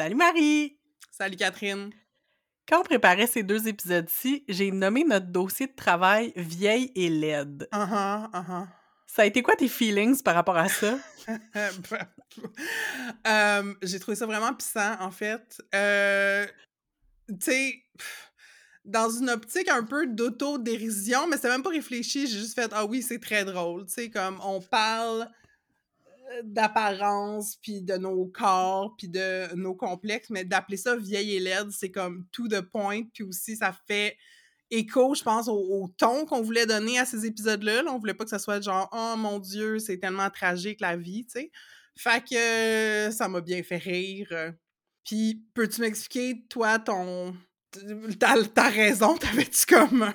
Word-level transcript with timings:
Salut 0.00 0.14
Marie! 0.14 0.78
Salut 1.10 1.34
Catherine! 1.34 1.90
Quand 2.68 2.82
on 2.82 2.84
préparait 2.84 3.26
ces 3.26 3.42
deux 3.42 3.66
épisodes-ci, 3.66 4.44
j'ai 4.46 4.70
nommé 4.70 5.02
notre 5.02 5.26
dossier 5.26 5.66
de 5.66 5.74
travail 5.74 6.32
vieille 6.36 6.92
et 6.94 7.08
laide. 7.08 7.68
Uh-huh, 7.72 8.30
uh-huh. 8.30 8.68
Ça 9.08 9.22
a 9.22 9.24
été 9.24 9.42
quoi 9.42 9.56
tes 9.56 9.66
feelings 9.66 10.22
par 10.22 10.36
rapport 10.36 10.56
à 10.56 10.68
ça? 10.68 11.00
Euh, 13.26 13.74
j'ai 13.82 13.98
trouvé 13.98 14.14
ça 14.14 14.26
vraiment 14.26 14.54
puissant, 14.54 14.94
en 15.00 15.10
fait. 15.10 15.60
Euh, 15.74 16.46
tu 17.28 17.36
sais, 17.40 17.82
dans 18.84 19.10
une 19.10 19.30
optique 19.30 19.68
un 19.68 19.82
peu 19.82 20.06
d'autodérision, 20.06 21.26
mais 21.26 21.36
c'était 21.36 21.48
même 21.48 21.64
pas 21.64 21.70
réfléchi, 21.70 22.28
j'ai 22.28 22.38
juste 22.38 22.54
fait 22.54 22.70
«Ah 22.72 22.84
oui, 22.84 23.02
c'est 23.02 23.18
très 23.18 23.44
drôle», 23.44 23.86
tu 23.86 23.94
sais, 23.94 24.10
comme 24.10 24.38
on 24.44 24.60
parle 24.60 25.28
d'apparence, 26.44 27.56
puis 27.62 27.82
de 27.82 27.96
nos 27.96 28.26
corps, 28.26 28.94
puis 28.96 29.08
de 29.08 29.54
nos 29.54 29.74
complexes, 29.74 30.30
mais 30.30 30.44
d'appeler 30.44 30.76
ça 30.76 30.96
vieille 30.96 31.36
et 31.36 31.40
laide, 31.40 31.70
c'est 31.70 31.90
comme 31.90 32.26
tout 32.32 32.48
de 32.48 32.60
point, 32.60 33.02
puis 33.12 33.24
aussi 33.24 33.56
ça 33.56 33.74
fait 33.86 34.16
écho, 34.70 35.14
je 35.14 35.22
pense, 35.22 35.48
au, 35.48 35.88
ton 35.96 36.26
qu'on 36.26 36.42
voulait 36.42 36.66
donner 36.66 36.98
à 36.98 37.06
ces 37.06 37.26
épisodes-là. 37.26 37.84
On 37.88 37.98
voulait 37.98 38.14
pas 38.14 38.24
que 38.24 38.30
ça 38.30 38.38
soit 38.38 38.60
genre 38.60 38.88
«Oh 38.92 39.14
mon 39.16 39.38
Dieu, 39.38 39.78
c'est 39.78 39.98
tellement 39.98 40.30
tragique 40.30 40.80
la 40.80 40.96
vie», 40.96 41.24
tu 41.26 41.40
sais. 41.40 41.50
Fait 41.96 42.22
que 42.22 43.10
ça 43.10 43.28
m'a 43.28 43.40
bien 43.40 43.62
fait 43.62 43.78
rire. 43.78 44.52
Puis, 45.04 45.42
peux-tu 45.54 45.80
m'expliquer, 45.80 46.44
toi, 46.48 46.78
ton... 46.78 47.34
Ta, 48.18 48.42
ta 48.44 48.68
raison, 48.68 49.16
t'avais-tu 49.18 49.66
comme 49.66 50.12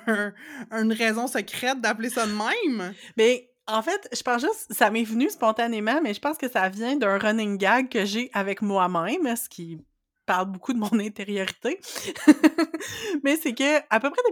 une 0.72 0.92
raison 0.92 1.26
secrète 1.26 1.80
d'appeler 1.80 2.10
ça 2.10 2.26
de 2.26 2.32
même? 2.32 2.94
Mais 3.16 3.53
en 3.66 3.82
fait, 3.82 4.08
je 4.12 4.22
pense 4.22 4.42
juste, 4.42 4.72
ça 4.72 4.90
m'est 4.90 5.04
venu 5.04 5.30
spontanément, 5.30 6.00
mais 6.02 6.14
je 6.14 6.20
pense 6.20 6.36
que 6.36 6.50
ça 6.50 6.68
vient 6.68 6.96
d'un 6.96 7.18
running 7.18 7.56
gag 7.56 7.88
que 7.88 8.04
j'ai 8.04 8.30
avec 8.34 8.60
moi-même, 8.62 9.34
ce 9.36 9.48
qui 9.48 9.78
parle 10.26 10.50
beaucoup 10.50 10.72
de 10.72 10.78
mon 10.78 10.98
intériorité. 10.98 11.80
mais 13.22 13.36
c'est 13.36 13.54
que, 13.54 13.78
à 13.90 14.00
peu 14.00 14.10
près, 14.10 14.22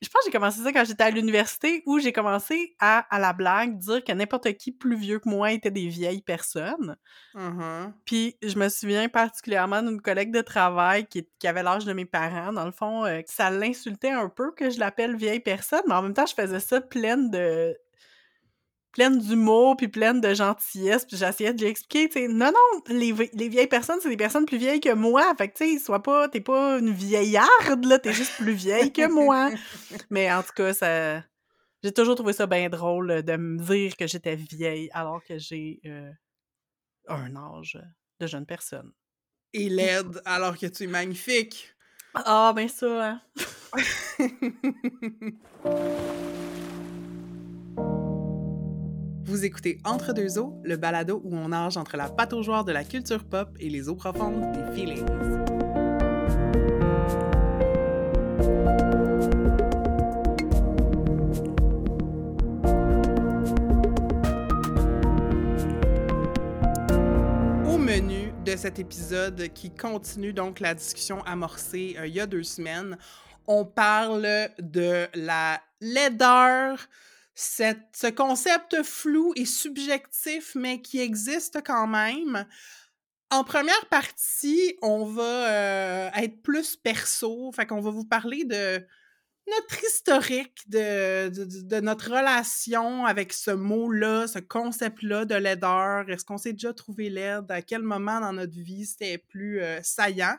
je 0.00 0.08
pense 0.08 0.22
que 0.22 0.26
j'ai 0.26 0.32
commencé 0.32 0.62
ça 0.62 0.72
quand 0.72 0.84
j'étais 0.84 1.04
à 1.04 1.10
l'université, 1.10 1.82
où 1.86 1.98
j'ai 1.98 2.12
commencé 2.12 2.76
à, 2.80 2.98
à 3.14 3.18
la 3.18 3.32
blague, 3.32 3.78
dire 3.78 4.04
que 4.04 4.12
n'importe 4.12 4.52
qui 4.54 4.72
plus 4.72 4.96
vieux 4.96 5.18
que 5.18 5.28
moi 5.28 5.52
était 5.52 5.70
des 5.70 5.88
vieilles 5.88 6.22
personnes. 6.22 6.96
Uh-huh. 7.34 7.92
Puis 8.04 8.36
je 8.42 8.58
me 8.58 8.68
souviens 8.68 9.08
particulièrement 9.08 9.82
d'une 9.82 10.00
collègue 10.00 10.32
de 10.32 10.40
travail 10.40 11.06
qui, 11.06 11.26
qui 11.38 11.48
avait 11.48 11.62
l'âge 11.62 11.84
de 11.84 11.92
mes 11.92 12.04
parents. 12.04 12.52
Dans 12.52 12.66
le 12.66 12.72
fond, 12.72 13.04
euh, 13.04 13.20
ça 13.26 13.50
l'insultait 13.50 14.10
un 14.10 14.28
peu 14.28 14.52
que 14.52 14.70
je 14.70 14.78
l'appelle 14.78 15.16
vieille 15.16 15.40
personne, 15.40 15.82
mais 15.88 15.94
en 15.94 16.02
même 16.02 16.14
temps, 16.14 16.26
je 16.26 16.34
faisais 16.34 16.60
ça 16.60 16.80
pleine 16.80 17.30
de 17.30 17.76
pleine 18.92 19.18
d'humour 19.18 19.76
puis 19.76 19.88
pleine 19.88 20.20
de 20.20 20.34
gentillesse 20.34 21.04
puis 21.04 21.16
j'essayais 21.16 21.52
de 21.52 21.62
lui 21.62 21.70
expliquer 21.70 22.08
tu 22.08 22.20
sais 22.20 22.28
non 22.28 22.46
non 22.46 22.82
les, 22.88 23.12
les, 23.34 23.48
vieilles 23.48 23.66
personnes 23.66 23.98
c'est 24.02 24.08
des 24.08 24.16
personnes 24.16 24.46
plus 24.46 24.58
vieilles 24.58 24.80
que 24.80 24.94
moi. 24.94 25.34
Fait 25.36 25.48
que 25.48 25.58
tu 25.58 25.74
sais 25.74 25.78
sois 25.78 26.02
pas 26.02 26.28
t'es 26.28 26.40
pas 26.40 26.78
une 26.78 26.90
vieillarde 26.90 27.84
là 27.84 27.98
t'es 27.98 28.12
juste 28.12 28.36
plus 28.36 28.52
vieille 28.52 28.92
que 28.92 29.08
moi. 29.08 29.50
Mais 30.10 30.32
en 30.32 30.42
tout 30.42 30.52
cas 30.54 30.72
ça 30.72 31.22
j'ai 31.82 31.92
toujours 31.92 32.16
trouvé 32.16 32.32
ça 32.32 32.46
bien 32.46 32.68
drôle 32.68 33.22
de 33.22 33.36
me 33.36 33.58
dire 33.62 33.96
que 33.96 34.06
j'étais 34.06 34.36
vieille 34.36 34.90
alors 34.92 35.22
que 35.22 35.38
j'ai 35.38 35.80
euh, 35.86 36.10
un 37.08 37.36
âge 37.36 37.78
de 38.20 38.26
jeune 38.26 38.46
personne. 38.46 38.92
Et 39.52 39.68
laide 39.68 40.20
alors 40.24 40.58
que 40.58 40.66
tu 40.66 40.84
es 40.84 40.86
magnifique. 40.88 41.74
Ah 42.14 42.52
ben 42.54 42.68
ça 42.68 43.10
hein? 43.10 43.20
Vous 49.28 49.44
écoutez 49.44 49.78
Entre 49.84 50.14
deux 50.14 50.38
eaux, 50.38 50.58
le 50.64 50.78
balado 50.78 51.20
où 51.22 51.36
on 51.36 51.48
nage 51.48 51.76
entre 51.76 51.98
la 51.98 52.10
joueurs 52.40 52.64
de 52.64 52.72
la 52.72 52.82
culture 52.82 53.22
pop 53.24 53.50
et 53.60 53.68
les 53.68 53.90
eaux 53.90 53.94
profondes 53.94 54.52
des 54.52 54.74
feelings. 54.74 55.04
Au 67.66 67.76
menu 67.76 68.32
de 68.46 68.56
cet 68.56 68.78
épisode 68.78 69.48
qui 69.52 69.70
continue 69.70 70.32
donc 70.32 70.60
la 70.60 70.72
discussion 70.72 71.22
amorcée 71.24 71.96
euh, 71.98 72.06
il 72.06 72.14
y 72.14 72.20
a 72.20 72.26
deux 72.26 72.44
semaines, 72.44 72.96
on 73.46 73.66
parle 73.66 74.48
de 74.58 75.06
la 75.14 75.60
laideur, 75.82 76.78
ce 77.38 78.10
concept 78.10 78.82
flou 78.82 79.32
et 79.36 79.44
subjectif, 79.44 80.56
mais 80.56 80.82
qui 80.82 81.00
existe 81.00 81.60
quand 81.64 81.86
même. 81.86 82.46
En 83.30 83.44
première 83.44 83.86
partie, 83.86 84.76
on 84.82 85.04
va 85.04 85.22
euh, 85.22 86.10
être 86.16 86.42
plus 86.42 86.76
perso, 86.76 87.52
fait 87.52 87.66
qu'on 87.66 87.80
va 87.80 87.90
vous 87.90 88.06
parler 88.06 88.44
de 88.44 88.84
notre 89.46 89.84
historique, 89.84 90.68
de, 90.68 91.28
de, 91.28 91.80
notre 91.80 92.10
relation 92.10 93.06
avec 93.06 93.32
ce 93.32 93.50
mot-là, 93.50 94.26
ce 94.26 94.40
concept-là 94.40 95.24
de 95.24 95.36
laideur. 95.36 96.10
Est-ce 96.10 96.24
qu'on 96.24 96.38
s'est 96.38 96.52
déjà 96.52 96.74
trouvé 96.74 97.08
laide? 97.08 97.50
À 97.50 97.62
quel 97.62 97.82
moment 97.82 98.20
dans 98.20 98.32
notre 98.32 98.58
vie 98.58 98.84
c'était 98.84 99.18
plus 99.18 99.60
euh, 99.60 99.80
saillant? 99.82 100.36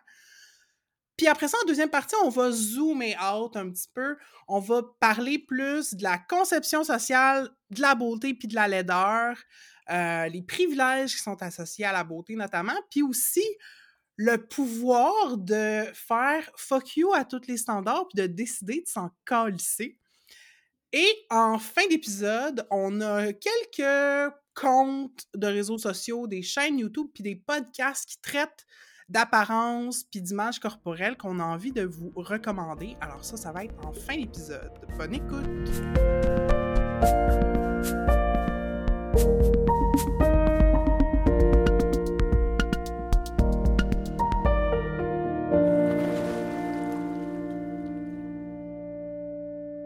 Puis 1.20 1.28
après 1.28 1.50
ça, 1.50 1.58
en 1.62 1.68
deuxième 1.68 1.90
partie, 1.90 2.16
on 2.24 2.30
va 2.30 2.50
zoomer 2.50 3.14
out 3.22 3.58
un 3.58 3.70
petit 3.70 3.90
peu. 3.94 4.16
On 4.48 4.62
va 4.62 4.84
parler 5.02 5.38
plus 5.38 5.94
de 5.94 6.02
la 6.02 6.18
conception 6.18 6.86
sociale 6.86 7.50
de 7.72 7.82
la 7.82 7.94
beauté 7.94 8.34
puis 8.34 8.48
de 8.48 8.56
la 8.56 8.70
laideur, 8.70 9.36
euh, 9.90 10.30
les 10.30 10.42
privilèges 10.42 11.18
qui 11.18 11.22
sont 11.22 11.36
associés 11.44 11.84
à 11.84 11.92
la 11.92 12.06
beauté 12.06 12.36
notamment, 12.36 12.80
puis 12.90 13.02
aussi 13.02 13.44
le 14.16 14.38
pouvoir 14.38 15.38
de 15.38 15.84
faire 15.94 16.50
fuck 16.56 16.96
you 16.96 17.14
à 17.14 17.26
tous 17.26 17.42
les 17.50 17.58
standards 17.58 18.08
puis 18.08 18.22
de 18.22 18.26
décider 18.26 18.80
de 18.80 18.88
s'en 18.88 19.10
calisser. 19.26 19.98
Et 20.94 21.14
en 21.30 21.60
fin 21.60 21.86
d'épisode, 21.90 22.66
on 22.72 23.02
a 23.02 23.34
quelques 23.34 24.34
comptes 24.56 25.26
de 25.36 25.48
réseaux 25.48 25.80
sociaux, 25.80 26.28
des 26.28 26.44
chaînes 26.44 26.80
YouTube 26.80 27.08
puis 27.14 27.24
des 27.24 27.36
podcasts 27.36 28.06
qui 28.08 28.22
traitent 28.22 28.66
d'apparence 29.10 30.04
puis 30.04 30.22
d'image 30.22 30.60
corporelle 30.60 31.18
qu'on 31.18 31.40
a 31.40 31.44
envie 31.44 31.72
de 31.72 31.84
vous 31.84 32.12
recommander. 32.16 32.96
Alors 33.02 33.26
ça, 33.26 33.38
ça 33.38 33.52
va 33.52 33.66
être 33.66 33.86
en 33.86 33.92
fin 33.92 34.16
d'épisode. 34.16 34.72
Bonne 34.98 35.16
écoute! 35.16 35.50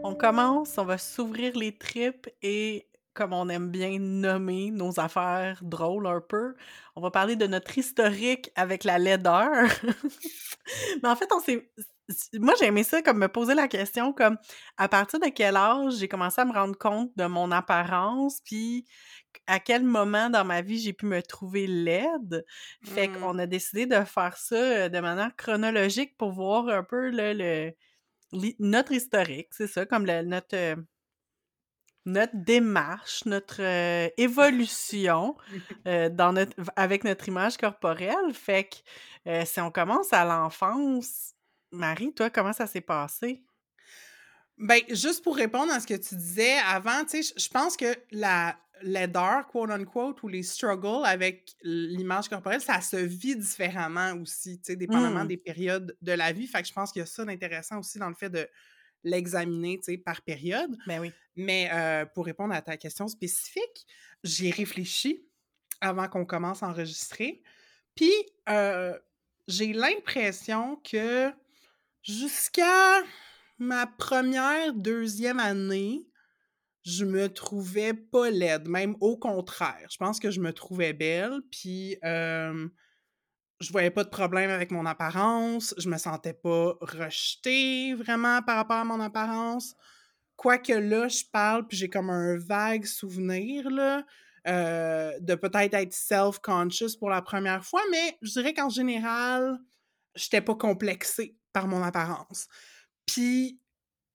On 0.06 0.14
commence, 0.14 0.78
on 0.78 0.84
va 0.84 0.96
s'ouvrir 0.96 1.56
les 1.56 1.76
tripes 1.76 2.28
et 2.42 2.86
comme 3.14 3.32
on 3.32 3.48
aime 3.48 3.70
bien 3.70 3.98
nommer 3.98 4.70
nos 4.70 5.00
affaires 5.00 5.60
drôles 5.62 6.06
un 6.06 6.20
peu, 6.20 6.54
on 6.96 7.00
va 7.00 7.10
parler 7.10 7.36
de 7.36 7.46
notre 7.46 7.76
historique 7.78 8.50
avec 8.56 8.84
la 8.84 8.98
laideur. 8.98 9.68
Mais 11.02 11.08
en 11.08 11.16
fait, 11.16 11.30
on 11.32 11.40
s'est. 11.40 11.70
Moi, 12.34 12.52
j'ai 12.58 12.66
aimé 12.66 12.82
ça, 12.82 13.00
comme 13.00 13.18
me 13.18 13.28
poser 13.28 13.54
la 13.54 13.66
question, 13.66 14.12
comme 14.12 14.36
à 14.76 14.88
partir 14.88 15.20
de 15.20 15.28
quel 15.28 15.56
âge 15.56 15.94
j'ai 15.94 16.08
commencé 16.08 16.40
à 16.40 16.44
me 16.44 16.52
rendre 16.52 16.76
compte 16.76 17.10
de 17.16 17.24
mon 17.24 17.50
apparence, 17.50 18.40
puis 18.44 18.84
à 19.46 19.58
quel 19.58 19.84
moment 19.84 20.28
dans 20.28 20.44
ma 20.44 20.60
vie 20.60 20.78
j'ai 20.78 20.92
pu 20.92 21.06
me 21.06 21.22
trouver 21.22 21.66
laide. 21.66 22.44
Fait 22.84 23.08
mmh. 23.08 23.16
qu'on 23.16 23.38
a 23.38 23.46
décidé 23.46 23.86
de 23.86 24.04
faire 24.04 24.36
ça 24.36 24.56
euh, 24.56 24.88
de 24.90 25.00
manière 25.00 25.34
chronologique 25.36 26.16
pour 26.18 26.32
voir 26.32 26.68
un 26.68 26.84
peu 26.84 27.10
le, 27.10 27.72
notre 28.58 28.92
historique, 28.92 29.48
c'est 29.52 29.66
ça, 29.66 29.86
comme 29.86 30.06
le, 30.06 30.22
notre 30.22 30.56
euh, 30.56 30.76
notre 32.06 32.36
démarche, 32.36 33.24
notre 33.24 33.62
euh, 33.62 34.08
évolution 34.16 35.36
euh, 35.86 36.08
dans 36.08 36.32
notre, 36.32 36.54
avec 36.76 37.04
notre 37.04 37.28
image 37.28 37.56
corporelle. 37.56 38.32
Fait 38.32 38.64
que 38.64 39.30
euh, 39.30 39.44
si 39.44 39.60
on 39.60 39.70
commence 39.70 40.12
à 40.12 40.24
l'enfance, 40.24 41.34
Marie, 41.72 42.12
toi, 42.12 42.30
comment 42.30 42.52
ça 42.52 42.66
s'est 42.66 42.80
passé? 42.80 43.42
Ben, 44.58 44.80
juste 44.90 45.24
pour 45.24 45.36
répondre 45.36 45.72
à 45.72 45.80
ce 45.80 45.86
que 45.86 45.94
tu 45.94 46.14
disais 46.14 46.56
avant, 46.68 47.04
tu 47.04 47.22
sais, 47.22 47.34
je 47.36 47.48
pense 47.48 47.76
que 47.76 47.96
la 48.12 48.56
laideur, 48.82 49.46
quote 49.48 49.70
unquote, 49.70 50.22
ou 50.22 50.28
les 50.28 50.42
struggles 50.42 51.04
avec 51.04 51.56
l'image 51.62 52.28
corporelle, 52.28 52.60
ça 52.60 52.80
se 52.80 52.96
vit 52.96 53.34
différemment 53.34 54.12
aussi, 54.20 54.58
tu 54.58 54.66
sais, 54.66 54.76
dépendamment 54.76 55.24
mmh. 55.24 55.28
des 55.28 55.36
périodes 55.36 55.96
de 56.02 56.12
la 56.12 56.32
vie. 56.32 56.46
Fait 56.46 56.62
que 56.62 56.68
je 56.68 56.72
pense 56.72 56.92
qu'il 56.92 57.00
y 57.00 57.02
a 57.02 57.06
ça 57.06 57.24
d'intéressant 57.24 57.78
aussi 57.78 57.98
dans 57.98 58.08
le 58.08 58.14
fait 58.14 58.30
de 58.30 58.48
l'examiner 59.04 59.80
par 60.04 60.22
période. 60.22 60.76
Ben 60.86 61.00
oui. 61.00 61.12
Mais 61.36 61.70
euh, 61.72 62.06
pour 62.06 62.26
répondre 62.26 62.54
à 62.54 62.62
ta 62.62 62.76
question 62.76 63.08
spécifique, 63.08 63.86
j'ai 64.22 64.50
réfléchi 64.50 65.26
avant 65.80 66.08
qu'on 66.08 66.24
commence 66.24 66.62
à 66.62 66.68
enregistrer. 66.68 67.42
Puis 67.94 68.12
euh, 68.48 68.98
j'ai 69.48 69.72
l'impression 69.72 70.76
que 70.76 71.30
jusqu'à 72.02 73.02
ma 73.58 73.86
première, 73.86 74.74
deuxième 74.74 75.38
année, 75.38 76.06
je 76.84 77.04
me 77.04 77.28
trouvais 77.28 77.94
pas 77.94 78.30
laide, 78.30 78.68
même 78.68 78.96
au 79.00 79.16
contraire. 79.16 79.86
Je 79.90 79.96
pense 79.96 80.20
que 80.20 80.30
je 80.30 80.40
me 80.40 80.52
trouvais 80.52 80.92
belle, 80.92 81.40
puis 81.50 81.96
euh, 82.04 82.68
je 83.64 83.72
voyais 83.72 83.90
pas 83.90 84.04
de 84.04 84.08
problème 84.10 84.50
avec 84.50 84.70
mon 84.70 84.86
apparence, 84.86 85.74
je 85.78 85.88
me 85.88 85.98
sentais 85.98 86.32
pas 86.34 86.74
rejetée 86.80 87.94
vraiment 87.94 88.42
par 88.42 88.56
rapport 88.56 88.76
à 88.76 88.84
mon 88.84 89.00
apparence. 89.00 89.74
Quoique 90.36 90.72
là, 90.72 91.08
je 91.08 91.22
parle, 91.32 91.66
puis 91.66 91.76
j'ai 91.76 91.88
comme 91.88 92.10
un 92.10 92.36
vague 92.38 92.84
souvenir, 92.84 93.70
là, 93.70 94.04
euh, 94.46 95.12
de 95.20 95.34
peut-être 95.34 95.74
être 95.74 95.92
self-conscious 95.92 96.96
pour 96.98 97.08
la 97.10 97.22
première 97.22 97.64
fois, 97.64 97.82
mais 97.90 98.18
je 98.22 98.32
dirais 98.32 98.52
qu'en 98.54 98.68
général, 98.68 99.58
j'étais 100.14 100.40
pas 100.40 100.54
complexée 100.54 101.36
par 101.52 101.66
mon 101.68 101.82
apparence. 101.82 102.48
Puis, 103.06 103.60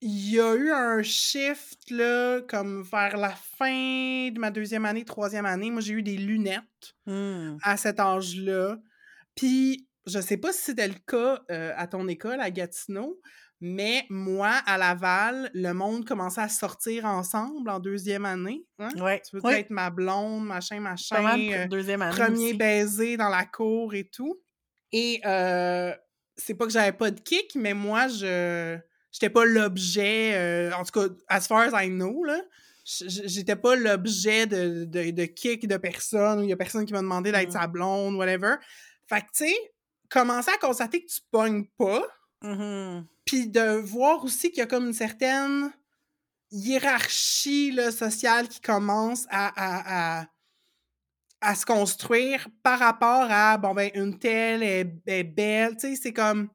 il 0.01 0.31
y 0.31 0.39
a 0.39 0.55
eu 0.55 0.71
un 0.71 1.01
shift, 1.03 1.89
là, 1.91 2.41
comme 2.47 2.83
vers 2.83 3.17
la 3.17 3.31
fin 3.31 4.29
de 4.29 4.39
ma 4.39 4.49
deuxième 4.51 4.85
année, 4.85 5.03
troisième 5.03 5.45
année. 5.45 5.71
Moi, 5.71 5.81
j'ai 5.81 5.93
eu 5.93 6.03
des 6.03 6.17
lunettes 6.17 6.95
Mmh. 7.05 7.57
à 7.63 7.75
cet 7.77 7.99
âge-là. 7.99 8.77
Puis, 9.39 9.87
je 10.05 10.19
sais 10.19 10.37
pas 10.37 10.51
si 10.51 10.61
c'était 10.63 10.87
le 10.87 10.95
cas 11.07 11.41
euh, 11.51 11.71
à 11.77 11.87
ton 11.87 12.07
école, 12.07 12.41
à 12.41 12.51
Gatineau, 12.51 13.19
mais 13.61 14.05
moi, 14.09 14.51
à 14.65 14.77
Laval, 14.77 15.49
le 15.53 15.71
monde 15.73 16.05
commençait 16.05 16.41
à 16.41 16.49
sortir 16.49 17.05
ensemble 17.05 17.69
en 17.69 17.79
deuxième 17.79 18.25
année. 18.25 18.65
Hein? 18.79 18.89
Ouais. 18.97 19.21
Tu 19.29 19.35
veux 19.35 19.41
Oui. 19.45 19.53
être 19.53 19.69
ma 19.69 19.89
blonde, 19.89 20.45
machin, 20.45 20.79
machin. 20.79 21.15
Pas 21.17 21.21
mal 21.21 21.39
euh, 21.41 21.67
deuxième 21.67 22.01
année 22.01 22.15
premier 22.15 22.49
aussi. 22.49 22.53
baiser 22.57 23.17
dans 23.17 23.29
la 23.29 23.45
cour 23.45 23.93
et 23.93 24.09
tout. 24.09 24.41
Et 24.91 25.21
euh, 25.25 25.93
c'est 26.37 26.55
pas 26.55 26.65
que 26.65 26.71
j'avais 26.71 26.93
pas 26.93 27.11
de 27.11 27.19
kick, 27.19 27.55
mais 27.55 27.73
moi, 27.73 28.07
je 28.07 28.77
j'étais 29.11 29.29
pas 29.29 29.45
l'objet, 29.45 30.33
euh, 30.35 30.71
en 30.73 30.83
tout 30.83 30.91
cas, 30.99 31.07
as 31.27 31.47
far 31.47 31.59
as 31.73 31.83
I 31.83 31.89
know, 31.89 32.23
là, 32.23 32.41
j'étais 32.85 33.55
pas 33.55 33.75
l'objet 33.75 34.47
de, 34.47 34.85
de, 34.85 35.11
de 35.11 35.25
kick 35.25 35.67
de 35.67 35.77
personne, 35.77 36.39
ou 36.39 36.43
il 36.43 36.49
y 36.49 36.53
a 36.53 36.57
personne 36.57 36.85
qui 36.85 36.93
m'a 36.93 37.01
demandé 37.01 37.31
d'être 37.31 37.49
Mm. 37.49 37.51
sa 37.51 37.67
blonde, 37.67 38.15
whatever. 38.15 38.55
Fait 39.09 39.21
que, 39.21 39.25
tu 39.33 39.45
sais, 39.49 39.55
commencer 40.09 40.51
à 40.51 40.57
constater 40.57 41.03
que 41.03 41.09
tu 41.11 41.19
pognes 41.31 41.65
pas, 41.77 42.01
Mhm. 42.41 43.05
puis 43.25 43.47
de 43.47 43.75
voir 43.81 44.23
aussi 44.23 44.49
qu'il 44.49 44.59
y 44.59 44.61
a 44.61 44.65
comme 44.67 44.87
une 44.87 44.93
certaine 44.93 45.73
hiérarchie 46.51 47.71
là, 47.71 47.91
sociale 47.91 48.47
qui 48.47 48.61
commence 48.61 49.25
à, 49.29 49.47
à, 49.55 50.19
à, 50.21 50.25
à 51.41 51.55
se 51.55 51.65
construire 51.65 52.47
par 52.63 52.79
rapport 52.79 53.27
à, 53.29 53.57
bon, 53.57 53.73
ben, 53.73 53.91
une 53.93 54.17
telle 54.19 54.63
est, 54.63 54.89
est 55.05 55.23
belle, 55.23 55.73
tu 55.75 55.81
sais, 55.81 55.95
c'est 55.95 56.13
comme... 56.13 56.49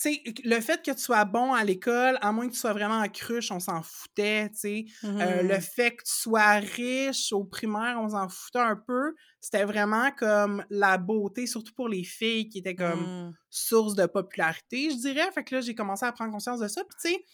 Tu 0.00 0.12
sais, 0.14 0.22
le 0.44 0.60
fait 0.60 0.80
que 0.84 0.92
tu 0.92 0.98
sois 1.00 1.24
bon 1.24 1.52
à 1.52 1.64
l'école, 1.64 2.18
à 2.20 2.30
moins 2.30 2.46
que 2.46 2.52
tu 2.52 2.58
sois 2.58 2.72
vraiment 2.72 3.00
en 3.00 3.08
cruche, 3.08 3.50
on 3.50 3.58
s'en 3.58 3.82
foutait, 3.82 4.48
tu 4.50 4.58
sais. 4.58 4.84
Euh, 5.20 5.42
le 5.42 5.58
Mhm. 5.58 5.60
fait 5.60 5.96
que 5.96 6.04
tu 6.04 6.12
sois 6.12 6.52
riche 6.60 7.32
au 7.32 7.44
primaire, 7.44 7.96
on 8.00 8.10
s'en 8.10 8.28
foutait 8.28 8.60
un 8.60 8.76
peu. 8.76 9.14
C'était 9.40 9.64
vraiment 9.64 10.12
comme 10.12 10.64
la 10.70 10.98
beauté, 10.98 11.48
surtout 11.48 11.74
pour 11.74 11.88
les 11.88 12.04
filles, 12.04 12.48
qui 12.48 12.58
était 12.58 12.76
comme 12.76 13.08
Mhm. 13.08 13.36
source 13.50 13.96
de 13.96 14.06
popularité, 14.06 14.90
je 14.90 14.96
dirais. 14.96 15.30
Fait 15.32 15.42
que 15.42 15.56
là, 15.56 15.60
j'ai 15.62 15.74
commencé 15.74 16.06
à 16.06 16.12
prendre 16.12 16.30
conscience 16.32 16.60
de 16.60 16.68
ça. 16.68 16.82
Puis, 16.84 16.96
tu 17.02 17.08
sais, 17.16 17.24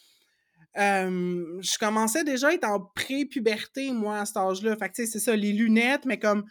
euh, 0.76 1.60
je 1.60 1.78
commençais 1.78 2.24
déjà 2.24 2.48
à 2.48 2.52
être 2.52 2.64
en 2.64 2.80
pré-puberté, 2.80 3.92
moi, 3.92 4.18
à 4.20 4.26
cet 4.26 4.36
âge-là. 4.38 4.76
Fait 4.76 4.88
que, 4.88 4.94
tu 4.94 5.06
sais, 5.06 5.12
c'est 5.12 5.20
ça, 5.20 5.36
les 5.36 5.52
lunettes, 5.52 6.04
mais 6.04 6.18
comme 6.18 6.44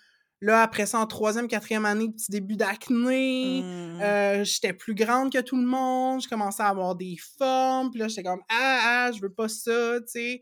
là, 0.44 0.62
après 0.62 0.86
ça, 0.86 1.00
en 1.00 1.08
troisième, 1.08 1.48
quatrième 1.48 1.86
année, 1.86 2.10
petit 2.10 2.30
début 2.30 2.58
d'acné. 2.58 3.62
Mhm. 3.62 4.02
Euh, 4.02 4.44
j'étais 4.44 4.74
plus 4.74 4.94
grande 4.94 5.32
que 5.32 5.40
tout 5.40 5.56
le 5.56 5.66
monde, 5.66 6.22
je 6.22 6.28
commençais 6.28 6.64
à 6.64 6.68
avoir 6.68 6.96
des 6.96 7.16
formes, 7.38 7.90
puis 7.92 8.00
là, 8.02 8.10
j'étais 8.10 8.24
comme 8.24 8.42
«Ah, 8.50 8.80
ah, 8.84 9.12
je 9.14 9.22
veux 9.22 9.32
pas 9.32 9.48
ça», 9.48 10.00
tu 10.02 10.04
sais. 10.08 10.42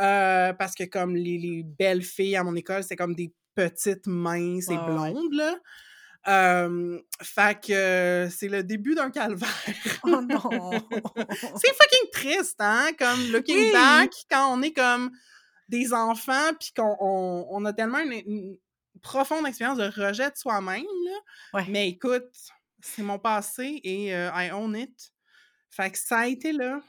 Euh, 0.00 0.54
parce 0.54 0.74
que 0.74 0.84
comme 0.84 1.14
les, 1.14 1.36
les 1.36 1.62
belles 1.62 2.02
filles 2.02 2.36
à 2.36 2.42
mon 2.42 2.56
école, 2.56 2.82
c'était 2.82 2.96
comme 2.96 3.14
des 3.14 3.34
petites 3.54 4.06
minces 4.06 4.70
et 4.70 4.76
blondes, 4.76 5.34
là. 5.34 5.56
Euh, 6.26 6.98
fait 7.20 7.60
que 7.60 7.72
euh, 7.74 8.30
c'est 8.30 8.48
le 8.48 8.64
début 8.64 8.94
d'un 8.94 9.10
calvaire. 9.10 9.46
Oh 10.04 10.22
non! 10.22 10.40
c'est 11.56 11.74
fucking 11.74 12.10
triste, 12.12 12.56
hein? 12.60 12.88
Comme 12.98 13.30
looking 13.30 13.58
Oui. 13.58 13.72
back, 13.72 14.10
quand 14.30 14.56
on 14.56 14.62
est 14.62 14.72
comme 14.72 15.10
des 15.68 15.92
enfants, 15.92 16.50
puis 16.58 16.72
qu'on 16.74 16.96
on, 16.98 17.46
on 17.50 17.64
a 17.66 17.74
tellement 17.74 17.98
une, 17.98 18.22
une 18.26 18.56
profonde 19.04 19.46
expérience 19.46 19.78
de 19.78 19.84
rejet 19.84 20.30
de 20.30 20.36
soi-même. 20.36 20.84
Ouais. 21.52 21.64
Mais 21.68 21.88
écoute, 21.90 22.24
c'est 22.80 23.02
mon 23.02 23.18
passé 23.20 23.80
et 23.84 24.12
euh, 24.14 24.30
I 24.34 24.50
own 24.50 24.74
it. 24.76 25.12
Fait 25.70 25.90
que 25.90 25.98
ça 25.98 26.20
a 26.20 26.26
été 26.26 26.52
là. 26.52 26.80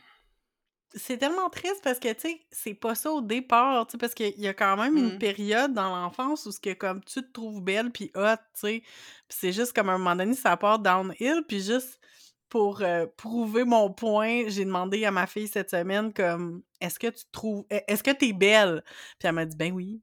C'est 0.97 1.17
tellement 1.17 1.49
triste 1.49 1.81
parce 1.83 1.99
que, 1.99 2.13
tu 2.13 2.21
sais, 2.21 2.47
c'est 2.51 2.73
pas 2.73 2.95
ça 2.95 3.11
au 3.11 3.19
départ, 3.21 3.85
tu 3.85 3.91
sais, 3.91 3.97
parce 3.97 4.13
qu'il 4.13 4.39
y 4.39 4.47
a 4.47 4.53
quand 4.53 4.77
même 4.77 4.95
une 4.95 5.15
Mm. 5.15 5.19
période 5.19 5.73
dans 5.73 5.93
l'enfance 5.93 6.45
où 6.45 6.51
ce 6.53 6.59
que 6.59 6.73
comme 6.73 7.03
tu 7.03 7.21
te 7.21 7.31
trouves 7.33 7.61
belle 7.61 7.91
puis 7.91 8.11
hot, 8.15 8.37
tu 8.53 8.59
sais, 8.61 8.79
puis 9.27 9.37
c'est 9.37 9.51
juste 9.51 9.73
comme 9.73 9.89
à 9.89 9.93
un 9.93 9.97
moment 9.97 10.15
donné 10.15 10.35
ça 10.35 10.55
part 10.55 10.79
downhill 10.79 11.43
puis 11.47 11.61
juste 11.61 11.99
pour 12.47 12.81
euh, 12.81 13.07
prouver 13.17 13.65
mon 13.65 13.91
point, 13.91 14.43
j'ai 14.47 14.63
demandé 14.63 15.03
à 15.03 15.11
ma 15.11 15.27
fille 15.27 15.49
cette 15.49 15.71
semaine 15.71 16.13
comme 16.13 16.63
est-ce 16.79 16.97
que 16.97 17.07
tu 17.07 17.25
trouves 17.33 17.65
est-ce 17.69 18.03
que 18.03 18.11
t'es 18.11 18.31
belle? 18.31 18.81
Puis 19.19 19.27
elle 19.27 19.33
m'a 19.33 19.45
dit 19.45 19.57
ben 19.57 19.73
oui. 19.73 20.01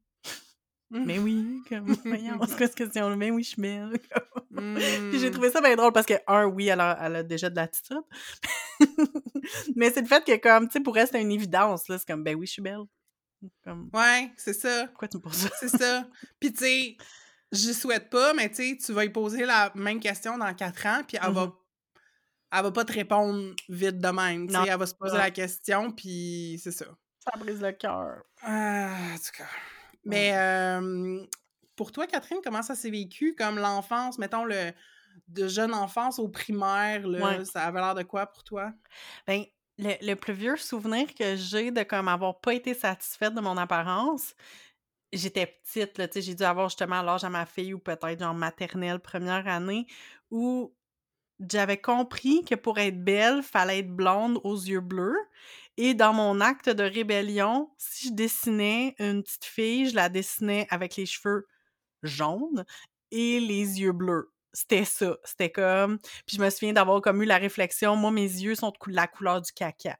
Mais 1.06 1.18
oui, 1.18 1.62
comme 1.68 1.86
voyons, 2.04 2.38
c'est 2.46 2.56
quoi 2.56 2.66
cette 2.66 2.74
question 2.74 3.16
Ben 3.16 3.32
oui, 3.32 3.42
je 3.42 3.48
suis 3.50 3.62
belle. 3.62 3.90
Puis 5.10 5.18
j'ai 5.18 5.28
Mm. 5.30 5.32
trouvé 5.32 5.50
ça 5.50 5.60
bien 5.62 5.74
drôle 5.76 5.92
parce 5.92 6.06
que, 6.06 6.14
un, 6.26 6.44
oui, 6.44 6.68
elle 6.68 6.80
a, 6.80 6.98
elle 7.02 7.16
a 7.16 7.22
déjà 7.22 7.48
de 7.48 7.56
l'attitude. 7.56 8.02
Mais 9.76 9.90
c'est 9.90 10.02
le 10.02 10.06
fait 10.06 10.24
que, 10.24 10.36
comme, 10.36 10.66
tu 10.68 10.72
sais, 10.74 10.80
pour 10.80 10.96
elle, 10.98 11.08
c'est 11.08 11.20
une 11.20 11.32
évidence, 11.32 11.88
là. 11.88 11.98
C'est 11.98 12.06
comme, 12.06 12.22
ben 12.22 12.34
oui, 12.36 12.46
je 12.46 12.52
suis 12.52 12.62
belle. 12.62 12.82
Comme, 13.64 13.90
Ouais, 13.92 14.30
c'est 14.36 14.52
ça. 14.52 14.86
pourquoi 14.88 15.08
tu 15.08 15.16
me 15.16 15.22
poses 15.22 15.34
ça? 15.34 15.48
C'est 15.58 15.68
ça. 15.68 16.06
Puis, 16.38 16.52
tu 16.52 16.64
sais, 16.64 16.96
je 17.50 17.72
souhaite 17.72 18.10
pas, 18.10 18.34
mais 18.34 18.48
tu 18.50 18.56
sais, 18.56 18.76
tu 18.76 18.92
vas 18.92 19.04
y 19.04 19.10
poser 19.10 19.44
la 19.46 19.72
même 19.74 20.00
question 20.00 20.38
dans 20.38 20.52
quatre 20.54 20.86
ans, 20.86 21.02
puis 21.06 21.16
elle 21.20 21.32
va 21.32 21.46
Mhm. 21.46 21.52
elle 22.54 22.62
va 22.64 22.70
pas 22.72 22.84
te 22.84 22.92
répondre 22.92 23.54
vite 23.68 23.98
de 23.98 24.08
même. 24.08 24.46
Non, 24.50 24.64
elle 24.64 24.78
va 24.78 24.86
se 24.86 24.94
poser 24.94 25.16
la 25.16 25.30
question, 25.30 25.90
puis 25.90 26.60
c'est 26.62 26.70
ça. 26.72 26.84
Ça 27.18 27.38
brise 27.38 27.60
le 27.62 27.72
cœur. 27.72 28.22
Ah, 28.42 28.90
en 29.14 29.16
tout 29.16 29.32
cas. 29.38 29.48
Mais 30.04 30.32
euh, 30.36 31.24
pour 31.76 31.92
toi, 31.92 32.06
Catherine, 32.06 32.38
comment 32.42 32.62
ça 32.62 32.74
s'est 32.74 32.90
vécu? 32.90 33.34
Comme 33.34 33.58
l'enfance, 33.58 34.18
mettons 34.18 34.44
le 34.44 34.72
de 35.28 35.46
jeune 35.46 35.74
enfance 35.74 36.18
au 36.18 36.28
primaire, 36.28 37.06
là, 37.06 37.38
Ouais. 37.38 37.44
ça 37.44 37.64
avait 37.64 37.80
l'air 37.80 37.94
de 37.94 38.02
quoi 38.02 38.26
pour 38.26 38.44
toi? 38.44 38.72
Ben, 39.26 39.44
le, 39.78 39.94
le 40.06 40.14
plus 40.14 40.32
vieux 40.32 40.56
souvenir 40.56 41.14
que 41.14 41.36
j'ai 41.36 41.70
de 41.70 41.82
comme 41.82 42.08
avoir 42.08 42.40
pas 42.40 42.54
été 42.54 42.74
satisfaite 42.74 43.34
de 43.34 43.40
mon 43.40 43.56
apparence, 43.58 44.34
j'étais 45.12 45.46
petite, 45.46 45.98
là, 45.98 46.06
j'ai 46.14 46.34
dû 46.34 46.42
avoir 46.42 46.68
justement 46.68 47.02
l'âge 47.02 47.24
à 47.24 47.28
ma 47.30 47.44
fille 47.46 47.74
ou 47.74 47.78
peut-être 47.78 48.18
genre 48.18 48.34
maternelle 48.34 49.00
première 49.00 49.46
année 49.46 49.86
où 50.30 50.74
j'avais 51.50 51.80
compris 51.80 52.44
que 52.44 52.54
pour 52.54 52.78
être 52.78 53.02
belle, 53.02 53.42
fallait 53.42 53.80
être 53.80 53.94
blonde 53.94 54.40
aux 54.44 54.56
yeux 54.56 54.80
bleus. 54.80 55.18
Et 55.78 55.94
dans 55.94 56.12
mon 56.12 56.40
acte 56.40 56.68
de 56.68 56.82
rébellion, 56.84 57.70
si 57.78 58.08
je 58.08 58.12
dessinais 58.12 58.94
une 58.98 59.22
petite 59.22 59.44
fille, 59.44 59.88
je 59.88 59.94
la 59.94 60.08
dessinais 60.08 60.66
avec 60.70 60.96
les 60.96 61.06
cheveux 61.06 61.46
jaunes 62.02 62.64
et 63.10 63.40
les 63.40 63.80
yeux 63.80 63.92
bleus. 63.92 64.32
C'était 64.52 64.84
ça. 64.84 65.16
C'était 65.24 65.50
comme. 65.50 65.98
Puis 66.26 66.36
je 66.36 66.42
me 66.42 66.50
souviens 66.50 66.74
d'avoir 66.74 67.00
comme 67.00 67.22
eu 67.22 67.26
la 67.26 67.38
réflexion, 67.38 67.96
moi, 67.96 68.10
mes 68.10 68.22
yeux 68.22 68.54
sont 68.54 68.70
de 68.70 68.78
cou- 68.78 68.90
la 68.90 69.06
couleur 69.06 69.40
du 69.40 69.52
caca. 69.52 69.96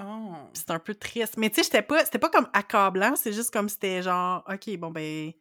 Oh. 0.00 0.34
C'est 0.54 0.70
un 0.70 0.78
peu 0.78 0.94
triste. 0.94 1.36
Mais 1.36 1.50
tu 1.50 1.56
sais, 1.56 1.64
j'étais 1.64 1.82
pas, 1.82 2.04
c'était 2.04 2.18
pas 2.18 2.30
comme 2.30 2.48
accablant, 2.52 3.16
c'est 3.16 3.32
juste 3.32 3.50
comme 3.52 3.68
c'était 3.68 4.02
genre, 4.02 4.44
OK, 4.48 4.76
bon, 4.78 4.90
ben, 4.90 5.32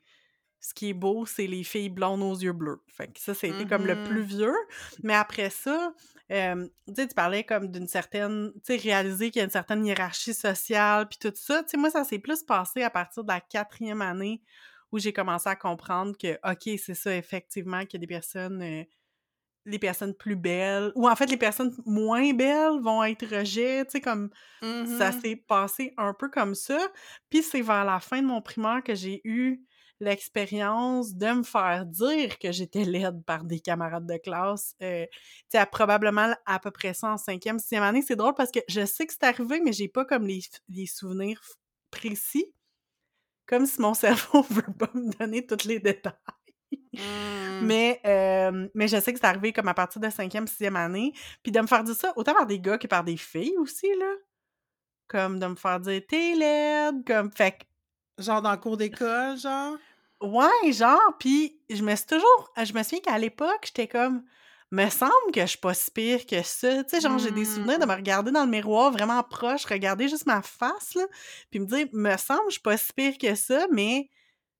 ce 0.60 0.74
qui 0.74 0.90
est 0.90 0.94
beau, 0.94 1.26
c'est 1.26 1.48
les 1.48 1.64
filles 1.64 1.90
blondes 1.90 2.22
aux 2.24 2.36
yeux 2.38 2.54
bleus. 2.54 2.82
Fait 2.88 3.08
que 3.08 3.20
ça, 3.20 3.34
c'était 3.34 3.66
comme 3.68 3.86
le 3.86 3.96
Mhm. 3.96 4.04
plus 4.06 4.22
vieux. 4.24 4.56
Mais 5.04 5.16
après 5.16 5.50
ça, 5.50 5.94
euh, 6.32 6.68
tu 6.88 6.94
sais, 6.96 7.08
tu 7.08 7.16
parlais 7.16 7.44
comme 7.44 7.72
d'une 7.72 7.88
certaine, 7.88 8.52
tu 8.56 8.74
sais, 8.74 8.78
réaliser 8.78 9.32
qu'il 9.32 9.40
y 9.40 9.42
a 9.42 9.46
une 9.46 9.50
certaine 9.52 9.86
hiérarchie 9.86 10.34
sociale, 10.34 11.08
puis 11.10 11.20
tout 11.20 11.34
ça. 11.36 11.64
Tu 11.64 11.70
sais, 11.72 11.78
moi, 11.78 11.90
ça 11.92 12.04
s'est 12.04 12.20
plus 12.20 12.44
passé 12.44 12.84
à 12.84 12.90
partir 12.90 13.24
de 13.24 13.30
la 13.32 13.42
quatrième 13.42 14.02
année 14.02 14.42
où 14.92 15.00
j'ai 15.00 15.14
commencé 15.14 15.50
à 15.50 15.56
comprendre 15.56 16.18
que, 16.18 16.36
OK, 16.50 16.80
c'est 16.84 16.96
ça, 16.96 17.16
effectivement, 17.16 17.82
qu'il 17.86 17.94
y 18.00 18.04
a 18.04 18.06
des 18.06 18.08
personnes. 18.08 18.62
euh, 18.62 18.84
les 19.66 19.80
personnes 19.80 20.16
plus 20.16 20.36
belles, 20.36 20.92
ou 20.96 21.08
en 21.10 21.16
fait, 21.16 21.28
les 21.28 21.38
personnes 21.38 21.76
moins 21.86 22.34
belles 22.34 22.80
vont 22.82 23.04
être 23.04 23.26
rejetées, 23.26 23.84
tu 23.86 23.92
sais, 23.92 24.02
comme 24.02 24.30
ça 24.84 25.12
Mhm. 25.12 25.24
s'est 25.24 25.36
passé 25.36 25.94
un 25.98 26.14
peu 26.14 26.30
comme 26.30 26.56
ça. 26.56 26.80
Puis 27.30 27.44
c'est 27.44 27.62
vers 27.62 27.86
la 27.86 28.00
fin 28.00 28.22
de 28.22 28.28
mon 28.28 28.42
primaire 28.42 28.82
que 28.84 28.96
j'ai 28.96 29.22
eu 29.26 29.66
l'expérience 30.00 31.14
de 31.16 31.28
me 31.28 31.44
faire 31.44 31.86
dire 31.86 32.40
que 32.40 32.52
j'étais 32.52 32.86
laide 32.86 33.24
par 33.26 33.44
des 33.44 33.60
camarades 33.60 34.06
de 34.06 34.18
classe. 34.18 34.76
Euh, 34.82 35.06
tu 35.12 35.58
sais, 35.58 35.66
probablement 35.66 36.34
à 36.46 36.60
peu 36.60 36.72
près 36.72 36.94
ça 36.94 37.12
en 37.12 37.18
cinquième, 37.18 37.60
sixième 37.60 37.84
année. 37.84 38.02
C'est 38.02 38.16
drôle 38.16 38.36
parce 38.36 38.52
que 38.52 38.60
je 38.68 38.86
sais 38.86 39.06
que 39.06 39.14
c'est 39.14 39.26
arrivé, 39.26 39.62
mais 39.64 39.74
j'ai 39.74 39.88
pas 39.88 40.06
comme 40.06 40.26
les, 40.26 40.42
les 40.70 40.86
souvenirs 40.86 41.42
précis. 41.92 42.54
Comme 43.46 43.66
si 43.66 43.82
mon 43.82 43.94
cerveau 43.96 44.44
veut 44.50 44.74
pas 44.78 44.90
me 44.94 45.12
donner 45.18 45.46
tous 45.46 45.66
les 45.66 45.80
détails. 45.80 46.14
Mm. 46.94 47.62
Mais, 47.64 48.00
euh, 48.06 48.70
mais 48.74 48.88
je 48.88 49.00
sais 49.00 49.12
que 49.12 49.20
c'est 49.20 49.26
arrivé 49.26 49.52
comme 49.52 49.68
à 49.68 49.74
partir 49.74 50.00
de 50.02 50.10
cinquième, 50.10 50.48
sixième 50.48 50.76
année. 50.76 51.14
Puis 51.44 51.52
de 51.52 51.60
me 51.60 51.68
faire 51.68 51.84
dire 51.84 51.96
ça 51.96 52.14
autant 52.16 52.34
par 52.34 52.46
des 52.46 52.60
gars 52.60 52.78
que 52.78 52.88
par 52.88 53.04
des 53.04 53.18
filles 53.18 53.58
aussi, 53.58 53.88
là. 54.00 54.14
Comme 55.08 55.40
de 55.40 55.48
me 55.48 55.56
faire 55.56 55.80
dire 55.80 56.02
«t'es 56.08 56.36
laide», 56.36 57.04
comme... 57.08 57.32
Fait 57.32 57.54
que 57.54 57.66
Genre 58.20 58.42
dans 58.42 58.52
le 58.52 58.58
cours 58.58 58.78
d'école, 58.78 59.38
genre? 59.38 59.78
Ouais, 60.22 60.72
genre, 60.74 61.00
puis 61.18 61.62
je 61.70 61.82
me 61.82 61.96
suis 61.96 62.06
toujours 62.06 62.54
je 62.62 62.74
me 62.74 62.84
souviens 62.84 63.00
qu'à 63.00 63.18
l'époque, 63.18 63.62
j'étais 63.66 63.88
comme: 63.88 64.24
«Me 64.72 64.90
semble 64.90 65.32
que 65.34 65.42
je 65.42 65.46
suis 65.48 65.58
pas 65.58 65.74
si 65.74 65.92
pire 65.92 66.26
que 66.26 66.44
ça». 66.44 66.84
Tu 66.84 66.90
sais, 66.90 67.02
genre, 67.02 67.18
j'ai 67.20 67.32
des 67.32 67.46
souvenirs 67.46 67.80
de 67.80 67.86
Mmh. 67.86 67.86
me 67.86 67.94
regarder 67.96 68.32
dans 68.32 68.44
le 68.44 68.52
miroir 68.52 68.92
vraiment 68.92 69.24
proche, 69.24 69.66
regarder 69.66 70.10
juste 70.10 70.26
ma 70.26 70.42
face, 70.42 70.94
là, 70.96 71.04
puis 71.52 71.60
me 71.62 71.66
dire: 71.66 71.88
«Me 71.94 72.18
semble 72.18 72.42
que 72.42 72.50
je 72.50 72.54
suis 72.54 72.62
pas 72.62 72.78
si 72.78 72.92
pire 72.94 73.18
que 73.18 73.34
ça», 73.36 73.66
mais 73.72 74.10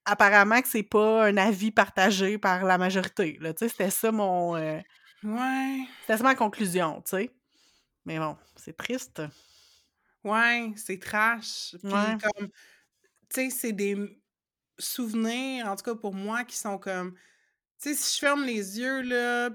apparemment 0.06 0.62
que 0.62 0.70
c'est 0.70 0.84
pas 0.84 1.26
un 1.28 1.38
avis 1.38 1.72
partagé 1.72 2.38
par 2.40 2.66
la 2.66 2.78
majorité, 2.78 3.38
là. 3.42 3.54
Tu 3.54 3.66
sais, 3.66 3.70
c'était 3.70 3.92
ça 3.92 4.12
mon, 4.14 4.58
heu, 4.58 4.82
Ouais, 5.24 5.88
c'était 6.02 6.18
ça 6.18 6.24
ma 6.24 6.36
conclusion, 6.36 7.02
tu 7.02 7.12
sais. 7.12 7.30
Mais 8.06 8.20
bon, 8.20 8.38
c'est 8.56 8.78
triste. 8.78 9.22
ouais, 10.24 10.74
c'est 10.76 11.00
trash. 11.00 11.76
Puis 11.88 12.06
Ouais, 12.06 12.18
comme, 12.18 12.50
tu 13.30 13.50
sais, 13.50 13.52
c'est 13.52 13.74
des 13.74 13.96
souvenirs, 14.80 15.68
en 15.68 15.76
tout 15.76 15.84
cas 15.84 15.96
pour 15.96 16.14
moi, 16.14 16.44
qui 16.46 16.58
sont 16.58 16.78
comme 16.80 17.14
tu 17.82 17.90
sais, 17.92 17.96
si 17.96 18.16
je 18.16 18.20
ferme 18.22 18.46
les 18.46 18.80
yeux, 18.80 19.02
là, 19.04 19.52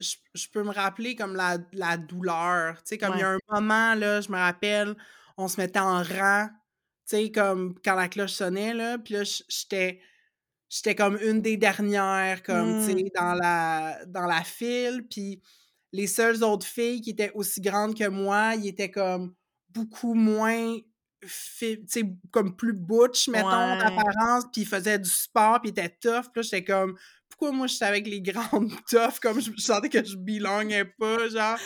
je 0.00 0.16
je 0.34 0.48
peux 0.48 0.62
me 0.64 0.72
rappeler 0.72 1.14
comme 1.16 1.36
la 1.36 1.58
la 1.72 1.96
douleur. 1.98 2.76
Tu 2.84 2.90
sais, 2.90 2.98
comme 2.98 3.14
il 3.16 3.20
y 3.20 3.22
a 3.22 3.30
un 3.32 3.38
moment, 3.50 3.94
là, 3.94 4.20
je 4.20 4.30
me 4.30 4.38
rappelle, 4.38 4.96
on 5.36 5.48
se 5.48 5.60
mettait 5.60 5.80
en 5.80 6.02
rang, 6.02 6.48
tu 7.08 7.16
sais, 7.16 7.32
comme 7.32 7.74
quand 7.84 7.94
la 7.96 8.08
cloche 8.08 8.32
sonnait, 8.32 8.74
là, 8.74 8.98
puis 8.98 9.14
là, 9.14 9.22
j'étais 9.24 10.00
J'étais 10.68 10.94
comme 10.94 11.18
une 11.20 11.42
des 11.42 11.56
dernières, 11.56 12.42
comme, 12.44 12.76
tu 12.76 12.92
sais, 12.92 12.94
Mmh. 12.94 13.08
dans 13.16 13.34
la 13.34 14.04
dans 14.06 14.26
la 14.26 14.44
file, 14.44 15.06
puis 15.10 15.42
les 15.92 16.06
seules 16.06 16.44
autres 16.44 16.66
filles 16.66 17.00
qui 17.00 17.10
étaient 17.10 17.32
aussi 17.34 17.60
grandes 17.60 17.96
que 17.98 18.06
moi, 18.08 18.54
ils 18.56 18.68
étaient 18.68 18.90
comme 18.90 19.34
beaucoup 19.70 20.14
moins 20.14 20.76
sais, 21.28 21.82
comme 22.30 22.56
plus 22.56 22.72
butch, 22.72 23.28
mettons, 23.28 23.74
Ouais. 23.74 23.76
d'apparence, 23.76 24.44
puis 24.52 24.62
ils 24.62 24.66
faisaient 24.68 24.98
du 24.98 25.08
sport, 25.10 25.60
puis 25.60 25.70
ils 25.70 25.78
étaient 25.78 25.90
tough, 26.00 26.24
puis 26.32 26.36
là, 26.36 26.42
j'étais 26.42 26.64
comme: 26.64 26.96
«Pourquoi 27.28 27.52
moi, 27.52 27.66
j'étais 27.66 27.84
avec 27.86 28.06
les 28.06 28.22
grandes 28.22 28.70
tough?» 28.90 29.20
comme 29.20 29.40
je 29.40 29.50
je 29.56 29.62
sentais 29.62 29.88
que 29.88 30.04
je 30.04 30.16
belongais 30.16 30.84
pas, 30.86 31.28
genre? 31.28 31.58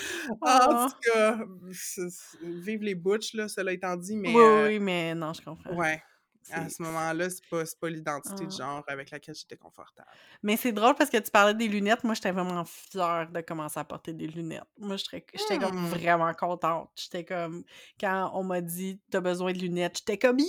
Ah, 0.44 0.66
en 0.70 0.74
Oh! 0.76 0.90
tout 0.90 1.12
cas, 1.12 1.38
vive 2.42 2.82
les 2.82 2.94
butch, 2.94 3.34
là, 3.34 3.48
cela 3.48 3.72
étant 3.72 3.96
dit, 3.96 4.16
mais 4.16 4.42
oui, 4.44 4.48
heu, 4.48 4.68
oui, 4.68 4.78
mais 4.78 5.14
non, 5.14 5.32
je 5.32 5.42
comprends. 5.42 5.76
ouais. 5.76 6.02
À 6.50 6.68
ce 6.68 6.82
moment-là, 6.82 7.30
c'est 7.30 7.46
pas 7.48 7.64
pas 7.80 7.90
l'identité 7.90 8.46
de 8.46 8.50
ah. 8.50 8.52
genre 8.52 8.84
avec 8.88 9.10
laquelle 9.10 9.34
j'étais 9.34 9.56
confortable. 9.56 10.08
Mais 10.42 10.56
c'est 10.56 10.72
drôle 10.72 10.94
parce 10.94 11.10
que 11.10 11.16
tu 11.18 11.30
parlais 11.30 11.54
des 11.54 11.68
lunettes. 11.68 12.04
Moi, 12.04 12.14
j'étais 12.14 12.32
vraiment 12.32 12.64
fière 12.64 13.30
de 13.30 13.40
commencer 13.40 13.78
à 13.80 13.84
porter 13.84 14.12
des 14.12 14.26
lunettes. 14.26 14.64
Moi, 14.78 14.96
j'étais 14.96 15.24
j'étais 15.34 15.58
comme 15.58 15.72
Mmh. 15.72 15.90
vraiment 15.90 16.32
contente. 16.34 16.90
J'étais 16.96 17.24
comme 17.24 17.64
quand 18.00 18.30
on 18.34 18.44
m'a 18.44 18.60
dit: 18.60 19.00
«Tu 19.10 19.16
as 19.16 19.20
besoin 19.20 19.52
de 19.52 19.58
lunettes», 19.58 19.98
j'étais 19.98 20.18
comme: 20.18 20.38
«Yeah! 20.38 20.46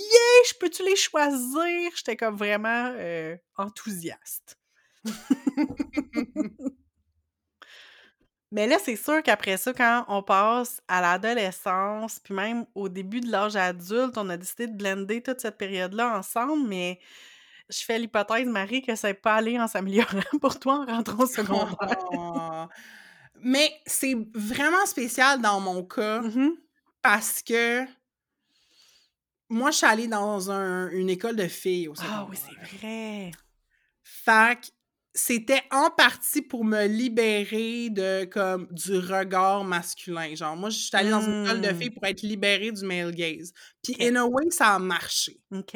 Je 0.48 0.54
peux-tu 0.60 0.84
les 0.84 0.96
choisir?» 0.96 1.90
J'étais 1.96 2.16
comme 2.16 2.36
vraiment, 2.36 2.92
heu, 2.98 3.38
enthousiaste. 3.56 4.58
Mais 8.56 8.66
là, 8.66 8.78
c'est 8.82 8.96
sûr 8.96 9.22
qu'après 9.22 9.58
ça, 9.58 9.74
quand 9.74 10.06
on 10.08 10.22
passe 10.22 10.80
à 10.88 11.02
l'adolescence, 11.02 12.18
puis 12.20 12.32
même 12.32 12.64
au 12.74 12.88
début 12.88 13.20
de 13.20 13.30
l'âge 13.30 13.54
adulte, 13.54 14.16
on 14.16 14.30
a 14.30 14.38
décidé 14.38 14.66
de 14.66 14.72
blender 14.74 15.22
toute 15.22 15.42
cette 15.42 15.58
période-là 15.58 16.16
ensemble, 16.16 16.66
mais 16.66 16.98
je 17.68 17.84
fais 17.84 17.98
l'hypothèse, 17.98 18.48
Marie, 18.48 18.80
que 18.80 18.96
ça 18.96 19.08
n'est 19.08 19.14
pas 19.14 19.34
allé 19.34 19.60
en 19.60 19.68
s'améliorant 19.68 20.08
pour 20.40 20.58
toi 20.58 20.76
en 20.76 20.86
rentrant 20.86 21.24
au 21.24 21.26
secondaire. 21.26 21.76
Ah! 22.16 22.70
Mais 23.42 23.70
c'est 23.84 24.16
vraiment 24.34 24.86
spécial 24.86 25.42
dans 25.42 25.60
mon 25.60 25.84
cas 25.84 26.22
Mmh 26.22 26.52
parce 27.02 27.42
que 27.42 27.84
moi, 29.50 29.70
je 29.70 29.76
suis 29.76 29.86
allée 29.86 30.08
dans 30.08 30.50
un 30.50 30.88
une 30.92 31.10
école 31.10 31.36
de 31.36 31.46
filles 31.46 31.88
au 31.88 31.94
Ah 32.00 32.26
oui, 32.30 32.38
c'est 32.38 32.78
vrai! 32.78 33.32
Fait 34.02 34.58
que 34.58 34.68
c'était 35.16 35.62
en 35.72 35.90
partie 35.90 36.42
pour 36.42 36.64
me 36.64 36.86
libérer 36.86 37.90
de 37.90 38.24
comme 38.26 38.68
du 38.72 38.98
regard 38.98 39.64
masculin. 39.64 40.34
Genre, 40.36 40.56
moi, 40.56 40.70
je 40.70 40.78
suis 40.78 40.96
allée 40.96 41.10
dans 41.10 41.22
une 41.22 41.34
école 41.44 41.60
de 41.62 41.72
Mmh. 41.72 41.74
filles 41.74 41.90
pour 41.90 42.04
être 42.06 42.22
libérée 42.22 42.72
du 42.72 42.84
male 42.86 43.14
gaze. 43.14 43.52
Puis 43.82 43.96
in 44.00 44.16
a 44.16 44.24
way, 44.26 44.50
ça 44.50 44.74
a 44.76 44.78
marché. 44.80 45.40
OK. 45.52 45.74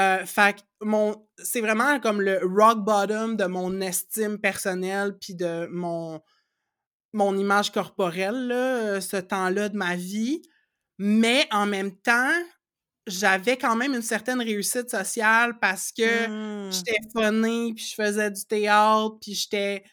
Heu, 0.00 0.26
fait 0.26 0.56
que 0.56 0.62
mon 0.82 1.28
c'est 1.38 1.60
vraiment 1.60 2.00
comme 2.00 2.20
le 2.22 2.40
rock 2.44 2.80
bottom 2.84 3.36
de 3.36 3.44
mon 3.44 3.80
estime 3.82 4.38
personnelle 4.38 5.18
puis 5.20 5.34
de 5.34 5.66
mon 5.70 6.20
mon 7.12 7.36
image 7.38 7.72
corporelle 7.72 8.48
là, 8.48 8.96
heu, 8.96 9.00
ce 9.00 9.16
temps-là 9.18 9.68
de 9.68 9.76
ma 9.76 9.96
vie. 9.96 10.42
Mais 10.98 11.46
en 11.52 11.66
même 11.66 11.96
temps, 12.00 12.32
j'avais 13.06 13.56
quand 13.58 13.76
même 13.76 13.94
une 13.94 14.02
certaine 14.02 14.40
réussite 14.40 14.90
sociale 14.90 15.58
parce 15.60 15.92
que 15.92 16.28
Mmh. 16.28 16.84
j'étais 16.86 16.98
phonée, 17.12 17.72
puis 17.74 17.84
je 17.86 17.94
faisais 17.94 18.30
du 18.30 18.44
théâtre, 18.46 19.18
puis 19.20 19.34
j'étais, 19.34 19.84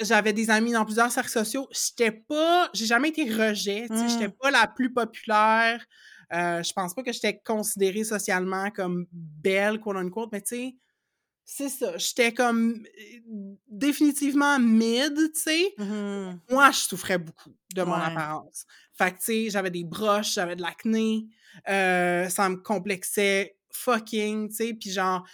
j'avais 0.00 0.32
des 0.32 0.50
amis 0.50 0.72
dans 0.72 0.84
plusieurs 0.84 1.10
cercles 1.12 1.30
sociaux. 1.30 1.68
J'étais 1.72 2.10
pas 2.12 2.70
j'ai 2.74 2.86
jamais 2.86 3.08
été 3.10 3.24
rejet, 3.24 3.88
sais, 3.94 4.08
j'étais 4.08 4.28
Mmh. 4.28 4.32
pas 4.40 4.50
la 4.50 4.66
plus 4.66 4.92
populaire. 4.92 5.84
Heu, 6.32 6.62
je 6.64 6.72
pense 6.72 6.94
pas 6.94 7.02
que 7.02 7.12
j'étais 7.12 7.38
considérée 7.44 8.04
socialement 8.04 8.70
comme 8.70 9.06
«belle» 9.12 9.80
quote 9.80 9.96
unquote, 9.96 10.30
mais 10.32 10.40
tu 10.42 10.56
sais, 10.56 10.76
c'est 11.44 11.68
ça, 11.68 11.96
j'étais 11.98 12.32
comme, 12.32 12.84
définitivement 13.68 14.58
mid, 14.58 15.14
tu 15.34 15.40
sais? 15.40 15.74
Mmh 15.76 16.40
Moi, 16.50 16.70
je 16.72 16.78
souffrais 16.80 17.18
beaucoup 17.18 17.54
de 17.74 17.82
mon 17.84 17.94
Ouais. 17.94 18.00
apparence. 18.00 18.66
Fait 18.94 19.12
que, 19.12 19.18
tu 19.18 19.24
sais, 19.24 19.50
j'avais 19.50 19.70
des 19.70 19.84
broches, 19.84 20.34
j'avais 20.34 20.56
de 20.56 20.62
l'acné, 20.62 21.26
ça 21.66 22.48
me 22.50 22.56
complexait 22.56 23.58
fucking, 23.72 24.50
tu 24.50 24.56
sais, 24.56 24.74
puis 24.74 24.90
genre, 24.90 25.26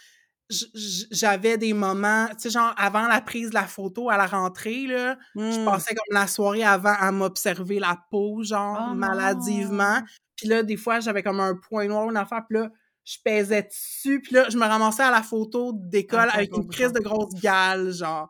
j'avais 0.49 1.57
des 1.57 1.73
moments, 1.73 2.27
tu 2.29 2.35
sais, 2.41 2.49
genre, 2.51 2.73
avant 2.77 3.07
la 3.07 3.21
prise 3.21 3.49
de 3.49 3.55
la 3.55 3.67
photo 3.67 4.09
à 4.09 4.17
la 4.17 4.25
rentrée, 4.27 4.87
là, 4.87 5.17
je 5.49 5.59
Mmh. 5.59 5.59
passais 5.63 5.95
comme 5.95 6.15
la 6.17 6.27
soirée 6.27 6.63
avant 6.63 6.93
à 6.99 7.11
m'observer 7.11 7.79
la 7.79 7.97
peau, 8.11 8.43
genre, 8.43 8.81
Oh 8.81 8.93
maladivement. 8.93 10.01
Puis 10.35 10.47
là, 10.47 10.63
des 10.63 10.77
fois, 10.77 10.99
j'avais 11.01 11.23
comme 11.23 11.39
un 11.39 11.55
point 11.55 11.87
noir 11.87 12.07
ou 12.07 12.11
une 12.11 12.17
affaire, 12.17 12.43
puis 12.49 12.57
là, 12.59 12.69
je 13.09 13.17
pesais 13.23 13.63
dessus, 13.63 14.21
puis 14.21 14.35
là, 14.35 14.49
je 14.49 14.57
me 14.57 14.65
ramassais 14.65 15.03
à 15.03 15.11
la 15.11 15.23
photo 15.23 15.71
d'école 15.73 16.29
Avec 16.31 16.55
une 16.57 16.69
crise 16.69 16.91
de 16.93 16.99
grosse 16.99 17.33
gale, 17.35 17.91
genre. 17.91 18.29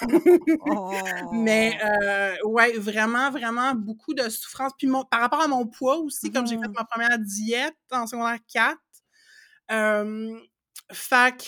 Mais 1.30 1.76
Oh! 1.78 1.84
heu, 1.84 2.46
ouais, 2.46 2.72
vraiment, 2.78 3.30
vraiment 3.30 3.74
beaucoup 3.74 4.14
de 4.14 4.28
souffrance. 4.28 4.72
Puis 4.78 4.86
mon 4.86 5.04
par 5.04 5.20
rapport 5.20 5.40
à 5.42 5.48
mon 5.48 5.66
poids 5.66 5.98
aussi, 5.98 6.30
comme 6.30 6.46
j'ai 6.46 6.56
fait 6.56 6.70
Mmh 6.70 6.76
ma 6.76 6.84
première 6.84 7.18
diète 7.18 7.76
en 7.92 8.06
secondaire 8.06 8.38
4, 8.52 8.78
hem, 9.68 10.40
fait 10.92 11.36
que, 11.38 11.44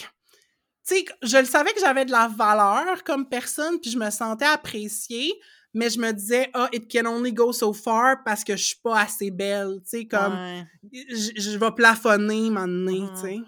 tu 0.86 0.96
sais, 0.96 1.04
je 1.22 1.38
le 1.38 1.44
savais 1.44 1.72
que 1.72 1.80
j'avais 1.80 2.04
de 2.04 2.10
la 2.12 2.28
valeur 2.28 3.04
comme 3.04 3.28
personne, 3.28 3.80
puis 3.80 3.90
je 3.90 3.98
me 3.98 4.10
sentais 4.10 4.46
appréciée, 4.46 5.32
mais 5.74 5.90
je 5.90 5.98
me 6.00 6.12
disais: 6.12 6.50
«Ah, 6.54 6.68
it 6.72 6.90
can 6.90 7.06
only 7.06 7.32
go 7.32 7.52
so 7.52 7.72
far 7.72 8.22
parce 8.24 8.44
que 8.44 8.56
je 8.56 8.64
suis 8.64 8.80
pas 8.82 9.00
assez 9.00 9.30
belle», 9.30 9.80
tu 9.84 9.90
sais, 9.90 10.06
comme, 10.06 10.40
Ouais. 10.42 10.70
je 10.92 11.58
vais 11.58 11.72
plafonner 11.72 12.50
donné, 12.50 13.10
tu 13.12 13.20
sais? 13.20 13.46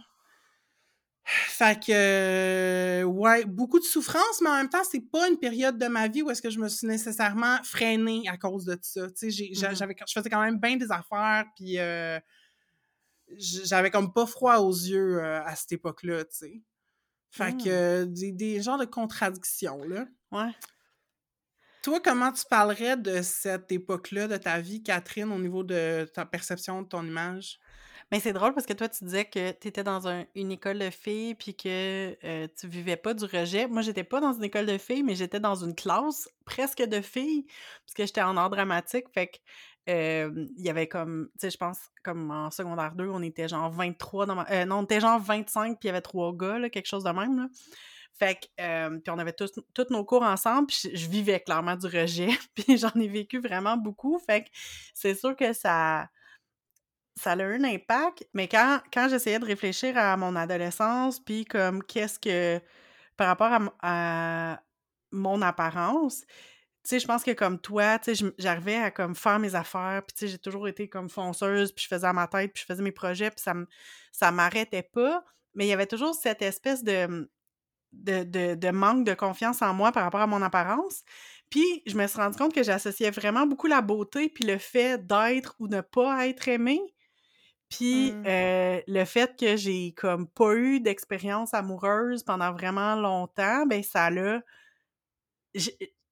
Fait 1.25 1.79
que, 1.79 1.93
euh, 1.93 3.03
ouais, 3.05 3.45
beaucoup 3.45 3.79
de 3.79 3.85
souffrance, 3.85 4.41
mais 4.43 4.49
en 4.51 4.57
même 4.57 4.69
temps, 4.69 4.83
c'est 4.91 5.01
pas 5.01 5.29
une 5.29 5.39
période 5.39 5.79
de 5.79 5.87
ma 5.87 6.09
vie 6.09 6.23
où 6.23 6.31
est-ce 6.31 6.43
que 6.43 6.51
je 6.51 6.59
me 6.59 6.69
suis 6.69 6.87
nécessairement 6.87 7.59
freinée 7.63 8.25
à 8.29 8.37
cause 8.37 8.65
de 8.65 8.77
ça. 8.83 9.07
Tu 9.11 9.13
sais, 9.17 9.31
j'ai 9.31 9.55
j'a 9.55 9.73
Mmh 9.73 9.75
j'avais 9.75 9.95
je 10.07 10.13
faisais 10.13 10.31
quand 10.31 10.41
même 10.43 10.59
bien 10.59 10.77
des 10.77 10.91
affaires, 10.91 11.45
puis 11.57 11.79
heu, 11.79 12.19
j 13.37 13.63
j'avais 13.65 13.91
comme 13.91 14.13
pas 14.13 14.27
froid 14.27 14.59
aux 14.59 14.73
yeux, 14.73 15.19
heu, 15.19 15.25
à 15.25 15.55
cette 15.57 15.73
époque-là, 15.73 16.25
tu 16.25 16.31
sais. 16.37 16.63
Fait 17.31 17.57
que, 17.57 18.05
des 18.07 18.33
des 18.33 18.63
genres 18.63 18.79
de 18.79 18.87
contradictions, 18.87 19.85
là. 19.85 20.07
Ouais. 20.33 20.55
Toi, 21.83 21.99
comment 22.01 22.31
tu 22.31 22.45
parlerais 22.49 22.97
de 22.97 23.23
cette 23.23 23.73
époque-là 23.73 24.29
de 24.29 24.37
ta 24.37 24.61
vie, 24.61 24.85
Catherine, 24.85 25.33
au 25.33 25.39
niveau 25.39 25.65
de 25.65 26.09
ta 26.15 26.25
perception 26.25 26.83
de 26.83 26.87
ton 26.89 27.05
image? 27.05 27.59
Mais 28.13 28.21
c'est 28.21 28.33
drôle 28.33 28.55
parce 28.55 28.67
que 28.67 28.73
toi, 28.73 28.89
tu 28.89 29.05
disais 29.05 29.25
que 29.25 29.51
tu 29.53 29.69
étais 29.69 29.83
dans 29.83 30.07
un 30.07 30.25
une 30.37 30.53
école 30.53 30.79
de 30.79 30.91
filles 30.91 31.35
puis 31.35 31.57
que, 31.57 32.17
heu, 32.25 32.49
tu 32.57 32.69
vivais 32.69 32.97
pas 32.97 33.15
du 33.15 33.25
rejet. 33.25 33.67
Moi, 33.67 33.83
j'étais 33.83 34.05
pas 34.05 34.21
dans 34.21 34.33
une 34.33 34.45
école 34.45 34.67
de 34.67 34.79
filles, 34.79 35.03
mais 35.03 35.17
j'étais 35.17 35.41
dans 35.41 35.57
une 35.57 35.75
classe 35.75 36.29
presque 36.45 36.83
de 36.83 37.01
filles, 37.01 37.47
parce 37.85 37.95
que 37.95 38.07
j'étais 38.07 38.23
en 38.23 38.37
art 38.37 38.51
dramatique. 38.51 39.07
Fait 39.13 39.29
que, 39.29 39.39
hem, 39.87 40.49
il 40.59 40.65
y 40.65 40.71
avait 40.71 40.87
comme, 40.89 41.31
tu 41.33 41.41
sais, 41.41 41.51
je 41.51 41.57
pense 41.59 41.79
comme 42.05 42.31
en 42.31 42.51
secondaire 42.53 42.95
2, 42.95 43.09
on 43.09 43.23
était 43.23 43.49
genre 43.49 43.71
23 43.73 44.27
dans 44.27 44.37
ma 44.37 44.47
heu, 44.53 44.65
non, 44.67 44.79
on 44.81 44.85
était 44.85 45.01
genre 45.01 45.19
25 45.21 45.81
puis 45.81 45.85
il 45.85 45.87
y 45.89 45.91
avait 45.91 46.01
3 46.03 46.33
gars, 46.37 46.59
là, 46.61 46.71
quelque 46.71 46.87
chose 46.87 47.03
de 47.05 47.11
même, 47.11 47.37
là. 47.39 47.47
Fait 48.19 48.37
que, 48.37 48.99
puis 48.99 49.11
on 49.11 49.19
avait 49.19 49.33
tous 49.33 49.87
nos 49.91 50.05
cours 50.05 50.23
ensemble, 50.23 50.67
puis 50.67 50.91
je 50.95 51.09
vivais 51.09 51.41
clairement 51.41 51.77
du 51.77 51.87
rejet, 51.87 52.31
puis 52.55 52.77
j'en 52.77 52.93
ai 53.01 53.09
vécu 53.09 53.41
vraiment 53.41 53.77
beaucoup. 53.77 54.19
Fait 54.19 54.45
que 54.45 54.49
c'est 54.95 55.15
sûr 55.15 55.37
que 55.37 55.53
ça 55.53 56.09
ça 57.17 57.33
a 57.33 57.37
un 57.37 57.65
impact, 57.65 58.27
mais 58.33 58.49
quand 58.49 58.81
quand 58.93 59.09
j'essayais 59.09 59.39
de 59.39 59.45
réfléchir 59.45 59.97
à 59.99 60.17
mon 60.17 60.35
adolescence, 60.37 61.21
puis 61.21 61.45
comme 61.45 61.83
qu'est-ce 61.83 62.19
que 62.19 62.61
par 63.17 63.29
rapport 63.29 63.53
à 63.83 64.63
mon 65.13 65.43
apparence, 65.43 66.25
tu 66.85 66.91
sais, 66.91 66.99
je 67.01 67.07
pense 67.07 67.23
que 67.23 67.31
comme 67.33 67.61
toi, 67.61 67.99
tu 67.99 68.15
sais, 68.17 68.35
j'arrivais 68.39 68.77
à 68.77 68.91
comme 68.91 69.15
faire 69.15 69.39
mes 69.39 69.55
affaires, 69.55 70.03
puis 70.07 70.15
tu 70.15 70.21
sais, 70.27 70.29
j'ai 70.33 70.39
toujours 70.39 70.67
été 70.69 70.89
comme 70.89 71.09
fonceuse, 71.09 71.73
puis 71.73 71.85
je 71.85 71.89
faisais 71.89 72.07
à 72.07 72.13
ma 72.13 72.27
tête, 72.27 72.53
puis 72.53 72.63
je 72.63 72.67
faisais 72.67 72.83
mes 72.83 72.93
projets, 72.93 73.31
puis 73.31 73.41
ça 73.43 73.55
me 73.55 73.67
ça 74.13 74.31
m'arrêtait 74.33 74.83
pas. 74.83 75.25
mais 75.55 75.67
il 75.67 75.69
y 75.69 75.73
avait 75.73 75.87
toujours 75.87 76.15
cette 76.15 76.43
espèce 76.43 76.83
de, 76.85 77.31
de 77.93 78.25
de 78.25 78.55
de 78.55 78.71
manque 78.71 79.05
de 79.07 79.15
confiance 79.15 79.63
en 79.63 79.75
moi 79.75 79.93
par 79.93 80.05
rapport 80.05 80.21
à 80.21 80.27
mon 80.27 80.43
apparence. 80.43 81.03
Puis 81.51 81.83
je 81.87 81.97
me 81.97 82.07
suis 82.07 82.19
rendue 82.19 82.37
compte 82.39 82.55
que 82.55 82.63
j'associais 82.63 83.11
vraiment 83.11 83.47
beaucoup 83.47 83.67
la 83.67 83.83
beauté 83.83 84.29
puis 84.31 84.45
le 84.45 84.59
fait 84.59 85.07
d'être 85.07 85.55
ou 85.61 85.69
ne 85.69 85.81
pas 85.83 86.27
être 86.29 86.49
aimée. 86.49 86.81
Puis, 87.71 88.21
Mmh. 88.21 88.27
heu, 88.27 88.83
le 88.87 89.05
fait 89.07 89.39
que 89.39 89.57
j'ai 89.57 89.93
comme 89.95 90.29
pas 90.29 90.55
eu 90.57 90.81
d'expérience 90.81 91.55
amoureuse 91.55 92.23
pendant 92.23 92.53
vraiment 92.53 92.97
longtemps, 92.97 93.67
ben 93.67 93.83
ça 93.83 94.11
l'a 94.11 94.43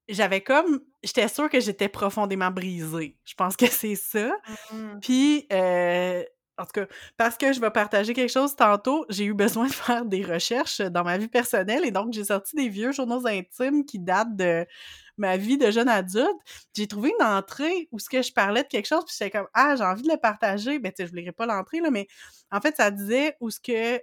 j'avais 0.07 0.41
comme 0.41 0.81
j'étais 1.03 1.27
sûre 1.27 1.49
que 1.49 1.59
j'étais 1.59 1.89
profondément 1.89 2.51
brisée. 2.51 3.17
Je 3.25 3.33
pense 3.35 3.55
que 3.55 3.67
c'est 3.67 3.95
ça. 3.95 4.31
Mmh. 4.69 5.01
Puis, 5.01 5.47
heu, 5.51 6.25
en 6.57 6.65
tout 6.65 6.71
cas, 6.73 6.87
parce 7.17 7.37
que 7.37 7.53
je 7.53 7.59
vais 7.59 7.71
partager 7.71 8.13
quelque 8.13 8.31
chose 8.31 8.55
tantôt, 8.55 9.05
j'ai 9.09 9.25
eu 9.25 9.33
besoin 9.33 9.67
de 9.67 9.73
faire 9.73 10.05
des 10.05 10.23
recherches 10.23 10.81
dans 10.81 11.03
ma 11.03 11.17
vie 11.17 11.27
personnelle 11.27 11.85
et 11.85 11.91
donc 11.91 12.13
j'ai 12.13 12.25
sorti 12.25 12.55
des 12.55 12.69
vieux 12.69 12.91
journaux 12.91 13.25
intimes 13.27 13.85
qui 13.85 13.99
datent 13.99 14.35
de 14.35 14.65
ma 15.17 15.37
vie 15.37 15.57
de 15.57 15.71
jeune 15.71 15.89
adulte. 15.89 16.37
J'ai 16.75 16.87
trouvé 16.87 17.13
une 17.19 17.25
entrée 17.25 17.87
où 17.91 17.99
ce 17.99 18.09
que 18.09 18.21
je 18.21 18.33
parlais 18.33 18.63
de 18.63 18.67
quelque 18.67 18.87
chose, 18.87 19.05
puis 19.05 19.15
j'étais 19.17 19.31
comme 19.31 19.47
ah, 19.53 19.75
j'ai 19.75 19.83
envie 19.83 20.03
de 20.03 20.09
le 20.11 20.17
partager. 20.17 20.79
Ben, 20.79 20.91
tu 20.91 21.03
sais, 21.03 21.09
je 21.09 21.15
lirai 21.15 21.31
pas 21.31 21.45
l'entrée 21.45 21.79
là, 21.81 21.91
mais 21.91 22.07
en 22.51 22.61
fait, 22.61 22.75
ça 22.77 22.91
disait 22.91 23.35
où 23.39 23.49
ce 23.49 23.59
que 23.59 24.01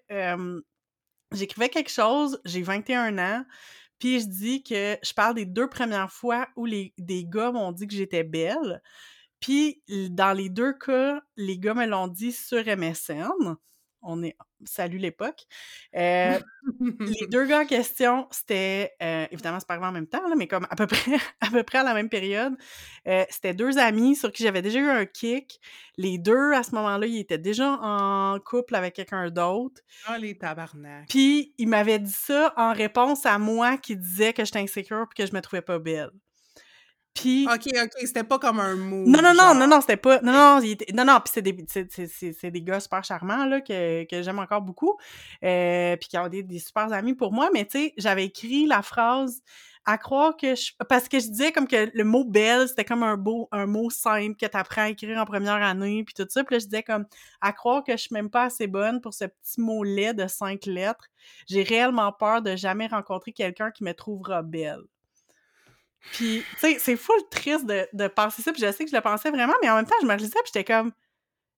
j'écrivais 1.32 1.68
quelque 1.68 1.90
chose, 1.90 2.40
j'ai 2.44 2.62
21 2.62 3.18
ans, 3.18 3.44
puis 3.98 4.20
je 4.20 4.26
dis 4.26 4.62
que 4.62 4.96
je 5.02 5.12
parle 5.12 5.34
des 5.34 5.46
2 5.46 5.68
premières 5.68 6.12
fois 6.12 6.48
où 6.56 6.64
les 6.66 6.94
des 6.98 7.24
gars 7.24 7.52
m'ont 7.52 7.72
dit 7.72 7.86
que 7.86 7.94
j'étais 7.94 8.24
belle. 8.24 8.82
Puis 9.40 9.82
dans 10.10 10.32
les 10.36 10.48
2 10.50 10.72
cas, 10.74 11.22
les 11.36 11.58
gars 11.58 11.74
me 11.74 11.86
l'ont 11.86 12.08
dit 12.08 12.32
sur 12.32 12.66
MSN. 12.66 13.56
On 14.02 14.22
est 14.22 14.36
salut 14.64 14.98
l'époque. 14.98 15.46
Heu, 15.96 16.38
les 17.06 17.26
2 17.28 17.46
gars 17.46 17.60
en 17.62 17.66
question, 17.66 18.28
c'était, 18.30 18.94
heu, 19.02 19.26
évidemment, 19.32 19.58
c'est 19.60 19.66
pas 19.68 19.74
arrivé 19.74 19.88
en 19.88 19.92
même 19.92 20.06
temps, 20.08 20.26
là, 20.28 20.34
mais 20.36 20.46
comme 20.48 20.66
à 20.70 20.76
peu 20.76 20.86
près 20.86 21.16
à 21.40 21.50
peu 21.50 21.62
près 21.64 21.78
à 21.78 21.82
la 21.84 21.94
même 21.94 22.08
période. 22.10 22.54
Heu, 23.08 23.24
c'était 23.30 23.54
2 23.54 23.78
amis 23.78 24.16
sur 24.16 24.32
qui 24.32 24.42
j'avais 24.44 24.62
déjà 24.62 24.80
eu 24.80 24.88
un 24.88 25.06
kick. 25.06 25.60
Les 25.96 26.18
2, 26.18 26.52
à 26.54 26.62
ce 26.62 26.74
moment-là, 26.76 27.06
ils 27.06 27.18
étaient 27.20 27.38
déjà 27.38 27.72
en 27.80 28.38
couple 28.40 28.74
avec 28.76 28.94
quelqu'un 28.94 29.30
d'autre. 29.30 29.82
Ah, 30.02 30.18
les 30.18 30.36
tabarnak! 30.38 31.08
Puis 31.08 31.54
ils 31.58 31.68
m'avaient 31.68 31.98
dit 31.98 32.10
ça 32.12 32.52
en 32.56 32.72
réponse 32.72 33.26
à 33.26 33.38
moi 33.38 33.76
qui 33.78 33.96
disais 33.96 34.32
que 34.32 34.44
j'étais 34.44 34.58
insécure 34.60 35.06
puis 35.08 35.22
que 35.24 35.28
je 35.30 35.34
me 35.34 35.40
trouvais 35.42 35.62
pas 35.62 35.78
belle. 35.78 36.10
Puis 37.18 37.46
OK, 37.52 37.66
OK, 37.82 37.92
c'était 38.02 38.22
pas 38.24 38.38
comme 38.38 38.60
un 38.60 38.76
move, 38.76 39.08
non, 39.08 39.20
non, 39.22 39.34
non, 39.34 39.34
genre. 39.34 39.54
non, 39.54 39.66
non, 39.66 39.80
c'était 39.80 39.96
pas 39.96 40.20
non, 40.20 40.32
non, 40.32 40.60
non, 40.94 41.04
non, 41.04 41.20
puis 41.20 41.32
c'est 41.34 41.42
des 41.42 41.56
c'est 42.32 42.50
des 42.52 42.62
gars 42.62 42.78
super 42.78 43.02
charmants, 43.02 43.44
là, 43.44 43.60
que 43.60 44.04
que 44.04 44.22
j'aime 44.22 44.38
encore 44.38 44.62
beaucoup, 44.62 44.96
heu, 45.44 45.96
puis 45.98 46.08
qui 46.08 46.16
ont 46.18 46.28
des 46.28 46.44
des 46.44 46.60
super 46.60 46.92
amis 46.92 47.14
pour 47.14 47.32
moi, 47.32 47.50
mais 47.52 47.64
tu 47.64 47.78
sais, 47.78 47.94
j'avais 47.96 48.26
écrit 48.26 48.66
la 48.66 48.82
phrase 48.82 49.42
à 49.84 49.98
croire 49.98 50.36
que 50.36 50.54
je 50.54 50.72
parce 50.88 51.08
que 51.08 51.18
je 51.18 51.26
disais 51.28 51.50
comme 51.50 51.66
que 51.66 51.90
le 51.92 52.04
mot 52.04 52.24
belle, 52.24 52.68
c'était 52.68 52.84
comme 52.84 53.02
un 53.02 53.16
beau 53.16 53.48
un 53.52 53.66
mot 53.66 53.90
simple 53.90 54.36
que 54.36 54.46
tu 54.46 54.56
apprends 54.56 54.82
à 54.82 54.90
écrire 54.90 55.18
en 55.18 55.24
première 55.24 55.62
année 55.62 56.04
puis 56.04 56.14
tout 56.14 56.26
ça, 56.28 56.44
puis 56.44 56.54
là, 56.54 56.58
je 56.60 56.66
disais 56.66 56.82
comme 56.84 57.06
à 57.40 57.52
croire 57.52 57.82
que 57.82 57.92
je 57.92 57.96
suis 57.96 58.14
même 58.14 58.30
pas 58.30 58.44
assez 58.44 58.68
bonne 58.68 59.00
pour 59.00 59.14
ce 59.14 59.24
petit 59.24 59.60
mot 59.60 59.82
laid 59.82 60.14
de 60.14 60.28
5 60.28 60.66
lettres. 60.66 61.08
J'ai 61.48 61.64
réellement 61.64 62.12
peur 62.12 62.42
de 62.42 62.54
jamais 62.54 62.86
rencontrer 62.86 63.32
quelqu'un 63.32 63.70
qui 63.72 63.82
me 63.82 63.92
trouvera 63.92 64.42
belle. 64.42 64.82
Puis, 66.12 66.46
tu 66.54 66.58
sais, 66.60 66.78
c'est 66.78 66.96
full 66.96 67.20
triste 67.30 67.66
de 67.66 67.86
de 67.92 68.08
penser 68.08 68.42
ça, 68.42 68.52
puis 68.52 68.62
je 68.62 68.72
sais 68.72 68.84
que 68.84 68.90
je 68.90 68.96
le 68.96 69.02
pensais 69.02 69.30
vraiment, 69.30 69.54
mais 69.62 69.70
en 69.70 69.76
même 69.76 69.86
temps, 69.86 69.96
je 70.00 70.06
me 70.06 70.12
le 70.12 70.18
disais, 70.18 70.32
puis 70.42 70.52
j'étais 70.54 70.64
comme: 70.64 70.92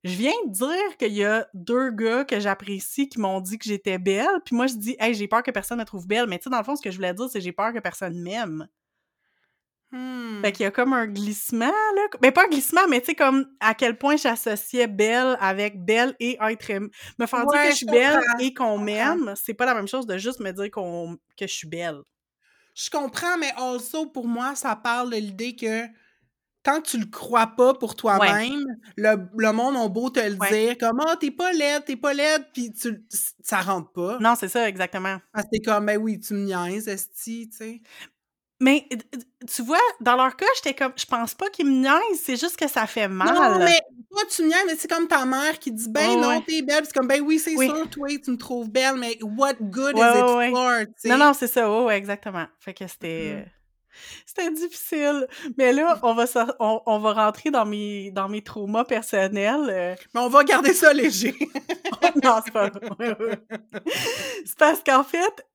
«Je 0.05 0.15
viens 0.17 0.33
de 0.47 0.53
dire 0.53 0.97
qu'il 0.99 1.13
y 1.15 1.25
a 1.25 1.49
2 1.55 1.91
gars 1.93 2.25
que 2.25 2.41
j'apprécie 2.41 3.09
qui 3.09 3.21
m'ont 3.21 3.41
dit 3.41 3.59
que 3.59 3.67
j'étais 3.67 3.99
belle, 3.99 4.41
puis 4.45 4.57
moi 4.57 4.67
je 4.69 4.75
dis: 4.77 4.97
"Hey, 5.01 5.15
j'ai 5.15 5.29
peur 5.29 5.43
que 5.43 5.51
personne 5.53 5.79
me 5.81 5.85
trouve 5.85 6.07
belle"», 6.09 6.27
mais 6.29 6.39
tu 6.39 6.45
sais, 6.45 6.51
dans 6.51 6.59
le 6.59 6.65
fond, 6.65 6.77
ce 6.77 6.83
que 6.83 6.91
je 6.91 6.97
voulais 6.97 7.15
dire, 7.15 7.29
c'est: 7.31 7.41
«J'ai 7.43 7.53
peur 7.53 7.73
que 7.75 7.81
personne 7.81 8.21
m'aime». 8.23 8.69
Mmh. 9.93 10.43
Fait 10.43 10.53
qu'il 10.53 10.63
y 10.63 10.67
a 10.67 10.71
comme 10.71 10.93
un 10.93 11.07
glissement, 11.09 11.67
là, 11.67 12.03
mais 12.23 12.31
pas 12.31 12.45
un 12.45 12.49
glissement, 12.49 12.87
mais 12.89 13.01
tu 13.01 13.07
sais, 13.07 13.15
comme 13.17 13.47
à 13.59 13.75
quel 13.75 13.99
point 13.99 14.17
j'associais 14.17 14.87
belle 14.87 15.37
avec 15.41 15.85
belle 15.85 16.15
et 16.21 16.39
être 16.41 16.71
aim 16.71 16.89
me 17.19 17.27
faire 17.27 17.45
dire 17.47 17.61
que 17.61 17.71
je 17.71 17.75
suis 17.75 17.87
belle 17.87 18.21
et 18.39 18.55
qu'on 18.55 18.79
m'aime, 18.79 19.35
c'est 19.37 19.55
pas 19.55 19.67
la 19.67 19.75
même 19.75 19.89
chose 19.89 20.07
de 20.07 20.17
juste 20.17 20.39
me 20.41 20.53
dire 20.53 20.71
qu'on 20.71 21.17
que 21.37 21.47
je 21.49 21.53
suis 21.53 21.69
belle. 21.69 22.01
Je 22.77 22.91
comprends, 22.91 23.37
mais 23.39 23.53
also 23.57 24.07
pour 24.07 24.27
moi, 24.29 24.55
ça 24.55 24.77
parle 24.77 25.11
de 25.11 25.17
l'idée 25.17 25.57
que 25.57 25.87
tant 26.65 26.81
que 26.83 26.89
tu 26.91 26.99
le 26.99 27.07
crois 27.07 27.49
pas 27.49 27.75
pour 27.75 27.97
Ouais. 28.13 28.41
toi-même, 28.43 28.65
le 28.97 29.17
le 29.39 29.53
monde 29.53 29.77
ont 29.77 29.89
beau 29.91 30.11
te 30.11 30.21
le 30.21 30.37
Ouais. 30.41 30.55
dire 30.55 30.79
comme: 30.79 31.01
«Ah, 31.07 31.17
tu 31.21 31.27
es 31.29 31.33
pas 31.33 31.53
laide, 31.53 31.85
tu 31.87 31.93
es 31.95 31.97
pas 31.97 32.15
laide», 32.15 32.47
puis 32.55 32.73
tu 32.73 33.07
ça 33.43 33.63
rentre 33.63 33.93
pas. 33.93 34.21
Non, 34.21 34.35
c'est 34.37 34.49
ça, 34.49 34.69
exactement. 34.69 35.21
Es 35.53 35.61
comme: 35.61 35.87
«Ben 35.87 35.97
oui, 35.99 36.19
tu 36.19 36.35
me 36.35 36.45
niaises, 36.45 36.89
esti», 36.89 37.49
tu 37.51 37.57
sais? 37.57 37.83
Mais 38.61 38.87
tu 39.49 39.63
vois, 39.63 39.79
dans 40.01 40.17
leur 40.17 40.37
cas, 40.37 40.47
j'étais 40.57 40.75
comme: 40.75 40.93
«Je 40.97 41.07
pense 41.07 41.35
pas 41.35 41.49
qu'ils 41.51 41.67
me 41.67 41.73
niaisent, 41.81 42.21
c'est 42.23 42.37
juste 42.37 42.57
que 42.59 42.69
ça 42.69 42.87
fait 42.87 43.09
Non, 43.23 43.33
mal». 43.33 43.63
mais 43.63 43.79
toi, 44.11 44.23
tu 44.31 44.43
me 44.43 44.49
niaises, 44.49 44.65
mais 44.67 44.77
c'est 44.77 44.89
comme 44.89 45.07
ta 45.07 45.27
mère 45.27 45.59
qui 45.59 45.73
dit: 45.73 45.89
«Ben 45.91 46.19
non, 46.19 46.29
ouais. 46.29 46.41
tu 46.47 46.55
es 46.55 46.63
belle», 46.63 46.85
c'est 46.87 46.93
comme: 46.95 47.07
«Ben 47.07 47.21
oui, 47.21 47.39
c'est 47.39 47.57
Oui. 47.57 47.75
sûr, 47.75 47.89
toi, 47.91 48.09
tu 48.23 48.31
me 48.31 48.37
trouves 48.39 48.71
belle, 48.71 48.97
mais 48.97 49.19
what 49.23 49.55
good 49.61 49.99
Ouais, 49.99 49.99
is 49.99 50.17
it 50.19 50.31
ouais, 50.31 50.37
ouais. 50.37 50.51
for?» 50.51 50.87
Tu 51.03 51.09
Non, 51.09 51.19
non, 51.19 51.33
c'est 51.35 51.49
ça, 51.49 51.69
ouais, 51.85 51.97
exactement. 51.97 52.47
Fait 52.61 52.75
que 52.75 52.87
c'était, 52.87 53.35
Mmh. 53.37 53.43
heu, 53.45 53.51
c'était 54.27 54.51
difficile. 54.53 55.29
Mais 55.59 55.73
là, 55.73 55.99
on 56.03 56.15
va 56.15 56.27
on 56.61 56.83
on 56.87 56.99
va 57.01 57.13
rentrer 57.15 57.51
dans 57.51 57.67
mes 57.67 58.13
dans 58.13 58.29
mes 58.29 58.43
traumas 58.45 58.85
personnels, 58.85 59.71
heu 59.71 59.97
Mais 60.15 60.21
on 60.21 60.29
va 60.29 60.45
garder 60.45 60.75
ça 60.75 60.93
léger. 60.93 61.37
non, 62.25 62.41
c'est 62.45 62.53
pas 62.53 62.69
vrai. 62.69 63.17
C'est 64.45 64.59
parce 64.59 64.83
qu'en 64.83 65.05
fait, 65.05 65.47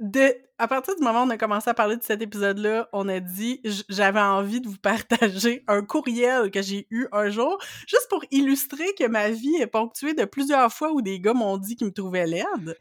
de 0.00 0.34
à 0.58 0.68
partir 0.68 0.94
du 0.94 1.02
moment 1.02 1.22
où 1.22 1.26
on 1.26 1.30
a 1.30 1.36
commencé 1.36 1.68
à 1.68 1.74
parler 1.74 1.96
de 1.96 2.02
cet 2.02 2.22
épisode-là, 2.22 2.88
on 2.92 3.08
a 3.08 3.18
dit 3.18 3.60
j'avais 3.88 4.20
envie 4.20 4.60
de 4.60 4.68
vous 4.68 4.78
partager 4.82 5.64
un 5.66 5.82
courriel 5.82 6.50
que 6.50 6.62
j'ai 6.62 6.86
eu 6.90 7.06
un 7.12 7.30
jour, 7.30 7.58
juste 7.88 8.06
pour 8.08 8.24
illustrer 8.30 8.86
que 8.98 9.06
ma 9.06 9.30
vie 9.30 9.56
est 9.56 9.66
ponctuée 9.66 10.14
de 10.14 10.24
plusieurs 10.24 10.72
fois 10.72 10.92
où 10.92 11.02
des 11.02 11.18
gars 11.20 11.34
m'ont 11.34 11.58
dit 11.58 11.76
qu'ils 11.76 11.88
me 11.88 11.92
trouvaient 11.92 12.26
laide. 12.26 12.78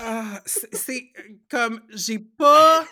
Ah, 0.00 0.40
c'est 0.44 1.10
heu, 1.18 1.38
comme 1.48 1.80
j'ai 1.90 2.18
pas 2.18 2.84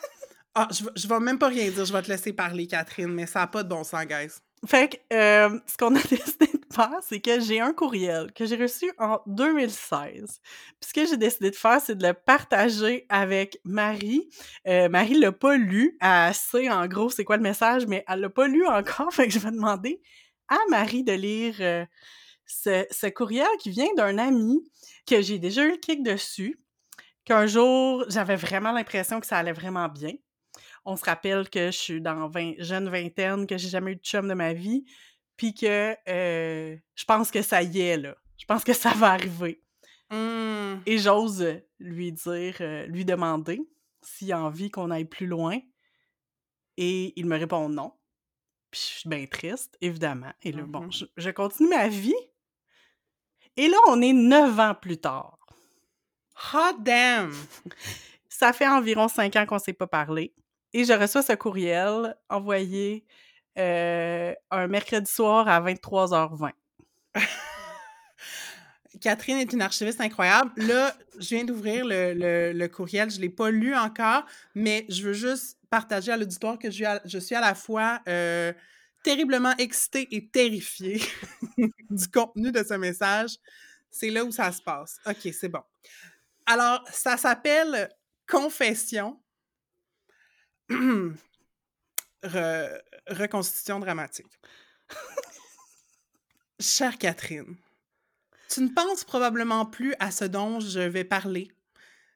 ah, 0.54 0.68
je 0.70 0.84
je 0.96 1.06
vais 1.06 1.20
même 1.20 1.38
pas 1.38 1.48
rien 1.48 1.70
dire, 1.70 1.84
je 1.84 1.92
vais 1.92 2.02
te 2.02 2.08
laisser 2.08 2.32
parler, 2.32 2.66
Catherine, 2.66 3.12
mais 3.12 3.26
ça 3.26 3.42
a 3.42 3.46
pas 3.46 3.62
de 3.62 3.68
bon 3.68 3.84
sens, 3.84 4.04
guys. 4.04 4.32
Fait 4.66 4.88
que, 4.88 4.96
hem, 5.14 5.60
ce 5.66 5.76
qu'on 5.76 5.94
a 5.94 6.02
décidé 6.10 6.46
de 6.46 6.59
c'est 7.02 7.20
que 7.20 7.40
j'ai 7.40 7.60
un 7.60 7.72
courriel 7.72 8.32
que 8.32 8.46
j'ai 8.46 8.56
reçu 8.56 8.90
en 8.98 9.20
2016. 9.26 10.40
Puis 10.80 10.88
ce 10.88 10.92
que 10.92 11.06
j'ai 11.06 11.16
décidé 11.16 11.50
de 11.50 11.56
faire, 11.56 11.80
c'est 11.80 11.96
de 11.96 12.06
le 12.06 12.14
partager 12.14 13.06
avec 13.08 13.58
Marie. 13.64 14.28
Heu, 14.66 14.88
Marie 14.88 15.18
l'a 15.18 15.32
pas 15.32 15.56
lu. 15.56 15.96
Elle 16.00 16.34
sait 16.34 16.70
en 16.70 16.86
gros 16.86 17.10
c'est 17.10 17.24
quoi 17.24 17.36
le 17.36 17.42
message, 17.42 17.86
mais 17.86 18.04
elle 18.08 18.20
l'a 18.20 18.30
pas 18.30 18.46
lu 18.48 18.66
encore, 18.66 19.12
fait 19.12 19.28
je 19.30 19.38
vais 19.38 19.50
demander 19.50 20.00
à 20.48 20.58
Marie 20.68 21.04
de 21.04 21.12
lire, 21.12 21.54
heu, 21.60 21.86
ce 22.46 23.08
courriel 23.10 23.46
qui 23.60 23.70
vient 23.70 23.92
d'un 23.96 24.18
ami 24.18 24.60
que 25.06 25.22
j'ai 25.22 25.38
déjà 25.38 25.64
eu 25.64 25.72
le 25.72 25.76
kick 25.76 26.02
dessus, 26.02 26.60
qu'un 27.24 27.46
jour, 27.46 28.04
j'avais 28.08 28.36
vraiment 28.36 28.72
l'impression 28.72 29.20
que 29.20 29.26
ça 29.26 29.38
allait 29.38 29.52
vraiment 29.52 29.88
bien. 29.88 30.12
On 30.84 30.96
se 30.96 31.04
rappelle 31.04 31.48
que 31.50 31.66
je 31.66 31.76
suis 31.76 32.00
dans 32.00 32.28
vingt 32.28 32.54
jeune 32.58 32.88
vingtaine, 32.88 33.46
que 33.46 33.58
j'ai 33.58 33.68
jamais 33.68 33.92
eu 33.92 33.96
de 33.96 34.02
chum 34.02 34.28
de 34.28 34.34
ma 34.34 34.52
vie, 34.52 34.84
puis 35.40 35.54
que, 35.54 35.92
heu, 36.06 36.78
je 36.94 37.04
pense 37.06 37.30
que 37.30 37.40
ça 37.40 37.62
y 37.62 37.80
est, 37.80 37.96
là. 37.96 38.14
Je 38.36 38.44
pense 38.44 38.62
que 38.62 38.74
ça 38.74 38.90
va 38.92 39.12
arriver 39.12 39.62
Mmh. 40.10 40.82
et 40.86 40.98
j'ose, 40.98 41.62
lui 41.78 42.12
dire, 42.12 42.56
heu, 42.60 42.84
lui 42.86 43.04
demander 43.06 43.60
s'il 44.02 44.32
a 44.32 44.40
envie 44.42 44.70
qu'on 44.70 44.90
aille 44.90 45.06
plus 45.06 45.26
loin 45.26 45.58
et 46.76 47.12
il 47.18 47.26
me 47.26 47.36
répond: 47.38 47.68
«Non». 47.68 47.92
Puis 48.70 48.80
je 48.82 48.98
suis 49.00 49.08
bien 49.08 49.26
triste, 49.26 49.76
évidemment 49.80 50.32
et 50.42 50.52
là, 50.52 50.64
Mmh 50.64 50.66
bon, 50.66 50.86
mh. 50.86 50.90
je 50.90 51.04
je 51.16 51.30
continue 51.30 51.68
ma 51.70 51.88
vie 51.88 52.14
et 53.56 53.68
là, 53.68 53.76
on 53.88 54.00
est 54.02 54.12
9 54.12 54.58
ans 54.58 54.74
plus 54.74 54.98
tard. 54.98 55.38
Hot 56.52 56.78
damn! 56.80 57.32
Ça 58.28 58.52
fait 58.52 58.68
environ 58.68 59.08
5 59.08 59.36
ans 59.36 59.46
qu'on 59.46 59.58
s'est 59.58 59.72
pas 59.72 59.86
parlé 59.86 60.34
et 60.72 60.84
je 60.84 60.92
reçois 60.92 61.22
ce 61.22 61.32
courriel 61.34 62.16
envoyé, 62.30 63.04
heu, 63.60 64.34
un 64.50 64.66
mercredi 64.66 65.10
soir 65.10 65.48
à 65.48 65.60
23:20. 65.60 66.52
Catherine 69.00 69.38
est 69.38 69.52
une 69.52 69.62
archiviste 69.62 70.00
incroyable. 70.00 70.50
Là, 70.56 70.94
je 71.18 71.28
viens 71.34 71.44
d'ouvrir 71.44 71.84
le 71.86 72.66
courriel, 72.66 73.10
je 73.10 73.20
l'ai 73.20 73.28
pas 73.28 73.50
lu 73.50 73.74
encore, 73.74 74.24
mais 74.54 74.84
je 74.88 75.02
veux 75.02 75.12
juste 75.12 75.58
partager 75.70 76.10
à 76.12 76.16
l'auditoire 76.16 76.58
que 76.58 76.70
je 76.70 77.18
suis 77.18 77.34
à 77.34 77.40
la 77.40 77.54
fois, 77.54 78.00
heu, 78.08 78.52
terriblement 79.02 79.54
excitée 79.56 80.08
et 80.14 80.28
terrifiée 80.28 81.00
du 81.90 82.08
contenu 82.08 82.52
de 82.52 82.62
ce 82.62 82.74
message. 82.74 83.36
C'est 83.90 84.10
là 84.10 84.24
où 84.24 84.30
ça 84.30 84.52
se 84.52 84.60
passe. 84.60 84.98
OK, 85.06 85.32
c'est 85.32 85.48
bon. 85.48 85.62
Alors, 86.46 86.84
ça 86.92 87.16
s'appelle 87.16 87.88
Confession. 88.28 89.20
reconstitution 93.10 93.80
dramatique. 93.80 94.40
Chère 96.60 96.98
Catherine, 96.98 97.56
tu 98.48 98.60
ne 98.62 98.68
penses 98.68 99.04
probablement 99.04 99.66
plus 99.66 99.94
à 99.98 100.10
ce 100.10 100.24
dont 100.24 100.60
je 100.60 100.80
vais 100.80 101.04
parler 101.04 101.50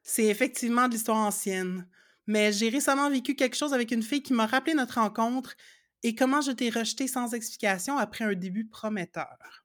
c'est 0.04 0.26
effectivement 0.26 0.86
de 0.86 0.92
l'histoire 0.92 1.16
ancienne. 1.16 1.88
Mais 2.26 2.52
j'ai 2.52 2.68
récemment 2.68 3.10
vécu 3.10 3.34
quelque 3.34 3.56
chose 3.56 3.74
avec 3.74 3.90
une 3.90 4.02
fille 4.02 4.22
qui 4.22 4.32
m'a 4.32 4.46
rappelé 4.46 4.74
notre 4.74 5.00
rencontre 5.00 5.54
et 6.02 6.14
comment 6.14 6.40
je 6.40 6.52
t'ai 6.52 6.70
rejeté 6.70 7.08
sans 7.08 7.34
explication 7.34 7.98
après 7.98 8.24
un 8.24 8.34
début 8.34 8.66
prometteur. 8.66 9.64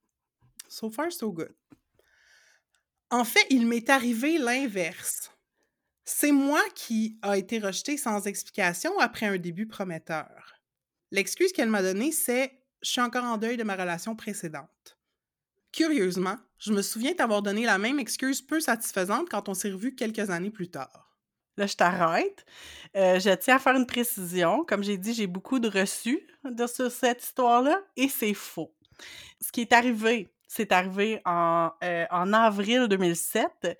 So 0.67 0.89
far, 0.89 1.11
so 1.11 1.31
good. 1.31 1.53
En 3.11 3.23
fait, 3.23 3.45
il 3.49 3.67
m'est 3.67 3.89
arrivé 3.89 4.37
l'inverse. 4.37 5.31
C'est 6.05 6.31
moi 6.31 6.61
qui 6.75 7.17
a 7.21 7.37
été 7.37 7.59
rejetée 7.59 7.97
sans 7.97 8.25
explication 8.25 8.97
après 8.99 9.25
un 9.25 9.37
début 9.37 9.67
prometteur. 9.67 10.59
L'excuse 11.12 11.52
qu'elle 11.52 11.69
m'a 11.69 11.82
donnée, 11.82 12.12
c'est 12.12 12.52
je 12.82 12.89
suis 12.89 13.02
encore 13.02 13.26
en 13.26 13.38
deuil 13.38 13.58
de 13.58 13.63
ma 13.63 13.76
relation 13.76 14.15
précédente. 14.15 14.98
Curieusement, 15.72 16.38
je 16.58 16.72
me 16.72 16.82
souviens 16.82 17.13
t'avoir 17.13 17.41
donné 17.41 17.65
la 17.65 17.78
même 17.78 18.00
excuse 18.00 18.41
peu 18.41 18.60
satisfaisante 18.60 19.30
quand 19.30 19.50
on 19.50 19.54
s'est 19.54 19.72
revus 19.72 19.95
quelques 19.95 20.30
années 20.30 20.50
plus 20.50 20.69
tard. 20.69 21.10
Là, 21.58 21.67
je 21.67 21.76
t'arrête. 21.76 22.45
Euh, 22.95 23.19
je 23.19 23.36
tiens 23.36 23.58
à 23.58 23.60
faire 23.60 23.76
une 23.76 23.86
précision. 23.86 24.63
Comme 24.65 24.84
j'ai 24.84 24.98
dit, 24.98 25.13
j'ai 25.13 25.28
beaucoup 25.28 25.60
de 25.60 25.67
reçus 25.67 26.26
de, 26.45 26.65
sur 26.67 26.89
cette 26.89 27.22
histoire-là 27.22 27.82
et 27.98 28.08
c'est 28.08 28.34
faux. 28.34 28.74
Ce 29.41 29.52
qui 29.52 29.62
est 29.62 29.74
arrivé, 29.74 30.30
c'est 30.48 30.72
arrivé 30.72 31.22
en, 31.26 31.69
euh, 31.84 32.06
avril 32.10 32.88
2007 32.88 33.78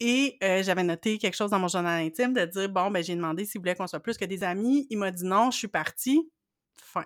et 0.00 0.36
euh, 0.42 0.62
j'avais 0.62 0.82
noté 0.82 1.18
quelque 1.18 1.34
chose 1.36 1.50
dans 1.50 1.58
mon 1.58 1.68
journal 1.68 2.04
intime 2.04 2.34
de 2.34 2.44
dire 2.44 2.68
bon, 2.68 2.90
ben 2.90 3.02
j'ai 3.02 3.14
demandé 3.14 3.44
s'il 3.44 3.60
voulait 3.60 3.74
qu'on 3.74 3.86
soit 3.86 4.00
plus 4.00 4.18
que 4.18 4.24
des 4.24 4.44
amis. 4.44 4.86
Il 4.90 4.98
m'a 4.98 5.10
dit 5.10 5.24
non, 5.24 5.50
je 5.50 5.58
suis 5.58 5.68
partie. 5.68 6.30
Fin. 6.82 7.04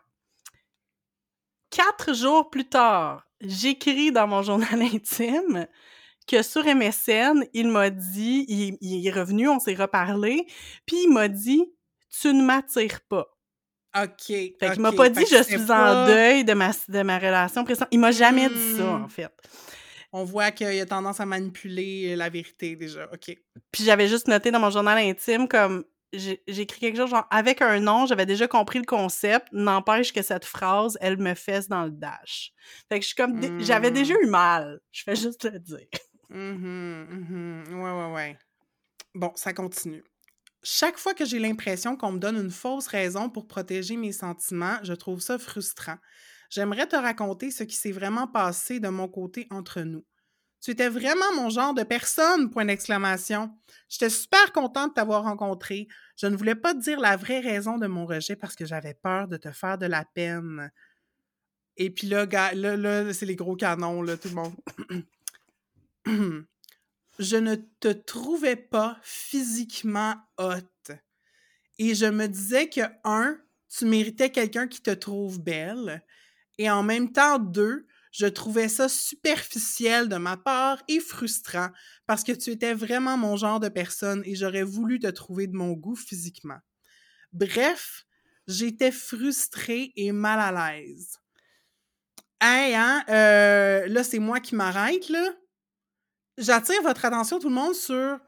Quatre 1.70 2.14
jours 2.14 2.50
plus 2.50 2.68
tard, 2.68 3.26
j'écris 3.40 4.12
dans 4.12 4.26
mon 4.26 4.42
journal 4.42 4.82
intime 4.94 5.66
que 6.26 6.42
sur 6.42 6.64
MSN, 6.64 7.44
il 7.54 7.68
m'a 7.68 7.90
dit, 7.90 8.44
il, 8.48 9.06
est 9.06 9.10
revenu, 9.10 9.48
on 9.48 9.58
s'est 9.58 9.74
reparlé, 9.74 10.46
puis 10.86 11.04
il 11.04 11.12
m'a 11.12 11.28
dit 11.28 11.64
Tu 12.20 12.32
ne 12.34 12.42
m'attires 12.42 13.00
pas. 13.00 13.26
OK. 13.96 14.26
Fait 14.26 14.54
qu'il 14.72 14.80
m'a 14.80 14.92
pas 14.92 15.08
dit 15.08 15.24
je 15.30 15.42
suis 15.42 15.72
en 15.72 16.06
deuil 16.06 16.44
de 16.44 16.52
ma, 16.52 16.72
de 16.88 17.02
ma 17.02 17.18
relation 17.18 17.64
précédente. 17.64 17.88
Il 17.90 17.98
m'a 17.98 18.12
jamais 18.12 18.48
dit 18.50 18.76
ça, 18.76 18.84
Hmm. 18.84 19.04
en 19.04 19.08
fait. 19.08 19.32
On 20.12 20.24
voit 20.24 20.50
qu'il 20.50 20.66
a 20.66 20.86
tendance 20.86 21.20
à 21.20 21.26
manipuler 21.26 22.14
la 22.16 22.28
vérité 22.28 22.76
déjà. 22.76 23.08
OK. 23.12 23.36
Puis 23.72 23.84
j'avais 23.84 24.08
juste 24.08 24.28
noté 24.28 24.50
dans 24.50 24.60
mon 24.60 24.70
journal 24.70 24.98
intime 24.98 25.48
comme 25.48 25.84
j'ai 26.12 26.42
écrit 26.46 26.80
quelque 26.80 26.96
chose 26.96 27.10
genre 27.10 27.26
avec 27.30 27.62
un 27.62 27.80
nom, 27.80 28.06
j'avais 28.06 28.26
déjà 28.26 28.48
compris 28.48 28.78
le 28.78 28.84
concept, 28.86 29.48
n'empêche 29.52 30.12
que 30.12 30.22
cette 30.22 30.44
phrase, 30.44 30.96
elle 31.00 31.18
me 31.18 31.34
fesse 31.34 31.68
dans 31.68 31.84
le 31.84 31.90
dash. 31.90 32.52
Fait 32.88 32.98
que 32.98 33.02
je 33.02 33.08
suis 33.08 33.16
comme 33.16 33.38
j'avais 33.58 33.90
déjà 33.90 34.14
Hmm. 34.14 34.22
eu 34.22 34.26
mal, 34.26 34.80
je 34.92 35.02
fais 35.04 35.16
juste 35.16 35.44
le 35.44 35.58
dire. 35.58 35.86
Mhm, 36.30 37.06
mhm. 37.68 37.80
Ouais, 37.82 37.90
ouais, 37.92 38.12
ouais. 38.14 38.38
Bon, 39.14 39.32
ça 39.36 39.52
continue. 39.54 40.04
Chaque 40.62 40.98
fois 40.98 41.14
que 41.14 41.24
j'ai 41.24 41.38
l'impression 41.38 41.96
qu'on 41.96 42.12
me 42.12 42.18
donne 42.18 42.36
une 42.36 42.50
fausse 42.50 42.88
raison 42.88 43.30
pour 43.30 43.48
protéger 43.48 43.96
mes 43.96 44.12
sentiments, 44.12 44.78
je 44.82 44.94
trouve 44.94 45.20
ça 45.20 45.38
frustrant. 45.38 45.98
J'aimerais 46.50 46.88
te 46.88 46.96
raconter 46.96 47.50
ce 47.50 47.64
qui 47.64 47.76
s'est 47.76 47.92
vraiment 47.92 48.26
passé 48.28 48.80
de 48.80 48.88
mon 48.88 49.08
côté 49.08 49.46
entre 49.50 49.82
nous. 49.82 50.04
Tu 50.60 50.72
étais 50.72 50.88
vraiment 50.88 51.32
mon 51.36 51.50
genre 51.50 51.74
de 51.74 51.82
personne, 51.84 52.50
point 52.50 52.64
d'exclamation. 52.64 53.56
J'étais 53.88 54.10
super 54.10 54.52
contente 54.52 54.90
de 54.90 54.94
t'avoir 54.94 55.22
rencontré. 55.22 55.88
Je 56.16 56.26
ne 56.26 56.36
voulais 56.36 56.56
pas 56.56 56.74
te 56.74 56.80
dire 56.80 56.98
la 57.00 57.16
vraie 57.16 57.40
raison 57.40 57.78
de 57.78 57.86
mon 57.86 58.06
rejet 58.06 58.36
parce 58.36 58.56
que 58.56 58.66
j'avais 58.66 58.94
peur 58.94 59.28
de 59.28 59.36
te 59.36 59.52
faire 59.52 59.78
de 59.78 59.86
la 59.86 60.04
peine. 60.04 60.70
Et 61.76 61.90
puis 61.90 62.08
là, 62.08 62.26
c'est 63.12 63.26
les 63.26 63.36
gros 63.36 63.54
canons, 63.54 64.02
là, 64.02 64.16
tout 64.16 64.28
le 64.28 64.34
monde. 64.34 64.54
je 67.18 67.36
ne 67.36 67.54
te 67.54 67.88
trouvais 67.88 68.56
pas 68.56 68.98
physiquement 69.02 70.16
hot. 70.38 70.92
Et 71.78 71.94
je 71.94 72.06
me 72.06 72.26
disais 72.26 72.68
que, 72.68 72.80
un, 73.04 73.38
tu 73.68 73.84
méritais 73.84 74.30
quelqu'un 74.30 74.66
qui 74.66 74.82
te 74.82 74.90
trouve 74.90 75.40
belle. 75.40 76.02
Et 76.58 76.68
en 76.68 76.82
même 76.82 77.12
temps, 77.12 77.38
deux, 77.38 77.86
je 78.12 78.26
trouvais 78.26 78.68
ça 78.68 78.88
superficiel 78.88 80.08
de 80.08 80.16
ma 80.16 80.36
part 80.36 80.82
et 80.88 81.00
frustrant 81.00 81.68
parce 82.06 82.24
que 82.24 82.32
tu 82.32 82.50
étais 82.50 82.74
vraiment 82.74 83.16
mon 83.16 83.36
genre 83.36 83.60
de 83.60 83.68
personne 83.68 84.22
et 84.24 84.34
j'aurais 84.34 84.62
voulu 84.62 84.98
te 84.98 85.08
trouver 85.08 85.46
de 85.46 85.56
mon 85.56 85.72
goût 85.72 85.96
physiquement. 85.96 86.58
Bref, 87.32 88.04
j'étais 88.46 88.92
frustrée 88.92 89.92
et 89.96 90.12
mal 90.12 90.40
à 90.40 90.72
l'aise. 90.72 91.18
Hey, 92.40 92.74
hein, 92.74 93.04
euh, 93.08 93.86
là, 93.88 94.04
c'est 94.04 94.20
moi 94.20 94.40
qui 94.40 94.54
m'arrête, 94.54 95.08
là 95.08 95.32
j'attire 96.38 96.80
votre 96.82 97.04
attention, 97.04 97.38
tout 97.38 97.48
le 97.48 97.54
monde, 97.54 97.74
sur 97.74 98.18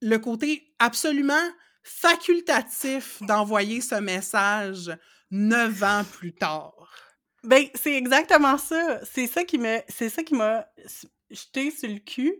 le 0.00 0.18
côté 0.18 0.74
absolument 0.78 1.50
facultatif 1.82 3.22
d'envoyer 3.22 3.80
ce 3.80 3.96
message 3.96 4.96
neuf 5.30 5.82
ans 5.82 6.04
plus 6.04 6.34
tard. 6.34 7.03
Ben, 7.44 7.66
c'est 7.74 7.94
exactement 7.94 8.58
ça. 8.58 9.00
C'est 9.04 9.26
ça 9.26 9.44
qui 9.44 9.58
me, 9.58 9.80
c'est 9.88 10.08
ça 10.08 10.22
qui 10.22 10.34
m'a 10.34 10.66
jeté 11.30 11.70
sur 11.70 11.88
le 11.88 11.98
cul. 11.98 12.38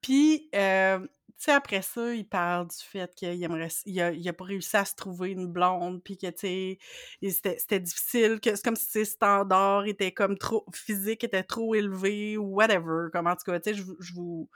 Puis, 0.00 0.48
euh, 0.54 0.98
tu 1.00 1.06
sais, 1.38 1.52
après 1.52 1.82
ça, 1.82 2.14
il 2.14 2.26
parle 2.26 2.68
du 2.68 2.76
fait 2.76 3.14
qu'il 3.14 3.42
aimerait, 3.42 3.68
il 3.84 4.28
a, 4.28 4.32
pas 4.32 4.44
réussi 4.44 4.76
à 4.76 4.84
se 4.86 4.94
trouver 4.94 5.32
une 5.32 5.46
blonde, 5.46 6.02
puis 6.02 6.16
que, 6.16 6.28
tu 6.28 6.78
sais, 7.20 7.38
c'était 7.58 7.80
difficile, 7.80 8.40
que 8.40 8.54
c'est 8.54 8.64
comme 8.64 8.76
si 8.76 8.86
ses 8.86 9.04
standards 9.04 9.86
étaient 9.86 10.12
comme 10.12 10.38
trop, 10.38 10.64
physiques 10.72 11.24
étaient 11.24 11.42
trop 11.42 11.74
élevés, 11.74 12.38
ou 12.38 12.54
whatever, 12.54 13.08
comme 13.12 13.26
en 13.26 13.36
tout 13.36 13.50
cas, 13.50 13.60
tu 13.60 13.70
sais, 13.70 13.76
je, 13.76 13.82
je 14.00 14.14
vous, 14.14 14.48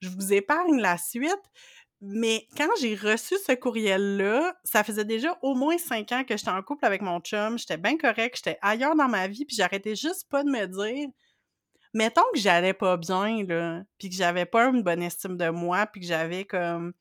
je 0.00 0.10
vous 0.10 0.32
épargne 0.34 0.80
la 0.80 0.98
suite. 0.98 1.32
Mais 2.00 2.46
quand 2.56 2.68
j'ai 2.80 2.94
reçu 2.94 3.34
ce 3.44 3.52
courriel-là, 3.52 4.54
ça 4.62 4.84
faisait 4.84 5.04
déjà 5.04 5.36
au 5.42 5.54
moins 5.54 5.78
cinq 5.78 6.12
ans 6.12 6.22
que 6.24 6.36
j'étais 6.36 6.50
en 6.50 6.62
couple 6.62 6.84
avec 6.84 7.02
mon 7.02 7.18
chum, 7.20 7.58
j'étais 7.58 7.76
bien 7.76 7.96
correct, 7.98 8.36
j'étais 8.36 8.58
ailleurs 8.62 8.94
dans 8.94 9.08
ma 9.08 9.26
vie, 9.26 9.44
puis 9.44 9.56
j'arrêtais 9.56 9.96
juste 9.96 10.28
pas 10.30 10.44
de 10.44 10.48
me 10.50 10.66
dire, 10.66 11.08
mettons 11.94 12.22
que 12.32 12.38
j'allais 12.38 12.74
pas 12.74 12.96
bien, 12.96 13.44
là, 13.46 13.82
puis 13.98 14.10
que 14.10 14.14
j'avais 14.14 14.46
pas 14.46 14.66
une 14.66 14.82
bonne 14.82 15.02
estime 15.02 15.36
de 15.36 15.48
moi, 15.50 15.86
puis 15.86 16.02
que 16.02 16.06
j'avais 16.06 16.44
comme, 16.44 16.92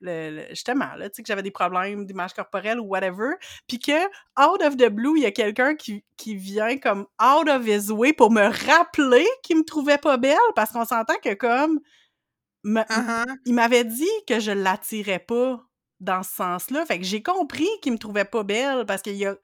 le, 0.00 0.30
le- 0.30 0.48
justement, 0.50 0.94
là, 0.96 1.08
tu 1.08 1.16
sais, 1.16 1.22
que 1.22 1.28
j'avais 1.28 1.42
des 1.42 1.52
problèmes 1.52 2.04
d'image 2.06 2.34
corporelle 2.34 2.80
ou 2.80 2.84
whatever, 2.86 3.34
puis 3.68 3.78
que, 3.78 4.04
out 4.40 4.62
of 4.62 4.76
the 4.76 4.88
blue, 4.88 5.16
il 5.18 5.22
y 5.22 5.26
a 5.26 5.30
quelqu'un 5.32 5.76
qui, 5.76 6.04
qui 6.16 6.34
vient 6.34 6.78
comme 6.78 7.06
out 7.22 7.48
of 7.48 7.66
his 7.66 7.92
way 7.92 8.12
pour 8.12 8.32
me 8.32 8.42
rappeler 8.66 9.26
qu'il 9.44 9.58
me 9.58 9.64
trouvait 9.64 9.98
pas 9.98 10.16
belle, 10.16 10.36
parce 10.56 10.72
qu'on 10.72 10.84
s'entend 10.84 11.14
que 11.22 11.34
comme, 11.34 11.78
me- 12.64 12.82
Uh-huh. 12.88 13.24
il 13.46 13.54
m'avait 13.54 13.84
dit 13.84 14.08
que 14.28 14.40
je 14.40 14.52
l'attirais 14.52 15.18
pas 15.20 15.60
dans 16.00 16.22
ce 16.22 16.32
sens-là. 16.34 16.84
Fait 16.86 16.98
que 16.98 17.04
j'ai 17.04 17.22
compris 17.22 17.68
qu'il 17.82 17.92
me 17.92 17.98
trouvait 17.98 18.24
pas 18.24 18.42
belle 18.44 18.84
parce 18.86 19.02
qu'il 19.02 19.16
y 19.16 19.26
a 19.26 19.36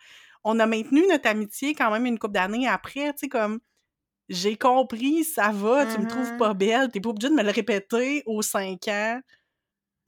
on 0.44 0.58
a 0.60 0.66
maintenu 0.66 1.06
notre 1.08 1.28
amitié 1.28 1.74
quand 1.74 1.90
même 1.90 2.06
une 2.06 2.18
couple 2.18 2.34
d'années 2.34 2.68
après, 2.68 3.12
tu 3.12 3.20
sais 3.20 3.28
comme 3.28 3.60
j'ai 4.28 4.56
compris, 4.56 5.24
ça 5.24 5.50
va, 5.52 5.86
tu 5.86 5.98
me 5.98 6.06
trouves 6.06 6.32
Mhm. 6.32 6.38
pas 6.38 6.54
belle, 6.54 6.90
t'es 6.90 7.00
pas 7.00 7.10
obligé 7.10 7.30
de 7.30 7.34
me 7.34 7.42
le 7.42 7.50
répéter 7.50 8.22
aux 8.26 8.42
cinq 8.42 8.88
ans. 8.88 9.20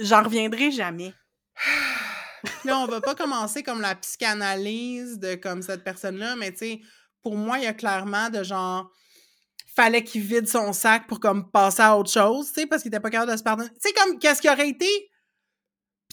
J'en 0.01 0.23
reviendrai 0.25 0.71
jamais. 0.73 1.15
Là, 2.65 2.79
on 2.79 2.87
va 2.87 3.01
pas 3.01 3.15
commencer 3.15 3.63
comme 3.63 3.81
la 3.81 3.95
psychanalyse 3.95 5.19
de 5.19 5.35
comme 5.35 5.63
cette 5.63 5.85
personne-là, 5.85 6.37
mais 6.37 6.53
tu 6.53 6.59
sais, 6.59 6.81
pour 7.23 7.37
moi, 7.37 7.59
il 7.59 7.65
y 7.65 7.67
a 7.67 7.75
clairement 7.75 8.31
de 8.31 8.43
genre 8.43 8.91
fallait 9.81 10.05
qu'il 10.05 10.23
vide 10.23 10.47
son 10.49 10.73
sac 10.73 11.07
pour 11.07 11.21
comme 11.21 11.51
passer 11.51 11.83
à 11.83 11.97
autre 11.97 12.11
chose, 12.11 12.49
tu 12.53 12.61
sais, 12.61 12.67
parce 12.67 12.83
qu'il 12.83 12.91
était 12.91 13.01
pas 13.01 13.11
capable 13.11 13.33
de 13.33 13.37
se 13.37 13.43
pardonner. 13.43 13.71
Tu 13.71 13.89
sais, 13.89 13.93
comme 13.95 14.19
qu'est-ce 14.19 14.41
qui 14.43 14.49
aurait 14.51 14.69
été? 14.69 14.89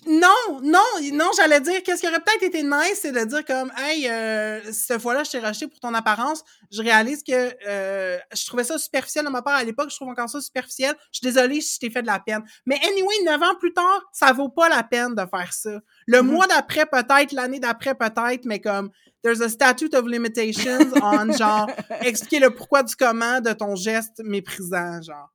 Non, 0.05 0.59
non, 0.63 0.79
non, 1.11 1.29
j'allais 1.35 1.59
dire, 1.59 1.81
qu'est-ce 1.83 2.01
qui 2.01 2.07
aurait 2.07 2.19
peut-être 2.21 2.43
été 2.43 2.63
nice, 2.63 2.99
c'est 3.01 3.11
de 3.11 3.25
dire 3.25 3.43
comme, 3.43 3.71
hey, 3.77 4.07
euh, 4.07 4.61
cette 4.71 5.01
fois-là, 5.01 5.23
je 5.23 5.31
t'ai 5.31 5.39
racheté 5.39 5.67
pour 5.67 5.79
ton 5.79 5.93
apparence. 5.93 6.43
Je 6.71 6.81
réalise 6.81 7.23
que 7.23 7.51
euh, 7.67 8.17
je 8.33 8.45
trouvais 8.45 8.63
ça 8.63 8.77
superficiel 8.77 9.25
de 9.25 9.29
ma 9.31 9.41
part 9.41 9.55
à 9.55 9.63
l'époque, 9.63 9.89
je 9.89 9.95
trouve 9.95 10.07
encore 10.09 10.29
ça 10.29 10.39
superficiel. 10.39 10.95
Je 11.11 11.19
suis 11.19 11.33
désolée 11.33 11.59
si 11.61 11.73
je 11.75 11.79
t'ai 11.79 11.89
fait 11.89 12.03
de 12.03 12.07
la 12.07 12.19
peine. 12.19 12.41
Mais 12.65 12.79
anyway, 12.85 13.15
neuf 13.25 13.41
ans 13.41 13.55
plus 13.59 13.73
tard, 13.73 14.01
ça 14.13 14.31
vaut 14.31 14.49
pas 14.49 14.69
la 14.69 14.83
peine 14.83 15.13
de 15.15 15.25
faire 15.25 15.51
ça. 15.51 15.71
Le 16.05 16.21
Mhm. 16.21 16.31
mois 16.31 16.47
d'après, 16.47 16.85
peut-être, 16.85 17.33
l'année 17.33 17.59
d'après, 17.59 17.95
peut-être, 17.95 18.45
mais 18.45 18.61
comme, 18.61 18.91
there's 19.27 19.41
a 19.41 19.49
statute 19.49 19.93
of 19.93 20.07
limitations 20.07 20.93
on, 21.01 21.31
genre, 21.33 21.69
expliquer 22.01 22.39
le 22.39 22.49
pourquoi 22.51 22.83
du 22.83 22.95
comment 22.95 23.41
de 23.41 23.53
ton 23.53 23.75
geste 23.75 24.21
méprisant, 24.23 25.01
genre. 25.01 25.29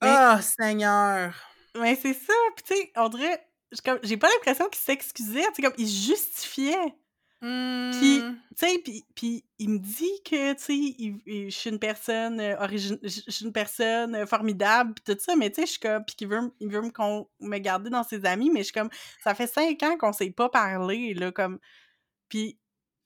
Ah, 0.00 0.40
Seigneur. 0.42 1.34
Mais 1.80 1.96
c'est 2.00 2.12
ça, 2.12 2.34
puis 2.56 2.64
tu 2.66 2.74
sais, 2.74 2.92
on 2.96 3.08
dirait 3.08 3.40
j'ai 4.02 4.16
pas 4.16 4.28
l'impression 4.28 4.68
qu'il 4.68 4.80
s'excusait, 4.80 5.42
tu 5.46 5.54
sais 5.56 5.62
comme 5.62 5.72
il 5.78 5.88
justifiait. 5.88 6.94
Puis, 7.40 8.20
Hmm. 8.22 8.36
tu 8.56 8.66
sais, 8.66 8.78
puis, 8.82 9.04
puis 9.14 9.44
il 9.58 9.68
me 9.68 9.78
dit 9.78 10.22
que, 10.24 10.54
tu 10.54 10.62
sais, 10.62 11.50
je 11.50 11.54
suis 11.54 11.68
une 11.68 11.78
personne 11.78 12.40
euh, 12.40 12.56
origine, 12.58 12.98
je 13.02 13.20
suis 13.28 13.44
une 13.44 13.52
personne 13.52 14.14
euh, 14.14 14.24
formidable, 14.24 14.94
puis 14.94 15.14
tout 15.14 15.20
ça, 15.22 15.36
mais 15.36 15.50
tu 15.50 15.56
sais, 15.56 15.66
je 15.66 15.70
suis 15.72 15.80
comme, 15.80 16.02
puis 16.06 16.16
qu'il 16.16 16.28
veut, 16.28 16.40
il 16.60 16.70
veut 16.70 16.80
me, 16.80 16.90
con- 16.90 17.28
me 17.40 17.58
garder 17.58 17.90
dans 17.90 18.02
ses 18.02 18.24
amis, 18.24 18.48
mais 18.48 18.60
je 18.60 18.64
suis 18.66 18.72
comme, 18.72 18.88
ça 19.22 19.34
fait 19.34 19.46
cinq 19.46 19.82
ans 19.82 19.98
qu'on 19.98 20.14
s'est 20.14 20.30
pas 20.30 20.48
parlé, 20.48 21.12
là, 21.12 21.32
comme, 21.32 21.58
puis 22.30 22.58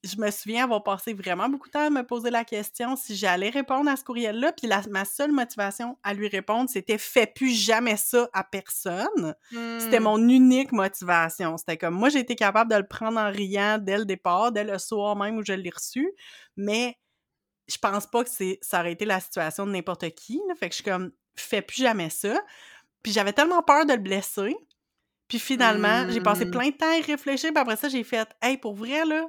je 0.04 0.16
me 0.16 0.30
souviens 0.30 0.64
avoir 0.64 0.84
passé 0.84 1.12
vraiment 1.12 1.48
beaucoup 1.48 1.66
de 1.66 1.72
temps 1.72 1.86
à 1.86 1.90
me 1.90 2.04
poser 2.04 2.30
la 2.30 2.44
question 2.44 2.94
si 2.94 3.16
j'allais 3.16 3.50
répondre 3.50 3.90
à 3.90 3.96
ce 3.96 4.04
courriel-là. 4.04 4.52
Puis 4.52 4.68
ma 4.90 5.04
seule 5.04 5.32
motivation 5.32 5.98
à 6.04 6.14
lui 6.14 6.28
répondre, 6.28 6.70
c'était 6.70 6.98
fais 6.98 7.26
plus 7.26 7.50
jamais 7.50 7.96
ça 7.96 8.28
à 8.32 8.44
personne. 8.44 9.34
C'était 9.50 9.98
Mmh. 9.98 10.02
mon 10.04 10.28
unique 10.28 10.72
motivation. 10.72 11.56
C'était 11.56 11.76
comme 11.76 11.94
moi, 11.94 12.10
j'ai 12.10 12.20
été 12.20 12.36
capable 12.36 12.70
de 12.70 12.76
le 12.76 12.86
prendre 12.86 13.18
en 13.18 13.30
riant 13.30 13.78
dès 13.78 13.98
le 13.98 14.04
départ, 14.04 14.52
dès 14.52 14.64
le 14.64 14.78
soir 14.78 15.16
même 15.16 15.36
où 15.36 15.42
je 15.44 15.52
l'ai 15.52 15.70
reçu. 15.70 16.08
Mais 16.56 16.96
je 17.68 17.76
pense 17.78 18.06
pas 18.06 18.24
que 18.24 18.30
c'est 18.30 18.58
ça 18.62 18.80
aurait 18.80 18.92
été 18.92 19.04
la 19.04 19.20
situation 19.20 19.66
de 19.66 19.72
n'importe 19.72 20.08
qui. 20.10 20.40
Là. 20.48 20.54
Fait 20.54 20.68
que 20.68 20.74
je 20.74 20.82
suis 20.82 20.84
comme 20.90 21.10
fais 21.36 21.60
plus 21.62 21.82
jamais 21.82 22.10
ça. 22.10 22.40
Puis 23.02 23.12
j'avais 23.12 23.32
tellement 23.32 23.62
peur 23.62 23.84
de 23.84 23.92
le 23.94 23.98
blesser. 23.98 24.56
Puis 25.28 25.38
finalement, 25.38 26.08
j'ai 26.08 26.20
passé 26.20 26.44
Mmh. 26.46 26.50
plein 26.50 26.68
de 26.70 26.76
temps 26.76 26.90
à 26.90 26.96
y 26.98 27.02
réfléchir. 27.02 27.50
Puis 27.52 27.60
après 27.60 27.76
ça, 27.76 27.88
j'ai 27.88 28.04
fait 28.04 28.28
Hey, 28.40 28.56
pour 28.58 28.74
vrai, 28.74 29.04
là, 29.04 29.28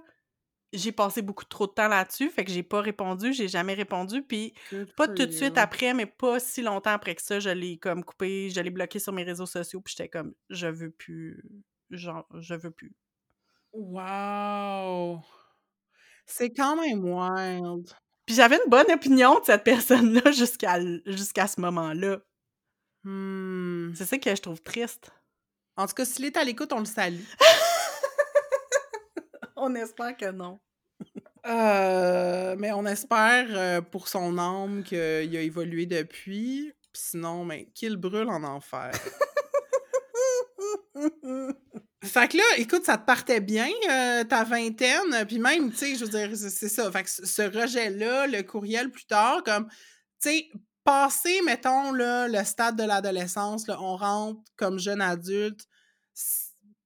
j'ai 0.73 0.91
passé 0.91 1.21
beaucoup 1.21 1.45
trop 1.45 1.67
de 1.67 1.71
temps 1.71 1.87
là-dessus, 1.87 2.29
fait 2.29 2.45
que 2.45 2.51
j'ai 2.51 2.63
pas 2.63 2.81
répondu, 2.81 3.33
j'ai 3.33 3.47
jamais 3.47 3.73
répondu, 3.73 4.21
puis 4.21 4.53
pas 4.95 5.07
tout 5.07 5.25
de 5.25 5.31
suite 5.31 5.57
après, 5.57 5.93
mais 5.93 6.05
pas 6.05 6.39
si 6.39 6.61
longtemps 6.61 6.91
après 6.91 7.15
que 7.15 7.21
ça, 7.21 7.39
je 7.39 7.49
l'ai 7.49 7.77
comme 7.77 8.03
coupé, 8.03 8.49
je 8.49 8.61
l'ai 8.61 8.69
bloqué 8.69 8.99
sur 8.99 9.13
mes 9.13 9.23
réseaux 9.23 9.45
sociaux, 9.45 9.81
puis 9.81 9.95
j'étais 9.97 10.09
comme 10.09 10.33
je 10.49 10.67
veux 10.67 10.91
plus, 10.91 11.43
genre 11.89 12.27
je 12.39 12.53
veux 12.53 12.71
plus. 12.71 12.93
Wow! 13.73 15.21
C'est 16.25 16.51
quand 16.51 16.79
même 16.79 17.03
wild. 17.03 17.89
Puis 18.25 18.35
j'avais 18.35 18.57
une 18.63 18.69
bonne 18.69 18.91
opinion 18.91 19.39
de 19.39 19.45
cette 19.45 19.63
personne-là 19.63 20.31
jusqu'à 20.31 20.79
jusqu'à 21.05 21.47
ce 21.47 21.59
moment-là. 21.61 22.19
Mmh. 23.03 23.93
C'est 23.95 24.05
ça 24.05 24.17
que 24.19 24.35
je 24.35 24.41
trouve 24.41 24.61
triste. 24.61 25.11
En 25.75 25.87
tout 25.87 25.93
cas, 25.93 26.05
s'il 26.05 26.25
est 26.25 26.37
à 26.37 26.43
l'écoute, 26.43 26.73
on 26.73 26.79
le 26.79 26.85
salue. 26.85 27.23
On 29.61 29.75
espère 29.75 30.15
que 30.17 30.31
non. 30.31 30.59
Euh, 31.47 32.55
mais 32.57 32.71
on 32.73 32.85
espère 32.85 33.47
euh, 33.49 33.81
pour 33.81 34.07
son 34.09 34.37
âme 34.37 34.83
qu'il 34.83 34.97
a 34.97 35.41
évolué 35.41 35.85
depuis. 35.85 36.73
Puis 36.91 37.01
sinon, 37.01 37.45
ben, 37.45 37.65
qu'il 37.73 37.95
brûle 37.97 38.29
en 38.29 38.43
enfer. 38.43 38.91
Fait 42.03 42.29
que 42.29 42.37
là, 42.37 42.43
écoute, 42.57 42.85
ça 42.85 42.97
te 42.97 43.05
partait 43.05 43.41
bien, 43.41 43.69
euh, 43.89 44.23
ta 44.23 44.43
vingtaine, 44.45 45.25
puis 45.27 45.37
même, 45.37 45.69
tu 45.71 45.77
sais, 45.77 45.95
je 45.95 46.05
veux 46.05 46.09
dire, 46.09 46.29
c'est 46.35 46.69
ça. 46.69 46.89
Fait 46.91 47.03
que 47.03 47.09
ce 47.09 47.41
rejet-là, 47.41 48.25
le 48.25 48.41
courriel 48.41 48.89
plus 48.89 49.05
tard, 49.05 49.43
comme, 49.43 49.67
tu 50.21 50.29
sais, 50.29 50.49
passer, 50.83 51.41
mettons, 51.45 51.91
là, 51.91 52.27
le 52.27 52.43
stade 52.45 52.77
de 52.77 52.83
l'adolescence, 52.83 53.65
on 53.67 53.97
rentre 53.97 54.41
comme 54.55 54.79
jeune 54.79 55.01
adulte, 55.01 55.67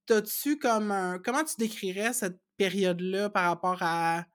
t'as-tu 0.07 0.57
comme 0.57 0.91
un... 0.91 1.19
Comment 1.19 1.43
tu 1.43 1.55
décrirais 1.57 2.13
cette 2.13 2.39
période-là 2.57 3.29
par 3.29 3.45
rapport 3.45 3.77
à 3.81 4.25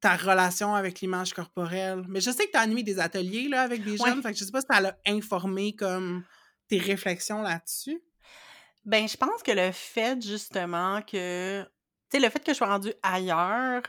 ta 0.00 0.16
relation 0.16 0.74
avec 0.74 1.00
l'image 1.00 1.34
corporelle? 1.34 2.04
Mais 2.08 2.20
je 2.20 2.30
sais 2.30 2.46
que 2.46 2.52
t'as 2.52 2.60
animé 2.60 2.82
des 2.82 2.98
ateliers, 3.00 3.48
là, 3.48 3.62
avec 3.62 3.82
des 3.82 4.00
Ouais. 4.00 4.10
jeunes, 4.10 4.22
fait 4.22 4.32
que 4.32 4.38
je 4.38 4.44
sais 4.44 4.52
pas 4.52 4.60
si 4.60 4.66
ça 4.70 4.80
l'a 4.80 4.96
informé, 5.06 5.74
comme, 5.74 6.24
tes 6.68 6.78
réflexions 6.78 7.42
là-dessus. 7.42 8.00
Ben, 8.84 9.08
je 9.08 9.16
pense 9.16 9.42
que 9.42 9.50
le 9.52 9.72
fait 9.72 10.22
justement 10.24 11.02
que, 11.02 11.62
tu 11.62 11.68
sais, 12.12 12.20
le 12.20 12.30
fait 12.30 12.44
que 12.44 12.52
je 12.52 12.56
sois 12.56 12.68
rendue 12.68 12.92
ailleurs, 13.02 13.82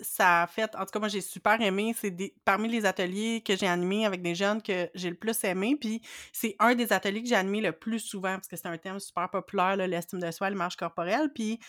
ça 0.00 0.42
a 0.42 0.46
fait, 0.46 0.74
en 0.76 0.80
tout 0.86 0.92
cas, 0.92 0.98
moi, 0.98 1.08
j'ai 1.08 1.20
super 1.20 1.60
aimé. 1.60 1.94
C'est 1.96 2.10
des- 2.10 2.34
parmi 2.44 2.68
les 2.68 2.86
ateliers 2.86 3.42
que 3.42 3.54
j'ai 3.54 3.66
animés 3.66 4.06
avec 4.06 4.22
des 4.22 4.34
jeunes 4.34 4.62
que 4.62 4.88
j'ai 4.94 5.10
le 5.10 5.16
plus 5.16 5.44
aimé. 5.44 5.76
Puis 5.78 6.00
c'est 6.32 6.56
un 6.58 6.74
des 6.74 6.92
ateliers 6.92 7.22
que 7.22 7.28
j'ai 7.28 7.34
animé 7.34 7.60
le 7.60 7.72
plus 7.72 8.00
souvent 8.00 8.34
parce 8.34 8.48
que 8.48 8.56
c'est 8.56 8.66
un 8.66 8.78
thème 8.78 8.98
super 8.98 9.28
populaire, 9.28 9.76
l'estime 9.76 10.18
de 10.18 10.30
soi, 10.30 10.48
l'image 10.48 10.76
corporelle. 10.76 11.30
Puis 11.34 11.60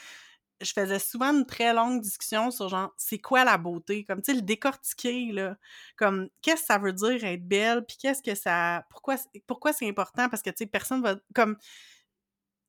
je 0.62 0.74
faisais 0.74 1.00
souvent 1.00 1.34
une 1.34 1.46
très 1.46 1.74
longue 1.74 2.02
discussion 2.02 2.52
sur 2.52 2.70
genre, 2.70 2.94
c'est 2.98 3.20
quoi 3.20 3.44
la 3.44 3.58
beauté? 3.58 4.04
Comme, 4.06 4.22
tu 4.22 4.32
sais, 4.32 4.36
le 4.36 4.42
décortiquer, 4.44 5.32
là. 5.32 5.58
Comme, 5.98 6.30
qu'est-ce 6.42 6.62
que 6.62 6.68
ça 6.68 6.78
veut 6.78 6.94
dire 6.94 7.24
être 7.24 7.48
belle? 7.48 7.86
Puis 7.86 7.98
qu'est-ce 7.98 8.22
que 8.22 8.36
ça. 8.36 8.86
Pourquoi, 8.90 9.18
c'est- 9.18 9.44
pourquoi 9.48 9.74
c'est 9.74 9.88
important? 9.90 10.30
Parce 10.30 10.42
que, 10.42 10.50
tu 10.50 10.58
sais, 10.60 10.66
personne 10.68 11.02
va. 11.02 11.16
Comme, 11.36 11.58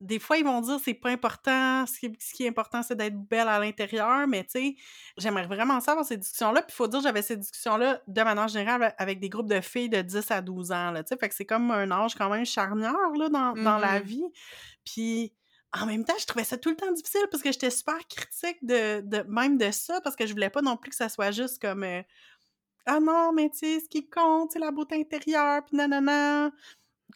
des 0.00 0.18
fois, 0.18 0.36
ils 0.36 0.44
vont 0.44 0.60
dire 0.60 0.80
c'est 0.84 0.94
pas 0.94 1.10
important, 1.10 1.86
ce 1.86 1.96
qui, 2.00 2.06
est- 2.06 2.20
ce 2.20 2.34
qui 2.34 2.42
est 2.44 2.48
important, 2.48 2.82
c'est 2.82 2.96
d'être 2.96 3.16
belle 3.16 3.46
à 3.46 3.60
l'intérieur, 3.60 4.26
mais 4.26 4.42
tu 4.42 4.50
sais, 4.50 4.74
j'aimerais 5.16 5.46
vraiment 5.46 5.80
ça 5.80 5.92
avoir 5.92 6.04
ces 6.04 6.16
discussions-là. 6.16 6.62
Puis 6.62 6.72
il 6.72 6.74
faut 6.74 6.88
dire, 6.88 7.00
j'avais 7.02 7.22
ces 7.22 7.36
discussions-là 7.36 8.02
de 8.08 8.22
manière 8.24 8.48
générale 8.48 8.94
avec 8.98 9.20
des 9.20 9.28
groupes 9.28 9.48
de 9.48 9.60
filles 9.60 9.88
de 9.90 10.02
10 10.02 10.28
à 10.32 10.40
12 10.40 10.72
ans, 10.72 10.90
là, 10.90 11.04
tu 11.04 11.10
sais. 11.10 11.16
Fait 11.20 11.28
que 11.28 11.34
c'est 11.36 11.44
comme 11.46 11.70
un 11.70 11.88
âge 11.92 12.16
quand 12.16 12.28
même 12.28 12.44
charnière, 12.44 12.92
là, 13.16 13.28
dans, 13.28 13.52
dans 13.52 13.78
la 13.78 14.00
Mhm. 14.00 14.04
vie. 14.06 14.24
Puis 14.84 15.32
en 15.74 15.86
même 15.86 16.04
temps, 16.04 16.14
je 16.18 16.26
trouvais 16.26 16.44
ça 16.44 16.58
tout 16.58 16.70
le 16.70 16.76
temps 16.76 16.92
difficile 16.92 17.26
parce 17.30 17.42
que 17.42 17.52
j'étais 17.52 17.70
super 17.70 17.98
critique 18.08 18.58
de, 18.62 19.00
de 19.00 19.22
même 19.28 19.56
de 19.58 19.70
ça, 19.70 20.00
parce 20.02 20.16
que 20.16 20.26
je 20.26 20.32
voulais 20.32 20.50
pas 20.50 20.62
non 20.62 20.76
plus 20.76 20.90
que 20.90 20.96
ça 20.96 21.08
soit 21.08 21.30
juste 21.30 21.60
comme 21.62 21.82
euh, 21.84 22.02
Ah 22.86 23.00
non, 23.00 23.32
mais 23.32 23.50
tu 23.50 23.58
sais, 23.58 23.80
ce 23.80 23.88
qui 23.88 24.08
compte, 24.08 24.52
c'est 24.52 24.58
la 24.58 24.70
beauté 24.72 24.96
intérieure, 25.00 25.64
puis 25.64 25.76
nanana. 25.76 26.50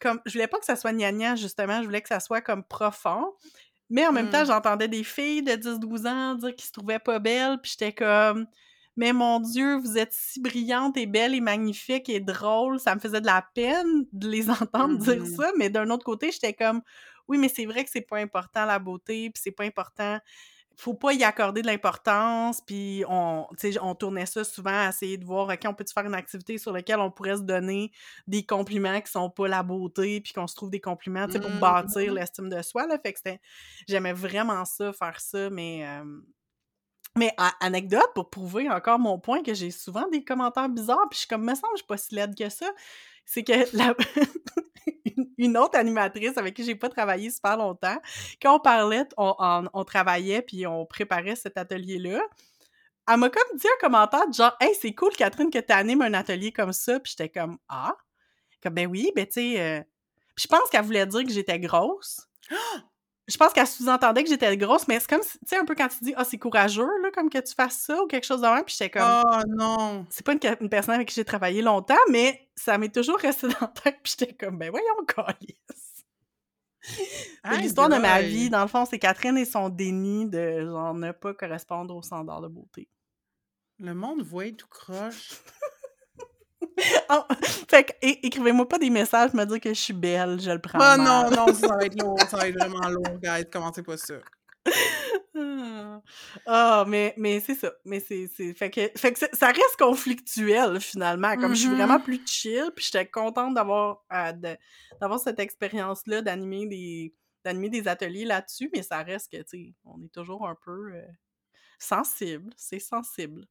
Comme, 0.01 0.21
je 0.25 0.33
voulais 0.33 0.47
pas 0.47 0.59
que 0.59 0.65
ça 0.65 0.75
soit 0.75 0.93
gnagnan, 0.93 1.35
justement, 1.35 1.79
je 1.81 1.85
voulais 1.85 2.01
que 2.01 2.09
ça 2.09 2.19
soit 2.19 2.41
comme 2.41 2.63
profond. 2.63 3.33
Mais 3.89 4.07
en 4.07 4.13
même 4.13 4.29
temps, 4.29 4.43
Mm. 4.43 4.45
j'entendais 4.45 4.87
des 4.89 5.03
filles 5.03 5.43
de 5.43 5.53
10-12 5.55 6.07
ans 6.07 6.35
dire 6.35 6.55
qu'ils 6.55 6.67
se 6.67 6.71
trouvaient 6.73 6.99
pas 6.99 7.19
belles, 7.19 7.59
puis 7.61 7.71
j'étais 7.71 7.93
comme 7.93 8.47
Mais 8.97 9.13
mon 9.13 9.39
Dieu, 9.39 9.77
vous 9.77 9.97
êtes 9.97 10.13
si 10.13 10.41
brillantes 10.41 10.97
et 10.97 11.05
belles 11.07 11.35
et 11.35 11.41
magnifiques 11.41 12.09
et 12.09 12.19
drôles. 12.19 12.79
Ça 12.79 12.95
me 12.95 12.99
faisait 12.99 13.21
de 13.21 13.27
la 13.27 13.45
peine 13.55 14.05
de 14.13 14.27
les 14.29 14.49
entendre 14.51 14.97
dire 14.99 15.25
Mhm. 15.25 15.27
ça, 15.27 15.51
mais 15.57 15.69
d'un 15.69 15.89
autre 15.91 16.05
côté, 16.05 16.31
j'étais 16.31 16.53
comme 16.53 16.81
Oui, 17.27 17.37
mais 17.37 17.49
c'est 17.49 17.65
vrai 17.65 17.83
que 17.83 17.89
c'est 17.91 18.01
pas 18.01 18.17
important 18.17 18.65
la 18.65 18.79
beauté, 18.79 19.29
puis 19.29 19.41
c'est 19.43 19.51
pas 19.51 19.63
important 19.65 20.19
faut 20.79 20.93
pas 20.93 21.11
y 21.13 21.23
accorder 21.23 21.63
de 21.63 21.67
l'importance, 21.67 22.61
puis 22.61 23.03
on, 23.09 23.47
on 23.81 23.95
tournait 23.95 24.27
ça 24.27 24.43
souvent 24.43 24.85
à 24.85 24.89
essayer 24.89 25.17
de 25.17 25.25
voir, 25.25 25.47
OK, 25.49 25.59
on 25.65 25.73
peut-tu 25.73 25.91
faire 25.91 26.05
une 26.05 26.13
activité 26.13 26.59
sur 26.59 26.71
laquelle 26.71 26.99
on 26.99 27.09
pourrait 27.09 27.37
se 27.37 27.41
donner 27.41 27.91
des 28.27 28.45
compliments 28.45 29.01
qui 29.01 29.11
sont 29.11 29.29
pas 29.31 29.47
la 29.47 29.63
beauté, 29.63 30.21
puis 30.21 30.33
qu'on 30.33 30.45
se 30.45 30.55
trouve 30.55 30.69
des 30.69 30.79
compliments, 30.79 31.25
tu 31.27 31.33
sais, 31.33 31.39
pour 31.39 31.51
bâtir 31.51 32.11
Mhm. 32.11 32.13
l'estime 32.13 32.49
de 32.49 32.61
soi, 32.61 32.85
là, 32.85 32.99
fait 32.99 33.11
que 33.13 33.17
c'était... 33.17 33.41
J'aimais 33.87 34.13
vraiment 34.13 34.65
ça, 34.65 34.93
faire 34.93 35.19
ça, 35.19 35.49
mais... 35.49 35.83
euh, 35.83 36.21
Mais 37.17 37.33
anecdote, 37.61 38.11
pour 38.13 38.29
prouver 38.29 38.69
encore 38.69 38.99
mon 38.99 39.17
point, 39.19 39.41
que 39.41 39.55
j'ai 39.55 39.71
souvent 39.71 40.07
des 40.09 40.23
commentaires 40.23 40.69
bizarres, 40.69 41.07
puis 41.09 41.15
je 41.15 41.19
suis 41.21 41.27
comme, 41.27 41.43
me 41.43 41.55
semble, 41.55 41.73
je 41.73 41.77
suis 41.77 41.87
pas 41.87 41.97
si 41.97 42.13
laide 42.13 42.35
que 42.35 42.49
ça, 42.49 42.69
c'est 43.25 43.43
que 43.43 43.75
la... 43.75 43.95
une- 45.37 45.57
autre 45.57 45.77
animatrice 45.77 46.37
avec 46.37 46.55
qui 46.55 46.63
j'ai 46.63 46.75
pas 46.75 46.89
travaillé 46.89 47.29
super 47.29 47.57
longtemps, 47.57 47.97
quand 48.41 48.55
on 48.55 48.59
parlait, 48.59 49.03
on, 49.17 49.83
travaillait 49.85 50.41
puis 50.41 50.65
on 50.67 50.85
préparait 50.85 51.35
cet 51.35 51.57
atelier-là, 51.57 52.21
elle 53.09 53.17
m'a 53.19 53.29
comme 53.29 53.57
dit 53.57 53.67
un 53.67 53.79
commentaire 53.87 54.31
genre 54.33 54.55
Hey, 54.59 54.75
c'est 54.75 54.93
cool, 54.93 55.11
Catherine, 55.15 55.49
que 55.49 55.59
tu 55.59 55.71
animes 55.73 56.01
un 56.01 56.13
atelier 56.13 56.51
comme 56.51 56.73
ça. 56.73 56.99
Puis 56.99 57.15
j'étais 57.17 57.29
comme 57.29 57.57
Ah, 57.69 57.95
comme 58.61 58.73
ben 58.73 58.87
oui, 58.87 59.11
ben 59.15 59.25
tu 59.25 59.33
sais. 59.33 59.61
euh, 59.61 59.81
je 60.37 60.47
pense 60.47 60.69
qu'elle 60.69 60.83
voulait 60.83 61.05
dire 61.05 61.23
que 61.23 61.31
j'étais 61.31 61.59
grosse. 61.59 62.27
Je 63.27 63.35
pense 63.35 63.51
qu'elle 63.51 63.67
sous-entendait 63.67 64.23
que 64.23 64.29
j'étais 64.29 64.55
grosse, 64.55 64.87
mais 64.87 64.99
c'est 64.99 65.09
comme, 65.09 65.21
tu 65.21 65.37
sais, 65.45 65.57
un 65.57 65.65
peu 65.65 65.75
quand 65.75 65.89
tu 65.89 65.97
dis 66.01 66.13
Ah, 66.15 66.23
c'est 66.23 66.37
courageux, 66.37 66.87
là, 67.03 67.11
comme 67.13 67.29
que 67.29 67.39
tu 67.39 67.53
fasses 67.53 67.79
ça 67.79 68.01
ou 68.01 68.07
quelque 68.07 68.25
chose 68.25 68.41
de 68.41 68.47
même. 68.47 68.63
Puis 68.63 68.75
j'étais 68.77 68.97
comme 68.97 69.23
Oh 69.25 69.41
non! 69.49 70.05
c'est 70.09 70.25
pas 70.25 70.33
une, 70.33 70.69
personne 70.69 70.95
avec 70.95 71.09
qui 71.09 71.15
j'ai 71.15 71.25
travaillé 71.25 71.61
longtemps, 71.61 71.95
mais 72.09 72.49
ça 72.55 72.77
m'est 72.77 72.93
toujours 72.93 73.17
resté 73.17 73.47
dans 73.47 73.55
la 73.61 73.67
tête. 73.67 73.97
Puis 74.01 74.15
j'étais 74.17 74.33
comme, 74.33 74.57
ben 74.57 74.69
voyons, 74.69 75.05
calice. 75.07 76.05
C'est 76.81 77.57
l'histoire 77.57 77.89
de 77.89 77.97
ma 77.97 78.21
vie. 78.21 78.49
Dans 78.49 78.61
le 78.61 78.67
fond, 78.67 78.85
c'est 78.85 78.99
Catherine 78.99 79.37
et 79.37 79.45
son 79.45 79.67
déni 79.67 80.25
de 80.29 80.65
genre 80.65 80.93
ne 80.93 81.11
pas 81.11 81.33
correspondre 81.33 81.95
aux 81.95 82.01
standards 82.01 82.41
de 82.41 82.47
beauté. 82.47 82.87
Le 83.79 83.93
monde 83.93 84.21
voit 84.21 84.51
tout 84.51 84.67
croche. 84.67 85.41
Oh, 87.09 87.23
fait 87.69 87.83
que, 87.85 87.91
é- 88.01 88.25
écrivez-moi 88.27 88.67
pas 88.67 88.77
des 88.77 88.89
messages 88.89 89.33
me 89.33 89.45
dire 89.45 89.59
que 89.59 89.69
je 89.69 89.79
suis 89.79 89.93
belle, 89.93 90.39
je 90.41 90.51
le 90.51 90.59
prends 90.59 90.77
Ah 90.81 90.97
mal. 90.97 91.31
non, 91.31 91.45
non, 91.47 91.53
ça 91.53 91.67
va 91.75 91.85
être 91.85 91.95
lourd, 92.01 92.19
ça 92.29 92.37
va 92.37 92.47
être 92.49 92.55
vraiment 92.59 92.87
lourd, 92.89 93.17
guys. 93.21 93.45
Commencez 93.51 93.81
pas 93.83 93.97
ça. 93.97 94.15
Ah, 95.35 96.01
Ah, 96.45 96.85
mais, 96.87 97.13
mais 97.17 97.39
c'est 97.39 97.55
ça. 97.55 97.71
Mais 97.85 97.99
c'est, 97.99 98.27
c'est- 98.27 98.53
Fait 98.53 98.69
que, 98.69 98.89
fait 98.97 99.13
que 99.13 99.19
ça 99.33 99.47
reste 99.47 99.77
conflictuel, 99.79 100.79
finalement. 100.79 101.35
Comme 101.37 101.53
je 101.55 101.61
suis 101.61 101.69
vraiment 101.75 101.97
Mhm. 101.97 102.03
plus 102.03 102.21
chill, 102.27 102.71
puis 102.75 102.85
j'étais 102.85 103.07
contente 103.07 103.53
d'avoir, 103.53 104.03
euh, 104.11 104.33
d'avoir 104.99 105.19
cette 105.19 105.39
expérience-là, 105.39 106.21
d'animer 106.21 106.67
des, 106.67 107.13
d'animer 107.45 107.69
des 107.69 107.87
ateliers 107.87 108.25
là-dessus, 108.25 108.69
mais 108.73 108.83
ça 108.83 109.01
reste 109.03 109.31
que, 109.31 109.37
tu 109.37 109.43
sais, 109.47 109.73
on 109.85 110.01
est 110.03 110.11
toujours 110.13 110.47
un 110.47 110.55
peu 110.55 110.91
euh, 110.93 111.01
sensible. 111.79 112.51
C'est 112.57 112.79
sensible. 112.79 113.45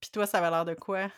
Puis 0.00 0.10
toi, 0.10 0.26
ça 0.26 0.38
avait 0.38 0.50
l'air 0.50 0.64
de 0.64 0.74
quoi? 0.74 1.08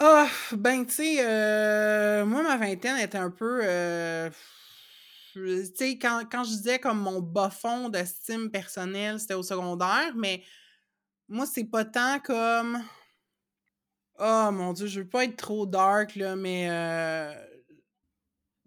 Ah, 0.00 0.28
ben, 0.52 0.86
tu 0.86 0.92
sais, 0.94 1.16
euh, 1.20 2.24
moi, 2.24 2.42
ma 2.42 2.56
vingtaine 2.56 2.98
était 2.98 3.18
un 3.18 3.30
peu. 3.30 3.60
euh, 3.64 4.30
tu 5.32 5.64
sais, 5.74 5.98
quand, 5.98 6.22
quand 6.30 6.44
je 6.44 6.50
disais 6.50 6.78
comme 6.78 6.98
mon 7.00 7.20
bas 7.20 7.50
fond 7.50 7.88
d'estime 7.88 8.50
personnelle, 8.50 9.20
c'était 9.20 9.34
au 9.34 9.42
secondaire, 9.42 10.12
mais 10.16 10.42
moi, 11.28 11.46
c'est 11.46 11.64
pas 11.66 11.84
tant 11.86 12.20
comme. 12.20 12.82
Oh 14.18 14.50
mon 14.52 14.72
Dieu, 14.72 14.86
je 14.86 15.00
veux 15.00 15.08
pas 15.08 15.24
être 15.24 15.36
trop 15.36 15.64
dark, 15.66 16.16
là, 16.16 16.34
mais. 16.36 16.68
euh, 16.70 17.32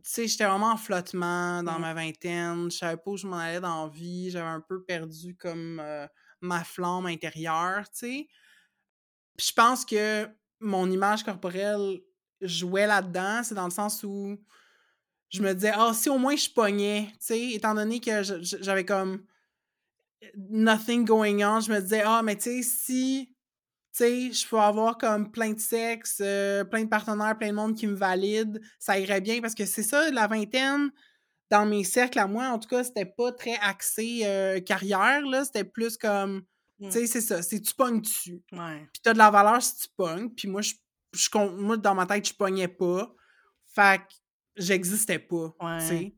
tu 0.03 0.09
sais, 0.09 0.27
j'étais 0.27 0.45
vraiment 0.45 0.71
en 0.71 0.77
flottement 0.77 1.61
dans 1.63 1.77
Mm. 1.77 1.81
ma 1.81 1.93
vingtaine. 1.93 2.71
Je 2.71 2.77
savais 2.77 2.97
pas 2.97 3.11
où 3.11 3.17
je 3.17 3.27
m'en 3.27 3.37
allais 3.37 3.59
dans 3.59 3.85
la 3.85 3.91
vie. 3.91 4.31
J'avais 4.31 4.47
un 4.49 4.61
peu 4.61 4.83
perdu 4.83 5.35
comme 5.35 5.79
euh, 5.79 6.07
ma 6.41 6.63
flamme 6.63 7.05
intérieure, 7.05 7.83
tu 7.91 7.97
sais. 7.99 8.27
Puis 9.37 9.47
je 9.47 9.53
pense 9.53 9.85
que 9.85 10.29
mon 10.61 10.89
image 10.89 11.23
corporelle 11.23 11.99
jouait 12.41 12.87
là-dedans, 12.87 13.41
c'est 13.43 13.55
dans 13.55 13.65
le 13.65 13.71
sens 13.71 14.03
où 14.03 14.37
je 15.29 15.41
me 15.41 15.53
disais, 15.53 15.71
ah, 15.73 15.91
si 15.93 16.09
au 16.09 16.17
moins 16.17 16.35
je 16.35 16.49
pognais, 16.49 17.07
tu 17.13 17.17
sais, 17.19 17.49
étant 17.51 17.73
donné 17.73 17.99
que 17.99 18.21
j'avais 18.43 18.85
comme 18.85 19.25
nothing 20.49 21.05
going 21.05 21.43
on, 21.43 21.59
je 21.61 21.71
me 21.71 21.79
disais, 21.79 22.03
ah, 22.05 22.21
mais 22.23 22.35
tu 22.35 22.43
sais, 22.43 22.63
si, 22.63 23.29
tu 23.95 24.03
sais, 24.03 24.31
je 24.31 24.47
peux 24.47 24.59
avoir 24.59 24.97
comme 24.97 25.31
plein 25.31 25.53
de 25.53 25.59
sexe, 25.59 26.19
euh, 26.21 26.63
plein 26.63 26.83
de 26.83 26.89
partenaires, 26.89 27.37
plein 27.37 27.49
de 27.49 27.55
monde 27.55 27.75
qui 27.75 27.87
me 27.87 27.95
valide, 27.95 28.61
ça 28.79 28.99
irait 28.99 29.21
bien. 29.21 29.41
Parce 29.41 29.55
que 29.55 29.65
c'est 29.65 29.83
ça, 29.83 30.11
la 30.11 30.27
vingtaine, 30.27 30.91
dans 31.49 31.65
mes 31.65 31.83
cercles 31.83 32.19
à 32.19 32.27
moi, 32.27 32.47
en 32.47 32.59
tout 32.59 32.69
cas, 32.69 32.83
c'était 32.83 33.05
pas 33.05 33.31
très 33.31 33.57
axé 33.61 34.21
euh, 34.23 34.59
carrière, 34.59 35.21
là, 35.21 35.43
c'était 35.45 35.65
plus 35.65 35.97
comme, 35.97 36.43
tu 36.81 36.87
Mmh. 36.87 36.91
sais, 36.91 37.07
c'est 37.07 37.21
ça, 37.21 37.41
c'est 37.41 37.61
tu 37.61 37.73
pognes 37.75 38.01
dessus. 38.01 38.41
Ouais. 38.51 38.87
Puis 38.91 39.01
t'as 39.03 39.13
de 39.13 39.17
la 39.17 39.29
valeur 39.29 39.61
si 39.61 39.77
tu 39.77 39.87
pognes, 39.95 40.29
puis 40.29 40.47
moi, 40.47 40.61
je, 40.61 40.73
je, 41.13 41.29
moi, 41.37 41.77
dans 41.77 41.93
ma 41.95 42.05
tête, 42.05 42.27
je 42.27 42.33
pognais 42.33 42.67
pas. 42.67 43.13
Fait 43.73 43.99
que 43.99 44.13
j'existais 44.55 45.19
pas, 45.19 45.53
Ouais. 45.61 46.13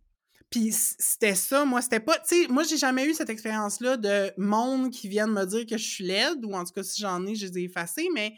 Puis 0.49 0.71
c'était 0.71 1.33
ça, 1.33 1.65
moi, 1.65 1.81
c'était 1.81 1.99
pas... 1.99 2.19
Tu 2.19 2.43
sais, 2.43 2.47
moi, 2.47 2.61
j'ai 2.61 2.77
jamais 2.77 3.07
eu 3.07 3.15
cette 3.15 3.31
expérience-là 3.31 3.97
de 3.97 4.31
monde 4.37 4.91
qui 4.91 5.07
viennent 5.07 5.31
me 5.31 5.45
dire 5.45 5.65
que 5.65 5.77
je 5.77 5.83
suis 5.83 6.03
laide, 6.03 6.45
ou 6.45 6.53
en 6.53 6.63
tout 6.63 6.73
cas, 6.73 6.83
si 6.83 7.01
j'en 7.01 7.25
ai, 7.25 7.33
je 7.33 7.47
les 7.47 7.57
ai 7.57 7.63
effacés, 7.63 8.07
mais 8.13 8.35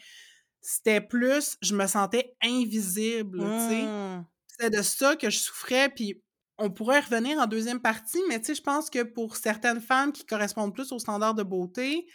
c'était 0.61 1.01
plus... 1.01 1.57
Je 1.61 1.75
me 1.75 1.85
sentais 1.87 2.33
invisible, 2.41 3.39
tu 3.39 3.45
sais. 3.69 3.81
Mmh. 3.83 4.25
C'était 4.47 4.77
de 4.77 4.81
ça 4.81 5.17
que 5.17 5.29
je 5.29 5.37
souffrais, 5.37 5.89
puis 5.89 6.23
on 6.57 6.69
pourrait 6.69 7.01
revenir 7.01 7.37
en 7.39 7.47
deuxième 7.47 7.81
partie, 7.81 8.21
mais 8.29 8.39
tu 8.39 8.47
sais, 8.47 8.55
je 8.55 8.61
pense 8.61 8.89
que 8.89 9.03
pour 9.03 9.35
certaines 9.35 9.81
femmes 9.81 10.11
qui 10.11 10.25
correspondent 10.25 10.73
plus 10.73 10.91
aux 10.91 10.99
standards 10.99 11.35
de 11.35 11.43
beauté, 11.43 12.07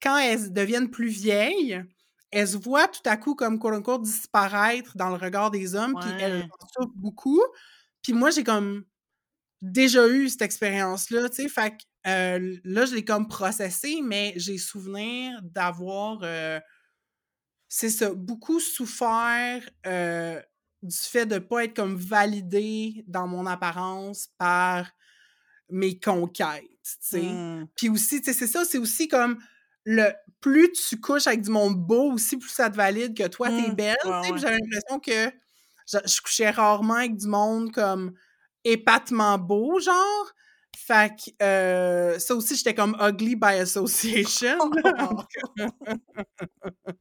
quand 0.00 0.16
elles 0.18 0.52
deviennent 0.52 0.90
plus 0.90 1.08
vieilles, 1.08 1.82
elles 2.30 2.48
se 2.48 2.56
voient 2.56 2.88
tout 2.88 3.02
à 3.06 3.16
coup 3.16 3.34
comme 3.34 3.58
quote 3.58 3.74
unquote 3.74 4.02
disparaître 4.02 4.96
dans 4.96 5.08
le 5.08 5.16
regard 5.16 5.50
des 5.50 5.74
hommes, 5.74 5.96
puis 6.00 6.10
elles 6.20 6.42
en 6.42 6.66
souffrent 6.76 6.94
beaucoup. 6.96 7.42
Puis 8.02 8.12
moi, 8.12 8.30
j'ai 8.30 8.44
comme 8.44 8.84
déjà 9.62 10.08
eu 10.08 10.28
cette 10.28 10.42
expérience-là, 10.42 11.28
tu 11.30 11.42
sais, 11.42 11.48
fait 11.48 11.70
que 11.72 11.84
euh, 12.06 12.56
là, 12.64 12.86
je 12.86 12.94
l'ai 12.94 13.04
comme 13.04 13.28
processé, 13.28 14.00
mais 14.02 14.32
j'ai 14.36 14.58
souvenir 14.58 15.40
d'avoir, 15.42 16.20
euh, 16.22 16.60
c'est 17.68 17.90
ça, 17.90 18.14
beaucoup 18.14 18.60
souffert 18.60 19.68
euh, 19.86 20.40
du 20.82 20.96
fait 20.96 21.26
de 21.26 21.38
pas 21.38 21.64
être 21.64 21.74
comme 21.74 21.96
validée 21.96 23.04
dans 23.06 23.26
mon 23.26 23.46
apparence 23.46 24.28
par 24.38 24.86
mes 25.70 25.98
conquêtes, 25.98 26.62
tu 26.82 26.96
sais. 27.00 27.22
Mmh. 27.22 27.68
Puis 27.76 27.88
aussi, 27.88 28.20
tu 28.22 28.32
sais, 28.32 28.38
c'est 28.38 28.46
ça, 28.46 28.64
c'est 28.64 28.78
aussi 28.78 29.08
comme 29.08 29.38
le 29.84 30.10
plus 30.40 30.70
tu 30.72 31.00
couches 31.00 31.26
avec 31.26 31.42
du 31.42 31.50
monde 31.50 31.76
beau, 31.76 32.12
aussi 32.12 32.36
plus 32.36 32.48
ça 32.50 32.70
te 32.70 32.76
valide 32.76 33.16
que 33.16 33.26
toi, 33.28 33.48
t'es 33.48 33.70
Mmh. 33.70 33.74
belle, 33.74 33.96
tu 34.02 34.08
sais. 34.28 34.38
J'avais 34.38 34.58
l'impression 34.58 35.00
que 35.00 35.32
je, 35.86 35.98
je 36.06 36.20
couchais 36.22 36.50
rarement 36.50 36.94
avec 36.94 37.16
du 37.16 37.26
monde 37.26 37.72
comme 37.72 38.12
épatement 38.64 39.38
beau, 39.38 39.78
genre. 39.80 40.32
Fait 40.76 41.10
que 41.16 41.30
euh, 41.44 42.18
ça 42.18 42.34
aussi, 42.34 42.56
j'étais 42.56 42.74
comme 42.74 42.96
ugly 43.00 43.36
by 43.36 43.58
association. 43.60 44.58
Ah! 44.74 45.26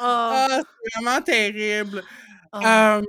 Ah, 0.00 0.48
c'est 0.60 1.00
vraiment 1.00 1.22
terrible. 1.22 2.02
Ah! 2.52 3.00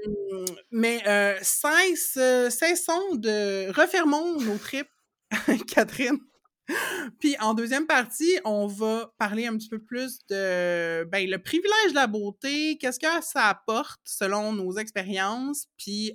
Mais 0.72 1.02
euh, 1.08 1.38
cesse, 1.42 2.18
cessons 2.50 3.16
de... 3.16 3.72
Refermons 3.72 4.40
nos 4.40 4.58
tripes, 4.58 4.88
Catherine. 5.68 6.20
Puis 7.20 7.36
en 7.40 7.54
deuxième 7.54 7.86
partie, 7.86 8.40
on 8.46 8.68
va 8.68 9.14
parler 9.20 9.48
un 9.48 9.58
petit 9.58 9.68
peu 9.68 9.80
plus 9.80 10.20
de 10.30 11.04
ben, 11.06 11.30
le 11.30 11.38
privilège 11.38 11.90
de 11.90 11.96
la 11.96 12.08
beauté, 12.08 12.78
qu'est-ce 12.78 13.00
que 13.00 13.22
ça 13.22 13.50
apporte 13.50 14.00
selon 14.06 14.54
nos 14.54 14.78
expériences, 14.78 15.68
puis 15.78 16.14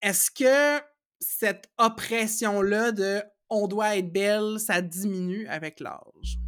est-ce 0.00 0.30
que 0.30 0.82
cette 1.20 1.70
oppression-là 1.78 2.92
de 2.92 3.22
on 3.50 3.68
doit 3.68 3.96
être 3.96 4.12
belle, 4.12 4.58
ça 4.58 4.80
diminue 4.80 5.46
avec 5.48 5.80
l'âge? 5.80 6.38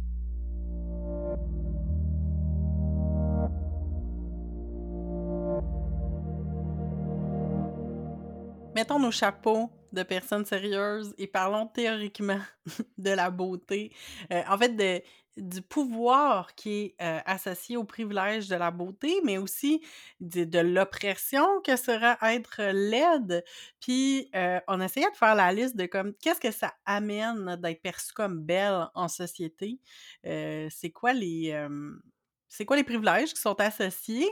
Mettons 8.77 8.99
nos 8.99 9.09
chapeaux 9.09 9.71
de 9.91 10.03
personnes 10.03 10.45
sérieuses 10.45 11.11
et 11.17 11.25
parlons 11.25 11.65
théoriquement 11.65 12.41
de 12.99 13.09
la 13.09 13.31
beauté. 13.31 13.91
Euh, 14.31 14.43
en 14.47 14.55
fait, 14.55 14.75
de, 14.75 15.01
du 15.35 15.63
pouvoir 15.63 16.53
qui 16.53 16.69
est 16.69 16.95
euh, 17.01 17.19
associé 17.25 17.75
au 17.75 17.85
privilège 17.85 18.47
de 18.47 18.55
la 18.55 18.69
beauté, 18.69 19.19
mais 19.23 19.39
aussi 19.39 19.81
de, 20.19 20.59
l'oppression 20.59 21.59
que 21.65 21.75
sera 21.75 22.19
être 22.31 22.61
laide. 22.71 23.43
Puis, 23.79 24.29
euh, 24.35 24.59
on 24.67 24.79
essayait 24.79 25.09
de 25.09 25.17
faire 25.17 25.33
la 25.33 25.51
liste 25.51 25.75
de 25.75 25.87
comme 25.87 26.13
qu'est-ce 26.13 26.39
que 26.39 26.51
ça 26.51 26.75
amène 26.85 27.55
d'être 27.55 27.81
perçu 27.81 28.13
comme 28.13 28.41
belle 28.41 28.85
en 28.93 29.07
société? 29.07 29.79
C'est 30.23 30.91
quoi 30.93 31.13
les. 31.13 31.67
C'est 32.47 32.65
quoi 32.65 32.75
les 32.77 32.83
privilèges 32.83 33.33
qui 33.33 33.41
sont 33.41 33.59
associés? 33.59 34.29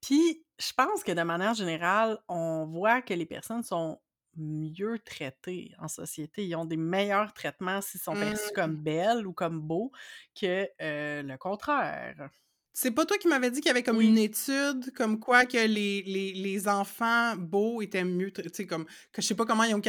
Puis, 0.00 0.44
je 0.58 0.72
pense 0.76 1.02
que 1.04 1.12
de 1.12 1.22
manière 1.22 1.54
générale, 1.54 2.18
on 2.28 2.66
voit 2.66 3.02
que 3.02 3.14
les 3.14 3.26
personnes 3.26 3.62
sont 3.62 4.00
mieux 4.36 4.98
traitées 5.00 5.72
en 5.78 5.88
société. 5.88 6.46
Ils 6.46 6.56
ont 6.56 6.64
des 6.64 6.76
meilleurs 6.78 7.34
traitements 7.34 7.80
s'ils 7.82 8.00
sont 8.00 8.14
perçus 8.14 8.50
Mmh. 8.50 8.54
comme 8.54 8.76
belles 8.76 9.26
ou 9.26 9.32
comme 9.32 9.60
beaux 9.60 9.92
que 10.40 10.68
euh, 10.80 11.22
le 11.22 11.36
contraire. 11.36 12.30
C'est 12.74 12.90
pas 12.92 13.04
toi 13.04 13.18
qui 13.18 13.28
m'avais 13.28 13.50
dit 13.50 13.60
qu'il 13.60 13.68
y 13.68 13.70
avait 13.70 13.82
comme 13.82 13.98
Oui. 13.98 14.06
une 14.08 14.16
étude 14.16 14.92
comme 14.94 15.20
quoi 15.20 15.44
que 15.44 15.58
les, 15.58 16.02
les, 16.02 16.32
les 16.32 16.68
enfants 16.68 17.36
beaux 17.36 17.82
étaient 17.82 18.04
mieux, 18.04 18.32
tu 18.32 18.42
sais, 18.50 18.66
comme, 18.66 18.86
que 19.12 19.20
je 19.20 19.26
sais 19.26 19.34
pas 19.34 19.44
comment 19.44 19.64
ils 19.64 19.74
ont, 19.74 19.82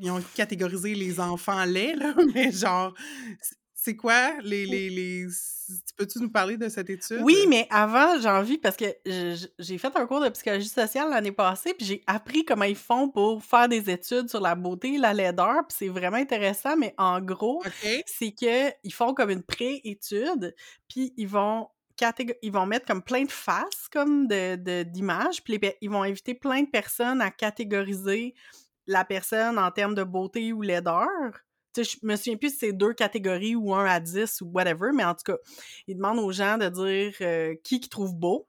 ils 0.00 0.10
ont 0.10 0.22
catégorisé 0.34 0.94
les 0.94 1.18
enfants 1.18 1.64
laids, 1.64 1.94
là, 1.96 2.14
mais 2.34 2.52
genre, 2.52 2.92
c'est- 3.86 3.96
quoi 3.96 4.34
les, 4.42 4.66
les, 4.66 4.90
les... 4.90 5.26
tu 5.28 5.94
Peux-tu 5.96 6.18
nous 6.20 6.30
parler 6.30 6.56
de 6.56 6.68
cette 6.68 6.90
étude? 6.90 7.20
Oui, 7.22 7.36
mais 7.48 7.66
avant, 7.70 8.20
j'ai 8.20 8.28
envie, 8.28 8.58
parce 8.58 8.76
que 8.76 8.84
j'ai 9.58 9.78
fait 9.78 9.96
un 9.96 10.06
cours 10.06 10.20
de 10.20 10.28
psychologie 10.28 10.68
sociale 10.68 11.10
l'année 11.10 11.32
passée, 11.32 11.74
puis 11.74 11.86
j'ai 11.86 12.02
appris 12.06 12.44
comment 12.44 12.64
ils 12.64 12.76
font 12.76 13.08
pour 13.08 13.42
faire 13.42 13.68
des 13.68 13.88
études 13.90 14.28
sur 14.28 14.40
la 14.40 14.54
beauté 14.54 14.94
et 14.94 14.98
la 14.98 15.14
laideur, 15.14 15.66
puis 15.68 15.76
c'est 15.78 15.88
vraiment 15.88 16.18
intéressant, 16.18 16.76
mais 16.76 16.94
en 16.98 17.20
gros, 17.20 17.62
c'est 18.06 18.32
qu'ils 18.32 18.92
font 18.92 19.14
comme 19.14 19.30
une 19.30 19.42
pré-étude, 19.42 20.54
puis 20.88 21.14
ils 21.16 21.28
vont 21.28 21.68
ils 22.42 22.52
vont 22.52 22.66
mettre 22.66 22.84
comme 22.84 23.02
plein 23.02 23.24
de 23.24 23.30
faces 23.30 23.88
comme 23.90 24.26
de 24.28 24.56
de- 24.56 24.82
d'images, 24.82 25.42
puis 25.42 25.56
les 25.58 25.76
ils 25.80 25.88
vont 25.88 26.02
inviter 26.02 26.34
plein 26.34 26.62
de 26.62 26.68
personnes 26.68 27.22
à 27.22 27.30
catégoriser 27.30 28.34
la 28.86 29.04
personne 29.04 29.58
en 29.58 29.70
termes 29.70 29.94
de 29.94 30.04
beauté 30.04 30.52
ou 30.52 30.60
laideur. 30.62 31.08
Sais, 31.84 31.84
je 31.84 31.98
me 32.02 32.16
souviens 32.16 32.36
plus 32.36 32.50
si 32.50 32.58
c'est 32.58 32.72
deux 32.72 32.92
catégories 32.94 33.54
ou 33.56 33.74
un 33.74 33.84
à 33.86 34.00
10 34.00 34.40
ou 34.42 34.50
whatever, 34.52 34.90
mais 34.94 35.04
en 35.04 35.14
tout 35.14 35.24
cas, 35.32 35.36
ils 35.86 35.96
demandent 35.96 36.18
aux 36.18 36.32
gens 36.32 36.58
de 36.58 36.68
dire 36.68 37.14
euh, 37.20 37.54
qui 37.64 37.80
qu'ils 37.80 37.88
trouvent 37.90 38.14
beau. 38.14 38.48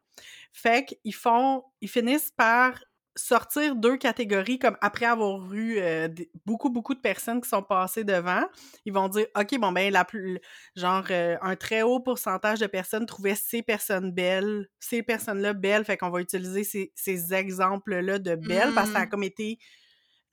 Fait 0.54 0.86
qu'ils 0.86 1.14
font, 1.16 1.64
ils 1.82 1.90
finissent 1.90 2.32
par 2.32 2.80
sortir 3.16 3.76
deux 3.76 3.98
catégories 3.98 4.60
comme 4.60 4.78
après 4.80 5.06
avoir 5.08 5.52
eu 5.52 5.80
euh, 5.80 6.08
beaucoup 6.46 6.70
beaucoup 6.70 6.94
de 6.94 7.00
personnes 7.00 7.42
qui 7.42 7.50
sont 7.50 7.64
passées 7.64 8.04
devant, 8.04 8.44
ils 8.86 8.94
vont 8.94 9.10
dire 9.10 9.26
OK 9.36 9.58
bon 9.60 9.72
ben 9.72 9.92
la 9.92 10.06
plus 10.06 10.40
genre 10.76 11.04
euh, 11.10 11.36
un 11.42 11.56
très 11.56 11.82
haut 11.82 12.00
pourcentage 12.00 12.60
de 12.60 12.68
personnes 12.68 13.08
trouvaient 13.08 13.34
ces 13.34 13.64
personnes 13.64 14.12
belles, 14.12 14.68
ces 14.80 15.02
personnes-là 15.02 15.54
belles, 15.54 15.84
fait 15.84 15.98
qu'on 15.98 16.12
va 16.12 16.22
utiliser 16.22 16.64
ces, 16.64 16.92
ces 16.96 17.34
exemples-là 17.34 18.20
de 18.20 18.36
belles 18.36 18.72
parce 18.74 18.90
que 18.92 18.98
ça 19.00 19.04
a 19.04 19.06
Mm. 19.06 19.08
comme 19.08 19.24
été 19.24 19.58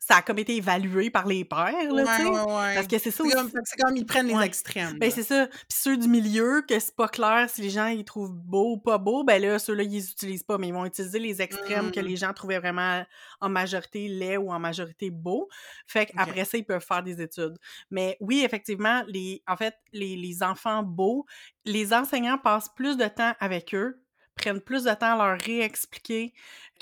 ça 0.06 0.16
a 0.16 0.22
comme 0.22 0.38
été 0.38 0.56
évalué 0.56 1.08
par 1.10 1.26
les 1.26 1.44
pairs 1.44 1.92
là, 1.92 2.04
Ouais. 2.44 2.74
Parce 2.74 2.86
que 2.86 2.98
c'est 2.98 3.10
ça 3.10 3.22
aussi. 3.24 3.32
c'est 3.64 3.80
comme 3.82 3.96
ils 3.96 4.04
prennent 4.04 4.26
les 4.26 4.44
extrêmes. 4.44 4.98
Ben 4.98 5.10
c'est 5.10 5.22
ça. 5.22 5.46
Puis 5.46 5.58
ceux 5.70 5.96
du 5.96 6.08
milieu, 6.08 6.62
que 6.68 6.78
c'est 6.78 6.94
pas 6.94 7.08
clair 7.08 7.48
si 7.48 7.62
les 7.62 7.70
gens 7.70 7.86
ils 7.86 8.04
trouvent 8.04 8.32
beau 8.32 8.72
ou 8.72 8.76
pas 8.78 8.98
beau, 8.98 9.24
ben 9.24 9.40
là, 9.40 9.58
ceux-là, 9.58 9.82
ils 9.82 9.90
les 9.92 10.10
utilisent 10.10 10.42
pas, 10.42 10.58
mais 10.58 10.68
ils 10.68 10.74
vont 10.74 10.84
utiliser 10.84 11.18
les 11.18 11.40
extrêmes 11.40 11.90
que 11.90 12.00
Mm. 12.00 12.04
les 12.04 12.16
gens 12.16 12.32
trouvaient 12.34 12.58
vraiment 12.58 13.04
en 13.40 13.48
majorité 13.48 14.08
laid 14.08 14.36
ou 14.36 14.52
en 14.52 14.58
majorité 14.58 15.10
beau. 15.10 15.48
Fait 15.86 16.06
qu'après 16.06 16.44
ça, 16.44 16.58
ils 16.58 16.64
peuvent 16.64 16.84
faire 16.84 17.02
des 17.02 17.22
études. 17.22 17.56
Mais 17.90 18.16
oui, 18.20 18.42
effectivement, 18.44 19.02
les, 19.08 19.42
en 19.46 19.56
fait, 19.56 19.74
les, 19.92 20.16
les 20.16 20.42
enfants 20.42 20.82
beaux, 20.82 21.24
les 21.64 21.94
enseignants 21.94 22.38
passent 22.38 22.68
plus 22.74 22.96
de 22.96 23.06
temps 23.06 23.32
avec 23.40 23.74
eux, 23.74 24.03
prennent 24.34 24.60
plus 24.60 24.84
de 24.84 24.92
temps 24.94 25.18
à 25.18 25.28
leur 25.28 25.40
réexpliquer 25.40 26.32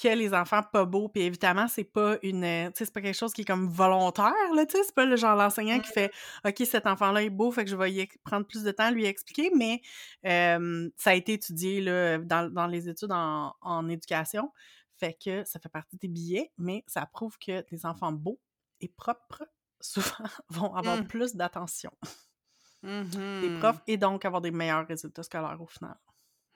que 0.00 0.08
les 0.08 0.32
enfants 0.34 0.62
pas 0.62 0.84
beaux. 0.84 1.08
Puis 1.08 1.22
évidemment, 1.22 1.68
c'est 1.68 1.84
pas 1.84 2.16
une, 2.22 2.44
euh, 2.44 2.70
c'est 2.74 2.92
pas 2.92 3.00
quelque 3.02 3.16
chose 3.16 3.32
qui 3.32 3.42
est 3.42 3.44
comme 3.44 3.68
volontaire, 3.68 4.32
là, 4.54 4.64
tu 4.66 4.76
sais, 4.76 4.84
c'est 4.84 4.94
pas 4.94 5.04
le 5.04 5.16
genre 5.16 5.36
l'enseignant 5.36 5.78
qui 5.80 5.92
fait 5.92 6.10
OK, 6.46 6.62
cet 6.64 6.86
enfant-là 6.86 7.22
est 7.22 7.30
beau, 7.30 7.50
fait 7.52 7.64
que 7.64 7.70
je 7.70 7.76
vais 7.76 7.92
y 7.92 8.06
prendre 8.24 8.46
plus 8.46 8.62
de 8.62 8.70
temps 8.70 8.84
à 8.84 8.90
lui 8.90 9.04
expliquer, 9.04 9.50
mais 9.54 9.80
euh, 10.26 10.88
ça 10.96 11.10
a 11.10 11.14
été 11.14 11.34
étudié 11.34 11.80
là, 11.82 12.18
dans, 12.18 12.50
dans 12.50 12.66
les 12.66 12.88
études 12.88 13.12
en, 13.12 13.54
en 13.60 13.88
éducation. 13.88 14.52
Fait 14.96 15.14
que 15.22 15.44
ça 15.44 15.58
fait 15.58 15.68
partie 15.68 15.96
des 15.96 16.08
billets, 16.08 16.52
mais 16.58 16.84
ça 16.86 17.04
prouve 17.06 17.36
que 17.38 17.64
les 17.70 17.84
enfants 17.86 18.12
beaux 18.12 18.40
et 18.80 18.88
propres, 18.88 19.44
souvent, 19.80 20.24
vont 20.48 20.74
avoir 20.74 20.98
Mm. 20.98 21.06
plus 21.06 21.34
d'attention. 21.34 21.90
des 22.82 22.88
Mmh 22.88 23.58
profs 23.60 23.82
et 23.86 23.96
donc 23.96 24.24
avoir 24.24 24.40
des 24.40 24.50
meilleurs 24.50 24.86
résultats 24.86 25.22
scolaires 25.22 25.60
au 25.60 25.66
final. 25.66 25.96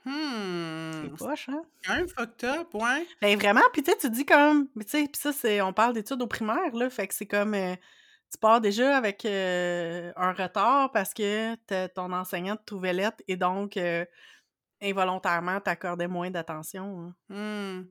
Hmm. 0.06 1.02
C'est 1.18 1.26
poche, 1.26 1.48
hein? 1.48 1.62
quand 1.84 1.96
même 1.96 2.08
fucked 2.08 2.44
up, 2.48 2.68
ouais. 2.74 3.06
Ben 3.20 3.36
vraiment, 3.38 3.62
puis 3.72 3.82
tu 3.82 3.90
sais, 3.90 3.98
tu 3.98 4.08
dis 4.10 4.24
comme, 4.24 4.68
mais 4.74 4.84
tu 4.84 4.90
sais, 4.92 5.02
puis 5.08 5.20
ça, 5.20 5.32
c'est, 5.32 5.60
on 5.60 5.72
parle 5.72 5.94
d'études 5.94 6.22
au 6.22 6.26
primaire, 6.28 6.74
là, 6.74 6.88
fait 6.90 7.08
que 7.08 7.14
c'est 7.14 7.26
comme, 7.26 7.54
euh, 7.54 7.74
tu 8.32 8.38
pars 8.40 8.60
déjà 8.60 8.96
avec 8.96 9.24
euh, 9.24 10.12
un 10.16 10.32
retard 10.32 10.92
parce 10.92 11.12
que 11.12 11.54
ton 11.88 12.12
enseignant 12.12 12.56
te 12.56 12.64
trouvait 12.64 12.92
lettre 12.92 13.18
et 13.28 13.36
donc, 13.36 13.76
euh, 13.76 14.04
involontairement, 14.82 15.58
t'accordais 15.60 16.06
moins 16.08 16.30
d'attention. 16.30 17.12
hein. 17.30 17.80
Hmm. 17.80 17.86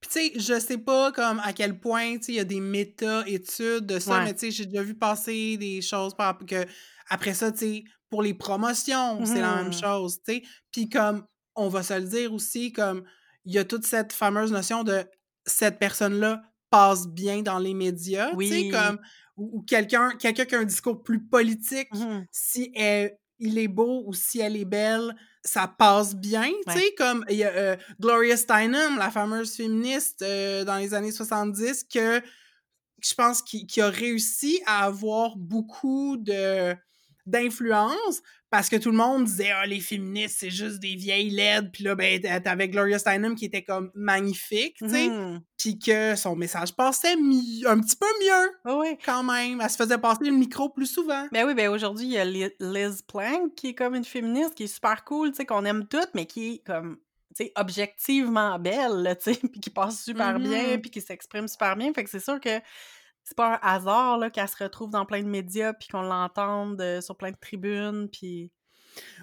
Puis 0.00 0.10
tu 0.10 0.18
sais, 0.34 0.40
je 0.40 0.58
sais 0.58 0.78
pas 0.78 1.12
comme 1.12 1.40
à 1.44 1.52
quel 1.52 1.78
point, 1.78 2.16
il 2.28 2.34
y 2.34 2.40
a 2.40 2.44
des 2.44 2.60
méta-études 2.60 3.86
de 3.86 3.98
ça, 3.98 4.18
Ouais. 4.18 4.24
mais 4.24 4.32
tu 4.34 4.40
sais, 4.40 4.50
j'ai 4.50 4.66
déjà 4.66 4.82
vu 4.82 4.94
passer 4.94 5.56
des 5.56 5.82
choses 5.82 6.14
par 6.14 6.38
que 6.38 6.64
après 7.08 7.34
ça, 7.34 7.52
tu 7.52 7.58
sais, 7.58 7.84
pour 8.08 8.22
les 8.22 8.34
promotions, 8.34 9.24
c'est 9.24 9.40
la 9.40 9.56
même 9.56 9.66
Mhm. 9.66 9.72
chose, 9.74 10.18
tu 10.26 10.34
sais. 10.34 10.42
Puis 10.72 10.88
comme, 10.88 11.24
on 11.60 11.68
va 11.68 11.82
se 11.82 11.94
le 11.94 12.04
dire 12.06 12.32
aussi, 12.32 12.72
comme, 12.72 13.04
il 13.44 13.54
y 13.54 13.58
a 13.58 13.64
toute 13.64 13.84
cette 13.86 14.12
fameuse 14.12 14.52
notion 14.52 14.84
de 14.84 15.04
cette 15.46 15.78
personne-là 15.78 16.42
passe 16.70 17.08
bien 17.08 17.42
dans 17.42 17.58
les 17.58 17.74
médias, 17.74 18.26
tu 18.36 18.46
sais, 18.46 18.60
Oui. 18.62 18.68
comme, 18.70 18.98
ou, 19.36 19.58
ou 19.58 19.62
quelqu'un 19.62 20.10
quelqu'un 20.18 20.44
qui 20.44 20.54
a 20.54 20.58
un 20.60 20.64
discours 20.64 21.02
plus 21.02 21.20
politique, 21.26 21.88
Mhm. 21.94 22.26
si 22.30 22.70
elle- 22.74 23.16
il 23.42 23.58
est 23.58 23.68
beau 23.68 24.04
ou 24.06 24.12
si 24.12 24.40
elle 24.40 24.54
est 24.56 24.66
belle, 24.66 25.16
ça 25.42 25.66
passe 25.66 26.14
bien, 26.14 26.50
tu 26.68 26.72
sais, 26.78 26.94
comme 26.98 27.24
il 27.30 27.36
y 27.36 27.44
a 27.44 27.48
euh, 27.50 27.76
Gloria 27.98 28.36
Steinem, 28.36 28.98
la 28.98 29.10
fameuse 29.10 29.54
féministe 29.56 30.20
euh, 30.22 30.62
dans 30.64 30.76
les 30.76 30.92
années 30.92 31.10
70, 31.12 31.84
que 31.84 32.20
je 33.02 33.14
pense 33.14 33.40
qui, 33.42 33.66
qui 33.66 33.80
a 33.80 33.88
réussi 33.88 34.60
à 34.66 34.84
avoir 34.84 35.36
beaucoup 35.38 36.18
de 36.18 36.76
d'influence 37.26 38.22
parce 38.50 38.68
que 38.68 38.76
tout 38.76 38.90
le 38.90 38.96
monde 38.96 39.24
disait 39.24 39.50
ah 39.52 39.66
les 39.66 39.80
féministes 39.80 40.38
c'est 40.40 40.50
juste 40.50 40.80
des 40.80 40.96
vieilles 40.96 41.30
laides 41.30 41.70
puis 41.72 41.84
là 41.84 41.94
ben 41.94 42.20
t'avais 42.42 42.68
Gloria 42.68 42.98
Steinem 42.98 43.34
qui 43.36 43.44
était 43.44 43.62
comme 43.62 43.90
magnifique 43.94 44.76
tu 44.78 44.88
sais 44.88 45.08
Mhm. 45.08 45.40
puis 45.56 45.78
que 45.78 46.16
son 46.16 46.34
message 46.36 46.74
passait 46.74 47.12
un 47.12 47.80
petit 47.80 47.96
peu 47.96 48.06
mieux 48.22 48.76
oui. 48.78 48.96
quand 49.04 49.22
même 49.22 49.60
elle 49.60 49.70
se 49.70 49.76
faisait 49.76 49.98
passer 49.98 50.24
le 50.24 50.32
micro 50.32 50.68
plus 50.68 50.86
souvent 50.86 51.26
Ben 51.32 51.46
oui, 51.46 51.54
ben 51.54 51.68
aujourd'hui, 51.68 52.06
il 52.06 52.12
y 52.12 52.18
a 52.18 52.24
Li- 52.24 52.50
Liz 52.60 53.02
Plank 53.02 53.54
qui 53.54 53.68
est 53.68 53.74
comme 53.74 53.94
une 53.94 54.04
féministe 54.04 54.54
qui 54.54 54.64
est 54.64 54.74
super 54.74 55.04
cool, 55.04 55.30
tu 55.30 55.36
sais, 55.36 55.46
qu'on 55.46 55.64
aime 55.64 55.86
toutes, 55.86 56.10
mais 56.14 56.26
qui 56.26 56.54
est 56.54 56.58
comme, 56.66 56.96
tu 57.36 57.44
sais, 57.44 57.52
objectivement 57.56 58.58
belle, 58.58 59.02
là, 59.02 59.14
tu 59.16 59.32
sais, 59.34 59.40
puis 59.52 59.60
qui 59.60 59.70
passe 59.70 60.02
super 60.02 60.38
bien, 60.40 60.72
Mhm. 60.74 60.80
puis 60.80 60.90
qui 60.90 61.00
s'exprime 61.00 61.46
super 61.48 61.76
bien. 61.76 61.92
Fait 61.92 62.04
que 62.04 62.10
c'est 62.10 62.20
sûr 62.24 62.40
que 62.40 62.58
c'est 63.30 63.36
pas 63.36 63.54
un 63.54 63.58
hasard, 63.62 64.18
là, 64.18 64.28
qu'elle 64.28 64.48
se 64.48 64.62
retrouve 64.62 64.90
dans 64.90 65.06
plein 65.06 65.22
de 65.22 65.28
médias, 65.28 65.72
puis 65.72 65.88
qu'on 65.88 66.02
l'entende 66.02 66.80
euh, 66.80 67.00
sur 67.00 67.16
plein 67.16 67.30
de 67.30 67.36
tribunes, 67.40 68.08
puis... 68.10 68.50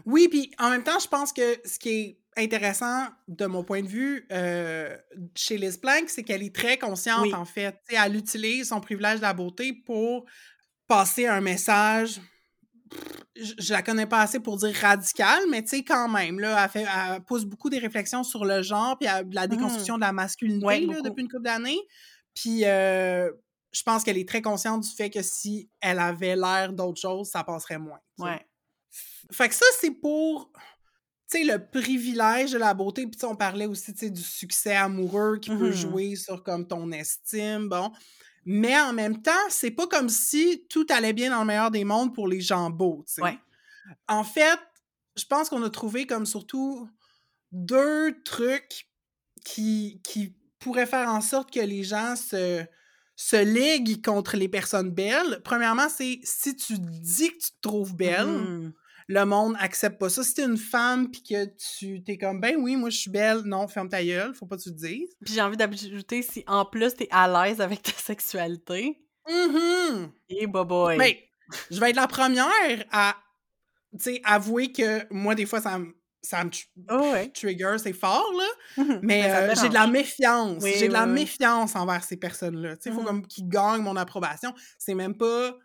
Oui, 0.06 0.28
puis 0.30 0.50
en 0.60 0.70
même 0.70 0.84
temps, 0.84 0.98
je 0.98 1.08
pense 1.10 1.34
que 1.34 1.58
ce 1.66 1.78
qui 1.78 1.90
est 1.90 2.20
intéressant 2.38 3.08
de 3.28 3.46
mon 3.48 3.64
point 3.64 3.82
de 3.82 3.88
vue 3.88 4.26
euh, 4.32 4.96
chez 5.36 5.58
Liz 5.58 5.78
Plank, 5.78 6.10
c'est 6.10 6.24
qu'elle 6.24 6.42
est 6.42 6.56
très 6.56 6.78
consciente, 6.78 7.24
Oui. 7.24 7.34
en 7.34 7.44
fait. 7.46 7.74
Tu 7.90 7.96
sais, 7.96 8.02
elle 8.04 8.16
utilise 8.16 8.70
son 8.70 8.80
privilège 8.80 9.18
de 9.18 9.24
la 9.24 9.34
beauté 9.34 9.74
pour 9.74 10.26
passer 10.88 11.28
un 11.28 11.42
message. 11.42 12.22
Je, 13.36 13.54
je 13.60 13.74
la 13.74 13.82
connais 13.82 14.06
pas 14.06 14.22
assez 14.22 14.40
pour 14.40 14.56
dire 14.58 14.74
radical, 14.74 15.40
mais 15.52 15.62
tu 15.64 15.70
sais, 15.70 15.84
quand 15.84 16.08
même, 16.08 16.40
là, 16.40 16.64
elle, 16.64 16.70
fait, 16.70 16.86
elle 17.14 17.22
pose 17.26 17.46
beaucoup 17.46 17.70
des 17.70 17.80
réflexions 17.80 18.24
sur 18.24 18.46
le 18.46 18.62
genre, 18.62 18.98
puis 18.98 19.10
la 19.34 19.48
déconstruction 19.48 19.96
de 19.96 20.02
la 20.02 20.14
masculinité 20.14 20.66
Ouais, 20.66 20.80
là, 20.80 20.88
beaucoup. 20.88 21.02
depuis 21.02 21.22
une 21.24 21.30
couple 21.30 21.44
d'années. 21.44 21.80
Puis 22.34 22.62
euh, 22.64 23.30
je 23.78 23.84
pense 23.84 24.04
qu'elle 24.04 24.18
est 24.18 24.28
très 24.28 24.42
consciente 24.42 24.82
du 24.84 24.90
fait 24.90 25.10
que 25.10 25.22
si 25.22 25.70
elle 25.82 26.00
avait 26.00 26.36
l'air 26.36 26.74
d'autre 26.74 27.00
chose, 27.00 27.30
ça 27.30 27.44
passerait 27.44 27.78
moins. 27.80 28.00
tu 28.18 28.24
sais. 28.24 28.30
Ouais. 28.30 28.48
Fait 29.32 29.50
que 29.50 29.56
ça, 29.56 29.66
c'est 29.80 29.92
pour, 29.92 30.52
tu 31.30 31.40
sais, 31.40 31.44
le 31.44 31.68
privilège 31.70 32.54
de 32.54 32.58
la 32.58 32.74
beauté. 32.74 33.06
Puis, 33.08 33.24
on 33.26 33.36
parlait 33.36 33.66
aussi, 33.68 33.94
tu 33.94 34.00
sais, 34.00 34.10
du 34.10 34.22
succès 34.24 34.76
amoureux 34.76 35.38
qui 35.40 35.50
peut 35.52 35.68
Mhm. 35.70 35.72
jouer 35.74 36.16
sur, 36.16 36.44
comme, 36.44 36.68
ton 36.68 36.92
estime, 36.92 37.70
bon. 37.70 37.92
Mais 38.46 38.80
en 38.80 38.94
même 38.94 39.22
temps, 39.22 39.32
c'est 39.50 39.72
pas 39.72 39.88
comme 39.88 40.10
si 40.10 40.66
tout 40.70 40.86
allait 40.90 41.14
bien 41.14 41.30
dans 41.32 41.42
le 41.42 41.46
meilleur 41.48 41.70
des 41.72 41.84
mondes 41.84 42.16
pour 42.16 42.28
les 42.28 42.42
gens 42.42 42.70
beaux, 42.70 43.04
tu 43.08 43.16
sais. 43.16 43.22
Ouais. 43.22 43.38
En 44.08 44.24
fait, 44.24 44.60
je 45.18 45.26
pense 45.26 45.50
qu'on 45.50 45.64
a 45.64 45.70
trouvé 45.70 46.08
comme 46.08 46.26
surtout 46.26 46.90
deux 47.52 48.22
trucs 48.24 48.90
qui, 49.46 50.02
qui 50.04 50.36
pourraient 50.60 50.86
faire 50.88 51.10
en 51.10 51.22
sorte 51.22 51.52
que 51.54 51.60
les 51.60 51.84
gens 51.84 52.16
se, 52.16 52.66
se 53.20 53.36
liguent 53.44 54.02
contre 54.06 54.38
les 54.38 54.48
personnes 54.48 54.92
belles. 54.92 55.42
Premièrement, 55.44 55.90
c'est 55.90 56.20
si 56.24 56.56
tu 56.56 56.76
dis 56.80 57.30
que 57.32 57.38
tu 57.38 57.50
te 57.52 57.62
trouves 57.62 57.96
belle, 57.96 58.28
Mhm. 58.28 58.74
le 59.08 59.26
monde 59.26 59.56
accepte 59.60 60.00
pas 60.00 60.10
ça. 60.10 60.24
Si 60.24 60.36
t'es 60.36 60.44
une 60.44 60.56
femme 60.58 61.10
pis 61.10 61.24
que 61.24 61.46
tu 61.78 62.04
t'es 62.04 62.18
comme 62.18 62.40
ben 62.40 62.56
oui, 62.60 62.76
moi 62.76 62.90
je 62.92 62.98
suis 62.98 63.10
belle, 63.10 63.42
non, 63.46 63.68
ferme 63.68 63.90
ta 63.90 64.04
gueule, 64.04 64.34
faut 64.36 64.46
pas 64.46 64.56
que 64.58 64.62
tu 64.62 64.70
le 64.70 64.76
dises. 64.76 65.10
Puis 65.26 65.34
j'ai 65.34 65.42
envie 65.42 65.58
d'ajouter, 65.58 66.22
si 66.22 66.44
en 66.48 66.64
plus 66.66 66.94
t'es 66.94 67.08
à 67.10 67.28
l'aise 67.28 67.60
avec 67.60 67.82
ta 67.82 67.92
sexualité, 67.94 69.02
et 70.30 70.48
boy. 70.48 70.98
Ben, 70.98 71.14
je 71.72 71.80
vais 71.80 71.90
être 71.90 71.96
la 71.96 72.08
première 72.08 72.86
à 72.92 73.16
tu 74.00 74.20
avouer 74.24 74.72
que 74.72 75.12
moi 75.12 75.34
des 75.34 75.46
fois 75.46 75.60
ça 75.62 75.80
me 75.80 75.94
ça 76.22 76.44
me 76.44 76.52
Oh 76.90 77.12
ouais. 77.12 77.34
trigger, 77.34 77.78
c'est 77.80 77.94
fort 77.94 78.32
là, 78.38 78.48
Mhm. 78.78 79.02
mais 79.02 79.30
Ben, 79.32 79.52
euh, 79.52 79.56
j'ai 79.56 79.70
de 79.70 79.74
la 79.74 79.88
méfiance, 79.88 80.64
Oui, 80.64 80.74
j'ai 80.74 80.88
de 80.88 80.94
la 80.94 81.06
oui, 81.06 81.14
méfiance 81.14 81.76
envers 81.76 82.04
ces 82.04 82.18
personnes-là. 82.18 82.76
Sais, 82.80 82.92
faut 82.92 83.02
Mhm. 83.02 83.06
comme 83.06 83.28
qu'ils 83.28 83.48
gagnent 83.50 83.82
mon 83.84 83.96
approbation. 83.96 84.54
C'est 84.80 84.96
même 84.96 85.16
pas 85.18 85.56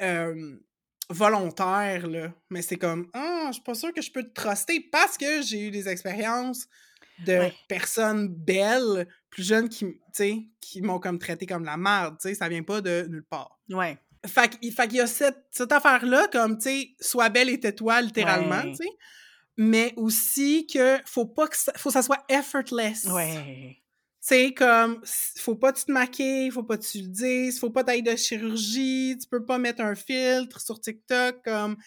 euh, 0.00 0.56
volontaire 1.10 2.06
là, 2.06 2.32
mais 2.50 2.62
c'est 2.62 2.76
comme 2.76 3.08
ah, 3.14 3.46
je 3.48 3.54
suis 3.54 3.62
pas 3.62 3.74
sûre 3.74 3.92
que 3.92 4.02
je 4.02 4.10
peux 4.12 4.22
te 4.24 4.32
truster 4.32 4.80
parce 4.92 5.16
que 5.18 5.42
j'ai 5.42 5.68
eu 5.68 5.70
des 5.70 5.88
expériences 5.88 6.66
de 7.18 7.38
Ouais. 7.38 7.58
personnes 7.68 8.28
belles, 8.28 9.08
plus 9.30 9.44
jeunes 9.44 9.68
qui, 9.68 9.86
qui 10.60 10.82
m'ont 10.82 10.98
comme 11.00 11.18
traité 11.18 11.46
comme 11.46 11.64
la 11.64 11.76
merde, 11.76 12.16
ça 12.20 12.48
vient 12.48 12.62
pas 12.64 12.80
de 12.80 13.06
nulle 13.08 13.24
part. 13.24 13.60
Ouais. 13.68 13.98
Fait 14.26 14.50
fait 14.72 14.88
qu'il 14.88 14.98
y 14.98 15.00
a 15.00 15.06
cette, 15.08 15.46
cette 15.50 15.72
affaire-là, 15.72 16.28
comme, 16.32 16.56
tu 16.58 16.64
sais, 16.70 16.88
sois 17.00 17.28
belle 17.28 17.50
et 17.50 17.58
tais-toi, 17.60 18.02
littéralement, 18.02 18.62
Ouais. 18.62 18.72
tu 18.72 18.84
sais. 18.84 18.90
Mais 19.56 19.92
aussi 19.96 20.66
que 20.66 20.98
faut 21.04 21.26
pas 21.26 21.46
que 21.48 21.56
ça, 21.56 21.72
faut 21.76 21.90
que 21.90 21.94
ça 21.94 22.02
soit 22.02 22.24
effortless. 22.28 23.04
Ouais. 23.04 23.76
Tu 23.76 24.28
sais, 24.28 24.54
comme, 24.54 25.00
faut 25.36 25.56
pas 25.56 25.72
que 25.72 25.78
tu 25.80 25.84
te 25.86 25.92
maquilles, 25.92 26.50
faut 26.50 26.62
pas 26.62 26.78
que 26.78 26.84
tu 26.84 26.98
le 27.02 27.08
dises, 27.08 27.58
faut 27.58 27.70
pas 27.70 27.82
taille 27.84 28.02
de 28.04 28.14
chirurgie, 28.16 29.16
tu 29.20 29.26
peux 29.28 29.44
pas 29.44 29.58
mettre 29.58 29.82
un 29.82 29.94
filtre 29.96 30.60
sur 30.60 30.80
TikTok, 30.80 31.42
comme, 31.44 31.76
tu 31.76 31.82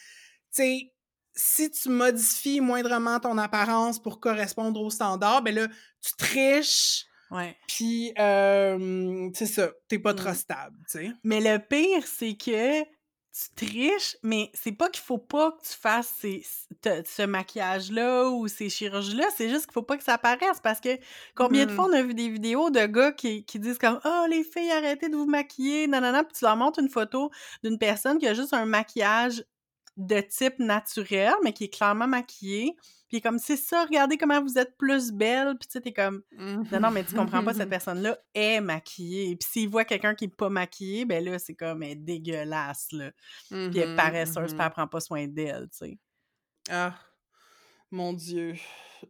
sais, 0.51 0.91
si 1.33 1.71
tu 1.71 1.89
modifies 1.89 2.59
moindrement 2.61 3.19
ton 3.19 3.37
apparence 3.37 4.01
pour 4.01 4.19
correspondre 4.19 4.81
aux 4.81 4.89
standards, 4.89 5.41
ben 5.43 5.55
là, 5.55 5.67
tu 6.01 6.11
triches, 6.17 7.05
Ouais. 7.31 7.55
puis 7.67 8.13
euh, 8.19 9.29
c'est 9.33 9.45
ça, 9.47 9.71
t'es 9.87 9.97
pas 9.99 10.13
trop 10.13 10.29
Mm. 10.29 10.35
stable, 10.35 10.77
tu 10.91 10.99
sais. 10.99 11.11
Mais 11.23 11.39
le 11.41 11.57
pire, 11.59 12.05
c'est 12.05 12.35
que 12.35 12.83
tu 13.37 13.65
triches, 13.67 14.15
mais 14.23 14.49
c'est 14.53 14.71
pas 14.71 14.89
qu'il 14.89 15.03
faut 15.03 15.17
pas 15.17 15.51
que 15.51 15.61
tu 15.61 15.73
fasses 15.77 16.13
ces- 16.19 16.45
te- 16.81 17.03
ce 17.05 17.23
maquillage-là 17.23 18.29
ou 18.29 18.47
ces 18.47 18.69
chirurgies-là, 18.69 19.25
c'est 19.35 19.49
juste 19.49 19.65
qu'il 19.65 19.73
faut 19.73 19.81
pas 19.83 19.97
que 19.97 20.03
ça 20.03 20.13
apparaisse 20.13 20.61
parce 20.63 20.79
que 20.79 20.97
combien 21.35 21.65
de 21.65 21.71
fois 21.71 21.85
on 21.89 21.93
a 21.93 22.01
vu 22.01 22.13
des 22.13 22.29
vidéos 22.29 22.69
de 22.69 22.85
gars 22.85 23.11
qui, 23.11 23.43
qui 23.43 23.59
disent 23.59 23.77
comme 23.77 23.99
«Oh, 24.05 24.25
les 24.29 24.43
filles, 24.45 24.71
arrêtez 24.71 25.09
de 25.09 25.17
vous 25.17 25.25
maquiller, 25.25 25.87
nanana», 25.87 26.23
puis 26.25 26.33
tu 26.37 26.45
leur 26.45 26.55
montres 26.55 26.79
une 26.79 26.89
photo 26.89 27.29
d'une 27.63 27.77
personne 27.77 28.19
qui 28.19 28.27
a 28.27 28.33
juste 28.33 28.53
un 28.53 28.65
maquillage 28.65 29.43
de 29.97 30.21
type 30.21 30.59
naturel, 30.59 31.33
mais 31.43 31.51
qui 31.53 31.65
est 31.65 31.73
clairement 31.73 32.07
maquillée, 32.07 32.75
puis 33.07 33.21
comme 33.21 33.37
«C'est 33.39 33.57
ça, 33.57 33.85
regardez 33.85 34.17
comment 34.17 34.41
vous 34.41 34.57
êtes 34.57 34.77
plus 34.77 35.11
belle», 35.11 35.55
puis 35.59 35.67
tu 35.67 35.73
sais, 35.73 35.81
t'es 35.81 35.93
comme 35.93 36.23
non, 36.71 36.79
non, 36.79 36.91
mais 36.91 37.03
tu 37.03 37.15
comprends 37.15 37.43
pas, 37.43 37.53
cette 37.53 37.69
personne-là 37.69 38.17
est 38.33 38.61
maquillée. 38.61 39.35
Puis 39.35 39.49
s'il 39.51 39.69
voit 39.69 39.85
quelqu'un 39.85 40.15
qui 40.15 40.25
est 40.25 40.35
pas 40.35 40.49
maquillé, 40.49 41.05
ben 41.05 41.23
là, 41.23 41.37
c'est 41.39 41.55
comme, 41.55 41.83
elle 41.83 41.91
est 41.91 41.95
dégueulasse, 41.95 42.87
là. 42.91 43.11
Puis 43.49 43.57
elle 43.59 43.77
est 43.77 43.85
Mhm, 43.87 43.95
paresseuse, 43.95 44.53
puis 44.53 44.63
elle 44.63 44.71
prend 44.71 44.87
pas 44.87 44.99
soin 44.99 45.27
d'elle, 45.27 45.69
tu 45.69 45.77
sais. 45.77 45.99
Ah, 46.69 46.95
mon 47.91 48.13
Dieu. 48.13 48.55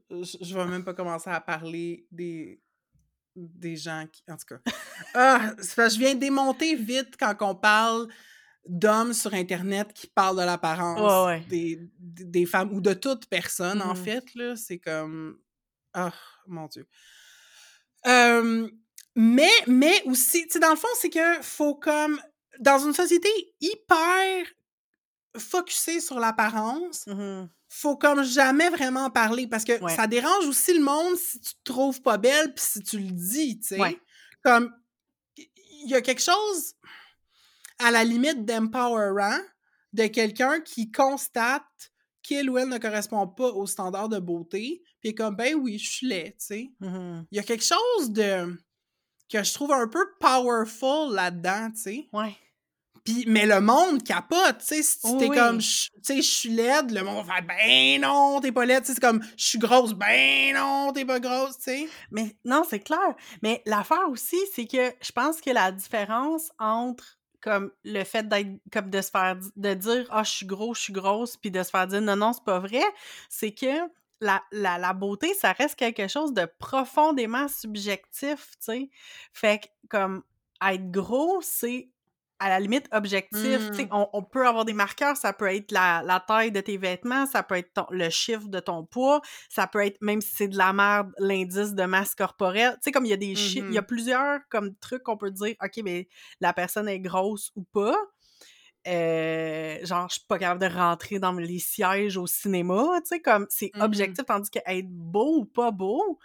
Je, 0.09 0.37
je 0.41 0.55
vais 0.55 0.65
même 0.65 0.83
pas 0.83 0.93
commencer 0.93 1.29
à 1.29 1.39
parler 1.39 2.05
des, 2.11 2.61
des 3.35 3.77
gens 3.77 4.05
qui. 4.11 4.23
En 4.29 4.35
tout 4.35 4.45
cas. 4.47 4.71
Ah, 5.13 5.53
je 5.57 5.97
viens 5.97 6.15
démonter 6.15 6.75
vite 6.75 7.15
quand 7.17 7.33
on 7.41 7.55
parle 7.55 8.07
d'hommes 8.67 9.13
sur 9.13 9.33
Internet 9.33 9.93
qui 9.93 10.07
parlent 10.07 10.37
de 10.37 10.43
l'apparence 10.43 11.27
ouais. 11.27 11.41
des, 11.49 11.79
des 11.99 12.45
femmes 12.45 12.71
ou 12.73 12.81
de 12.81 12.93
toute 12.93 13.27
personne, 13.27 13.81
en 13.81 13.93
Mhm. 13.95 14.03
fait. 14.03 14.35
là 14.35 14.55
C'est 14.55 14.79
comme. 14.79 15.39
Ah, 15.93 16.13
mon 16.47 16.67
Dieu. 16.67 16.87
Euh, 18.07 18.67
mais, 19.15 19.51
mais 19.67 20.01
aussi, 20.05 20.43
tu 20.47 20.53
sais, 20.53 20.59
dans 20.59 20.71
le 20.71 20.75
fond, 20.75 20.87
c'est 20.99 21.09
que 21.09 21.41
faut 21.41 21.75
comme. 21.75 22.19
Dans 22.59 22.79
une 22.79 22.93
société 22.93 23.27
hyper 23.59 24.45
focusée 25.37 25.99
sur 25.99 26.19
l'apparence, 26.19 27.05
Mhm. 27.07 27.49
faut 27.67 27.97
comme 27.97 28.23
jamais 28.23 28.69
vraiment 28.69 29.05
en 29.05 29.09
parler 29.09 29.47
parce 29.47 29.65
que 29.65 29.77
Ouais. 29.81 29.93
ça 29.95 30.07
dérange 30.07 30.45
aussi 30.47 30.73
le 30.73 30.81
monde 30.83 31.17
si 31.17 31.41
tu 31.41 31.53
te 31.55 31.59
trouves 31.65 32.01
pas 32.01 32.17
belle 32.17 32.53
puis 32.53 32.63
si 32.65 32.81
tu 32.81 32.97
le 32.99 33.11
dis, 33.11 33.59
tu 33.59 33.67
sais. 33.67 33.79
Ouais. 33.81 33.99
Comme 34.43 34.71
il 35.37 35.89
y 35.89 35.95
a 35.95 36.01
quelque 36.01 36.21
chose 36.21 36.73
à 37.79 37.91
la 37.91 38.03
limite 38.03 38.45
d'empowerant 38.45 39.39
de 39.93 40.07
quelqu'un 40.07 40.61
qui 40.61 40.91
constate 40.91 41.63
qu'il 42.21 42.49
ou 42.49 42.57
elle 42.57 42.69
ne 42.69 42.77
correspond 42.77 43.27
pas 43.27 43.49
aux 43.49 43.67
standards 43.67 44.09
de 44.09 44.19
beauté, 44.19 44.81
puis 44.99 45.09
est 45.09 45.15
comme, 45.15 45.35
ben 45.35 45.53
oui, 45.55 45.77
je 45.77 45.89
suis 45.89 46.07
laid, 46.07 46.31
tu 46.31 46.45
sais. 46.45 46.71
Mhm. 46.79 47.25
Il 47.31 47.37
y 47.37 47.39
a 47.39 47.43
quelque 47.43 47.63
chose 47.63 48.09
de 48.09 48.57
que 49.31 49.43
je 49.43 49.53
trouve 49.53 49.71
un 49.71 49.87
peu 49.87 50.05
powerful 50.19 51.13
là-dedans, 51.13 51.71
tu 51.71 51.81
sais. 51.81 52.09
Ouais. 52.13 52.35
Puis, 53.03 53.25
mais 53.27 53.45
le 53.45 53.61
monde 53.61 54.03
capote, 54.03 54.57
tu 54.59 54.65
sais, 54.65 54.81
si 54.81 54.99
t'es 55.19 55.29
oui. 55.29 55.37
comme, 55.37 55.59
tu 55.59 55.89
sais, 56.01 56.15
je 56.17 56.21
suis 56.21 56.49
laide, 56.49 56.89
le 56.89 57.03
monde 57.03 57.23
va 57.25 57.35
faire, 57.35 57.43
ben 57.43 58.01
non, 58.01 58.39
t'es 58.41 58.51
pas 58.51 58.65
laide, 58.65 58.81
tu 58.81 58.87
sais, 58.87 58.93
c'est 58.95 59.01
comme, 59.01 59.23
je 59.37 59.45
suis 59.45 59.59
grosse, 59.59 59.93
ben 59.93 60.55
non, 60.55 60.91
t'es 60.91 61.05
pas 61.05 61.19
grosse, 61.19 61.57
tu 61.57 61.63
sais. 61.65 61.89
Mais 62.09 62.35
non, 62.43 62.63
c'est 62.67 62.79
clair. 62.79 63.15
Mais 63.43 63.61
l'affaire 63.67 64.09
aussi, 64.09 64.39
c'est 64.55 64.65
que 64.65 64.91
je 65.01 65.11
pense 65.11 65.39
que 65.39 65.51
la 65.51 65.71
différence 65.71 66.49
entre 66.57 67.19
comme 67.45 67.71
le 67.83 68.03
fait 68.03 68.27
d'être 68.27 68.49
comme 68.73 68.89
de 68.89 69.01
se 69.01 69.11
faire 69.11 69.37
de 69.55 69.73
dire 69.75 70.07
ah 70.09 70.23
je 70.23 70.31
suis 70.31 70.45
gros, 70.47 70.73
je 70.73 70.81
suis 70.81 70.93
grosse 70.93 71.37
puis 71.37 71.51
de 71.51 71.61
se 71.61 71.69
faire 71.69 71.85
dire 71.85 72.01
non 72.01 72.15
non, 72.15 72.33
c'est 72.33 72.43
pas 72.43 72.59
vrai, 72.59 72.81
c'est 73.29 73.51
que 73.51 73.87
la, 74.19 74.41
la, 74.51 74.79
la 74.79 74.93
beauté, 74.93 75.31
ça 75.35 75.51
reste 75.51 75.75
quelque 75.75 76.07
chose 76.07 76.33
de 76.33 76.47
profondément 76.57 77.47
subjectif, 77.47 78.49
tu 78.53 78.65
sais. 78.65 78.89
Fait 79.31 79.59
que 79.59 79.67
comme 79.89 80.23
être 80.65 80.89
gros, 80.89 81.39
c'est 81.43 81.89
à 82.39 82.49
la 82.49 82.59
limite 82.59 82.87
objectif. 82.91 83.71
tu 83.71 83.83
sais, 83.83 83.85
Mm. 83.85 83.89
On, 83.91 84.09
on 84.13 84.23
peut 84.23 84.45
avoir 84.47 84.65
des 84.65 84.73
marqueurs, 84.73 85.15
ça 85.17 85.31
peut 85.33 85.47
être 85.53 85.71
la, 85.71 86.01
la 86.03 86.19
taille 86.19 86.51
de 86.51 86.59
tes 86.61 86.77
vêtements, 86.77 87.25
ça 87.25 87.43
peut 87.43 87.55
être 87.55 87.73
ton- 87.73 87.87
le 87.91 88.09
chiffre 88.09 88.47
de 88.49 88.59
ton 88.59 88.83
poids, 88.85 89.21
ça 89.49 89.67
peut 89.67 89.85
être, 89.85 89.97
même 90.01 90.21
si 90.21 90.35
c'est 90.35 90.47
de 90.49 90.57
la 90.57 90.73
merde, 90.73 91.11
l'indice 91.17 91.73
de 91.73 91.83
masse 91.85 92.13
corporelle. 92.15 92.73
Tu 92.75 92.79
sais, 92.83 92.91
comme 92.91 93.05
il 93.05 93.09
y 93.09 93.13
a 93.13 93.17
des 93.17 93.35
chiffres, 93.35 93.67
il 93.69 93.75
y 93.75 93.77
a 93.77 93.81
Mhm. 93.81 93.87
plusieurs 93.87 94.39
comme 94.49 94.75
trucs 94.75 95.03
qu'on 95.03 95.17
peut 95.17 95.31
dire, 95.31 95.55
OK, 95.63 95.79
mais 95.83 96.07
la 96.41 96.51
personne 96.53 96.89
est 96.89 96.99
grosse 96.99 97.51
ou 97.55 97.63
pas. 97.63 97.95
Euh, 98.87 99.83
genre, 99.83 100.07
je 100.09 100.15
suis 100.15 100.25
pas 100.27 100.37
capable 100.37 100.61
de 100.61 100.67
rentrer 100.77 101.17
dans 101.17 101.31
les 101.31 101.57
sièges 101.59 102.17
au 102.17 102.27
cinéma, 102.27 102.83
tu 103.01 103.15
sais, 103.15 103.19
comme 103.21 103.47
c'est 103.49 103.71
Mhm. 103.75 103.81
objectif, 103.81 104.25
tandis 104.25 104.51
que 104.51 104.59
être 104.65 104.87
beau 104.89 105.39
ou 105.39 105.45
pas 105.45 105.71
beau, 105.71 106.19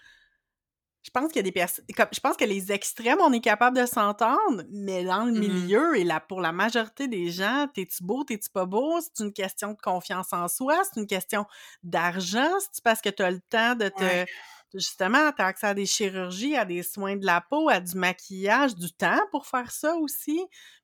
je 1.03 1.11
pense 1.11 1.29
qu'il 1.29 1.37
y 1.37 1.41
a 1.41 1.43
des 1.43 1.53
personnes. 1.53 1.85
Je 1.89 2.21
pense 2.21 2.37
que 2.37 2.45
les 2.45 2.73
extrêmes, 2.73 3.21
on 3.21 3.33
est 3.33 3.41
capable 3.41 3.77
de 3.79 3.87
s'entendre, 3.87 4.63
mais 4.71 5.05
dans 5.05 5.25
le 5.25 5.33
Mhm. 5.33 5.33
milieu 5.33 5.97
et 5.97 6.05
là, 6.05 6.21
pour 6.21 6.41
la 6.41 6.53
majorité 6.53 7.09
des 7.09 7.31
gens, 7.31 7.67
t'es-tu 7.75 8.03
beau, 8.05 8.23
t'es-tu 8.25 8.51
pas 8.51 8.67
beau? 8.67 9.01
C'est 9.01 9.25
une 9.25 9.33
question 9.33 9.73
de 9.73 9.81
confiance 9.81 10.33
en 10.33 10.47
soi, 10.49 10.83
c'est 10.85 11.01
une 11.01 11.07
question 11.07 11.47
d'argent, 11.83 12.51
c'est 12.73 12.85
parce 12.85 13.01
que 13.01 13.09
t'as 13.09 13.31
le 13.31 13.41
temps 13.41 13.75
de 13.77 13.89
te. 13.89 14.05
Ouais. 14.05 14.27
Justement, 14.75 15.33
t'as 15.37 15.47
accès 15.47 15.67
à 15.69 15.75
des 15.75 15.87
chirurgies, 15.87 16.57
à 16.57 16.65
des 16.65 16.83
soins 16.83 17.17
de 17.17 17.27
la 17.27 17.41
peau, 17.41 17.69
à 17.69 17.81
du 17.81 17.97
maquillage, 17.97 18.75
du 18.77 18.93
temps 18.93 19.19
pour 19.33 19.47
faire 19.47 19.71
ça 19.73 19.97
aussi, 19.97 20.41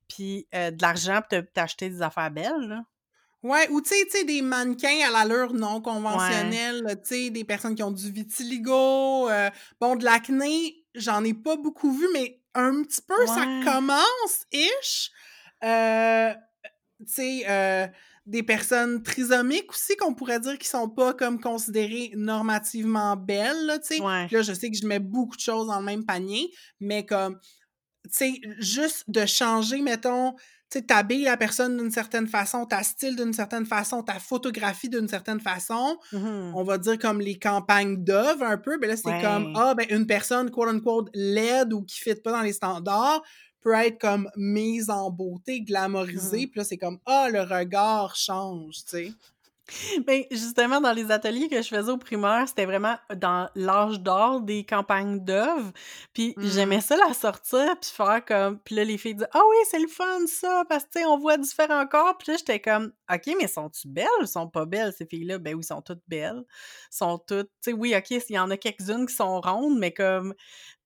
puis 0.09 0.49
euh, 0.55 0.71
de 0.73 0.83
l'argent 0.83 1.21
pour 1.21 1.29
te- 1.29 1.41
t'acheter 1.53 1.89
des 1.91 2.03
affaires 2.03 2.31
belles, 2.31 2.69
là? 2.69 2.83
Ouais, 3.47 3.69
ou 3.71 3.81
tu 3.81 3.91
sais, 3.91 4.05
tu 4.07 4.19
sais, 4.19 4.25
des 4.25 4.43
mannequins 4.43 5.07
à 5.07 5.11
l'allure 5.13 5.55
non 5.55 5.81
conventionnelle, 5.81 6.83
tu 7.05 7.09
sais, 7.09 7.31
des 7.31 7.45
personnes 7.45 7.77
qui 7.77 7.83
ont 7.85 7.93
du 7.93 8.11
vitiligo, 8.11 9.29
euh, 9.29 9.51
bon, 9.81 9.95
de 9.95 10.05
l'acné, 10.05 10.85
j'en 10.97 11.23
ai 11.23 11.33
pas 11.33 11.57
beaucoup 11.57 11.93
vu, 11.93 12.09
mais 12.13 12.41
un 12.55 12.83
petit 12.83 13.03
peu, 13.07 13.27
ça 13.27 13.45
commence, 13.65 14.47
ish. 14.51 15.13
Euh, 15.63 16.35
tu 17.07 17.13
sais, 17.13 17.45
euh, 17.49 17.87
des 18.25 18.43
personnes 18.43 19.05
trisomiques 19.05 19.71
aussi, 19.71 19.97
qu'on 19.97 20.15
pourrait 20.15 20.41
dire 20.41 20.59
qui 20.59 20.67
sont 20.67 20.89
pas 20.89 21.15
comme 21.15 21.41
considérées 21.41 22.11
normativement 22.17 23.15
belles, 23.17 23.79
tu 23.87 23.97
sais. 23.97 24.03
Ouais. 24.03 24.27
Là, 24.29 24.43
je 24.43 24.53
sais 24.55 24.73
que 24.73 24.77
je 24.77 24.87
mets 24.89 24.99
beaucoup 24.99 25.37
de 25.37 25.41
choses 25.41 25.69
dans 25.69 25.79
le 25.79 25.85
même 25.85 26.05
panier, 26.05 26.51
mais 26.81 27.07
comme, 27.07 27.39
sais, 28.13 28.41
juste 28.59 29.05
de 29.09 29.25
changer, 29.27 29.81
mettons, 29.83 30.33
tu 30.71 30.79
sais, 30.79 30.83
t'habilles 30.83 31.25
la 31.25 31.37
personne 31.37 31.77
d'une 31.77 31.91
certaine 31.93 32.27
façon, 32.27 32.67
ta 32.67 32.83
style 32.83 33.15
d'une 33.17 33.33
certaine 33.33 33.67
façon, 33.67 34.03
ta 34.03 34.19
photographie 34.19 34.89
d'une 34.89 35.07
certaine 35.09 35.41
façon, 35.41 35.99
Mhm. 36.13 36.53
on 36.57 36.65
va 36.65 36.79
dire 36.79 36.99
comme 36.99 37.21
les 37.21 37.39
campagnes 37.39 38.03
Dove 38.05 38.43
un 38.43 38.59
peu, 38.59 38.77
ben 38.79 38.89
là, 38.91 38.97
c'est 38.97 39.09
Ouais. 39.09 39.21
comme, 39.23 39.53
ah, 39.55 39.75
ben 39.75 39.87
une 39.91 40.07
personne, 40.07 40.51
quote-unquote, 40.51 41.09
laide 41.15 41.73
ou 41.73 41.83
qui 41.83 42.01
fit 42.01 42.15
pas 42.17 42.33
dans 42.33 42.43
les 42.43 42.53
standards 42.53 43.23
peut 43.63 43.75
être 43.75 44.01
comme 44.01 44.29
mise 44.37 44.91
en 44.91 45.11
beauté, 45.11 45.61
glamorisée, 45.63 46.43
Mhm. 46.47 46.51
puis 46.51 46.59
là, 46.59 46.65
c'est 46.65 46.79
comme, 46.79 46.99
ah, 47.07 47.29
le 47.33 47.43
regard 47.43 48.17
change, 48.17 48.75
tu 48.85 48.91
sais. 48.91 49.13
Ben, 50.07 50.23
justement, 50.31 50.81
dans 50.81 50.93
les 50.93 51.11
ateliers 51.11 51.49
que 51.49 51.61
je 51.61 51.69
faisais 51.69 51.91
au 51.91 51.97
primaire, 51.97 52.47
c'était 52.47 52.67
vraiment 52.67 52.97
dans 53.17 53.51
l'âge 53.57 53.99
d'or 54.01 54.41
des 54.41 54.65
campagnes 54.65 55.19
d'œuvres. 55.25 55.73
Puis 56.13 56.35
j'aimais 56.39 56.81
ça 56.81 56.97
la 56.97 57.13
sortir, 57.15 57.75
puis 57.81 57.91
faire 57.91 58.25
comme... 58.25 58.61
Puis 58.61 58.77
là, 58.77 58.85
les 58.85 58.97
filles 58.97 59.15
disaient 59.15 59.29
«Ah 59.33 59.43
oui, 59.49 59.57
c'est 59.69 59.81
le 59.81 59.89
fun, 59.89 60.27
ça!» 60.27 60.65
Parce 60.69 60.85
que, 60.85 60.91
tu 60.93 61.01
sais, 61.01 61.07
on 61.07 61.19
voit 61.19 61.37
différents 61.37 61.87
corps. 61.87 62.17
Puis 62.17 62.31
là, 62.31 62.39
j'étais 62.39 62.61
comme 62.61 62.93
«OK, 63.13 63.35
mais 63.41 63.49
sont-tu 63.49 63.89
belles? 63.89 64.07
Ou 64.21 64.27
sont 64.27 64.49
pas 64.49 64.67
belles, 64.67 64.93
ces 64.97 65.07
filles-là?» 65.07 65.39
Ben 65.41 65.55
oui, 65.57 65.65
sont 65.65 65.83
toutes 65.83 66.03
belles. 66.07 66.45
Sont 66.91 67.19
toutes... 67.19 67.49
Tu 67.63 67.71
sais, 67.71 67.73
oui, 67.73 67.95
OK, 67.97 68.11
il 68.11 68.35
y 68.35 68.39
en 68.39 68.51
a 68.51 68.57
quelques-unes 68.57 69.07
qui 69.07 69.15
sont 69.15 69.41
rondes, 69.41 69.79
mais 69.79 69.93
comme... 69.93 70.33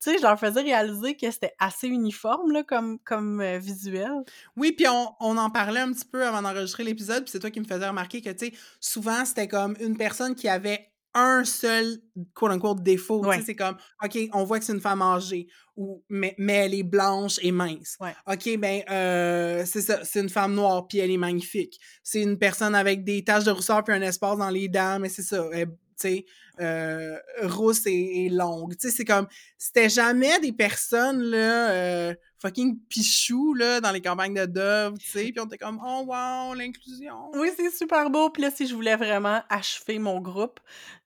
Tu 0.03 0.11
sais, 0.11 0.17
je 0.19 0.23
leur 0.23 0.39
faisais 0.41 0.63
réaliser 0.63 1.15
que 1.15 1.31
c'était 1.31 1.53
assez 1.59 1.87
uniforme, 1.87 2.53
là, 2.53 2.63
comme, 2.63 2.99
comme 3.01 3.41
euh, 3.43 3.59
visuel. 3.59 4.11
Oui, 4.57 4.73
puis 4.73 4.87
on, 4.89 5.09
on 5.21 5.37
en 5.37 5.51
parlait 5.51 5.81
un 5.81 5.93
petit 5.93 6.07
peu 6.07 6.27
avant 6.27 6.41
d'enregistrer 6.41 6.85
l'épisode, 6.85 7.25
puis 7.25 7.33
c'est 7.33 7.39
toi 7.39 7.51
qui 7.51 7.61
me 7.61 7.67
faisais 7.67 7.87
remarquer 7.87 8.23
que, 8.23 8.31
tu 8.31 8.47
sais, 8.47 8.53
souvent, 8.81 9.25
c'était 9.27 9.49
comme 9.49 9.77
une 9.79 9.99
personne 9.99 10.35
qui 10.35 10.49
avait 10.49 10.87
un 11.13 11.45
seul, 11.45 11.99
quote-unquote, 12.35 12.83
défaut. 12.83 13.23
Ouais. 13.27 13.43
c'est 13.45 13.57
comme, 13.57 13.77
OK, 14.03 14.17
on 14.33 14.45
voit 14.45 14.59
que 14.59 14.65
c'est 14.65 14.73
une 14.73 14.81
femme 14.81 15.03
âgée, 15.03 15.49
ou, 15.77 16.03
mais, 16.09 16.35
mais 16.39 16.55
elle 16.55 16.75
est 16.75 16.83
blanche 16.83 17.39
et 17.43 17.53
mince. 17.53 17.97
Ouais. 18.01 18.15
OK, 18.27 18.57
ben, 18.59 18.83
euh, 18.91 19.65
c'est 19.67 19.83
ça, 19.83 20.05
c'est 20.05 20.21
une 20.21 20.29
femme 20.29 20.55
noire, 20.55 20.87
puis 20.89 20.99
elle 20.99 21.11
est 21.11 21.17
magnifique. 21.19 21.79
C'est 22.03 22.23
une 22.23 22.39
personne 22.39 22.75
avec 22.75 23.05
des 23.05 23.23
taches 23.25 23.45
de 23.45 23.51
rousseur 23.51 23.83
puis 23.85 23.93
un 23.95 24.03
espace 24.03 24.39
dans 24.39 24.51
les 24.51 24.69
dents, 24.69 24.99
mais 24.99 25.09
c'est 25.09 25.23
ça, 25.23 25.45
elle- 25.53 25.77
tu 26.01 26.25
euh, 26.61 27.17
rousse 27.43 27.87
et, 27.87 28.27
et 28.27 28.29
longue. 28.29 28.77
Tu 28.77 28.89
sais, 28.89 28.97
c'est 28.97 29.05
comme, 29.05 29.27
c'était 29.59 29.89
jamais 29.89 30.39
des 30.41 30.53
personnes, 30.53 31.23
là, 31.23 31.71
euh, 31.71 32.15
fucking 32.41 32.80
pichou, 32.88 33.55
là, 33.55 33.80
dans 33.80 33.91
les 33.91 34.01
campagnes 34.01 34.34
de 34.34 34.47
Dove, 34.47 34.99
tu 34.99 35.11
sais, 35.11 35.24
puis 35.30 35.41
on 35.41 35.45
était 35.45 35.59
comme, 35.59 35.80
oh 35.84 36.05
wow, 36.07 36.55
l'inclusion. 36.55 37.30
Oui, 37.34 37.51
c'est 37.55 37.70
super 37.70 38.09
beau. 38.09 38.30
Puis 38.30 38.43
là, 38.43 38.51
si 38.51 38.66
je 38.66 38.74
voulais 38.74 38.97
vraiment 38.97 39.43
achever 39.51 39.99
mon 39.99 40.20
groupe, 40.20 40.59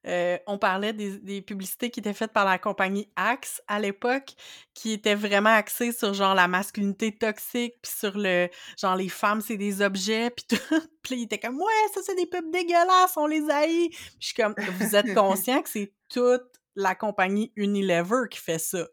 euh, 0.07 0.39
on 0.47 0.59
parlait 0.59 0.93
des, 0.93 1.19
des 1.19 1.43
publicités 1.43 1.91
qui 1.91 2.01
étaient 2.01 2.13
faites 2.13 2.33
par 2.33 2.45
la 2.45 2.59
compagnie 2.59 3.09
Axe 3.17 3.61
à 3.67 3.81
l'époque, 3.81 4.35
qui 4.75 4.93
étaient 4.93 5.15
vraiment 5.17 5.51
axées 5.51 5.93
sur 5.93 6.15
genre 6.15 6.35
la 6.35 6.47
masculinité 6.47 7.11
toxique, 7.17 7.75
puis 7.83 7.93
sur 7.99 8.17
le 8.17 8.49
genre 8.79 8.97
les 8.97 9.09
femmes, 9.09 9.41
c'est 9.41 9.57
des 9.57 9.83
objets, 9.83 10.31
puis 10.31 10.47
tout. 10.49 10.57
Puis 11.03 11.17
là, 11.17 11.21
il 11.21 11.25
était 11.25 11.39
comme 11.39 11.57
ouais, 11.57 11.93
ça 11.93 12.01
c'est 12.03 12.15
des 12.15 12.25
pubs 12.25 12.51
dégueulasses, 12.51 13.17
on 13.17 13.27
les 13.27 13.51
haït. 13.51 13.91
Puis 13.91 14.17
je 14.21 14.27
suis 14.29 14.35
comme 14.35 14.55
vous 14.79 14.97
êtes 14.97 15.13
conscient 15.15 15.61
que 15.61 15.69
c'est 15.69 15.93
toute 16.09 16.45
la 16.77 16.95
compagnie 16.95 17.53
Unilever 17.57 18.29
qui 18.31 18.39
fait 18.39 18.59
ça. 18.59 18.87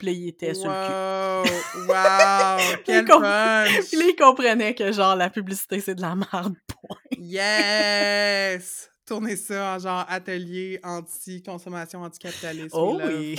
Puis 0.00 0.06
là, 0.06 0.12
il 0.14 0.28
était 0.28 0.54
sur 0.54 0.70
le 0.70 1.44
cul. 1.44 1.52
Wow, 1.80 1.86
wow, 1.88 2.76
quel 2.86 3.04
comp- 3.04 3.20
punch! 3.22 3.88
Puis 3.88 3.98
là, 3.98 4.04
il 4.08 4.16
comprenait 4.18 4.74
que 4.74 4.90
genre 4.92 5.14
la 5.14 5.28
publicité 5.28 5.78
c'est 5.80 5.94
de 5.94 6.00
la 6.00 6.14
merde. 6.16 6.54
point. 6.66 6.96
Yes! 7.18 8.90
Tournez 9.04 9.36
ça 9.36 9.74
en 9.74 9.78
genre 9.78 10.06
atelier 10.08 10.80
anti-consommation, 10.82 12.02
anti-capitalisme. 12.02 12.70
Oh 12.72 12.98
oui. 13.04 13.36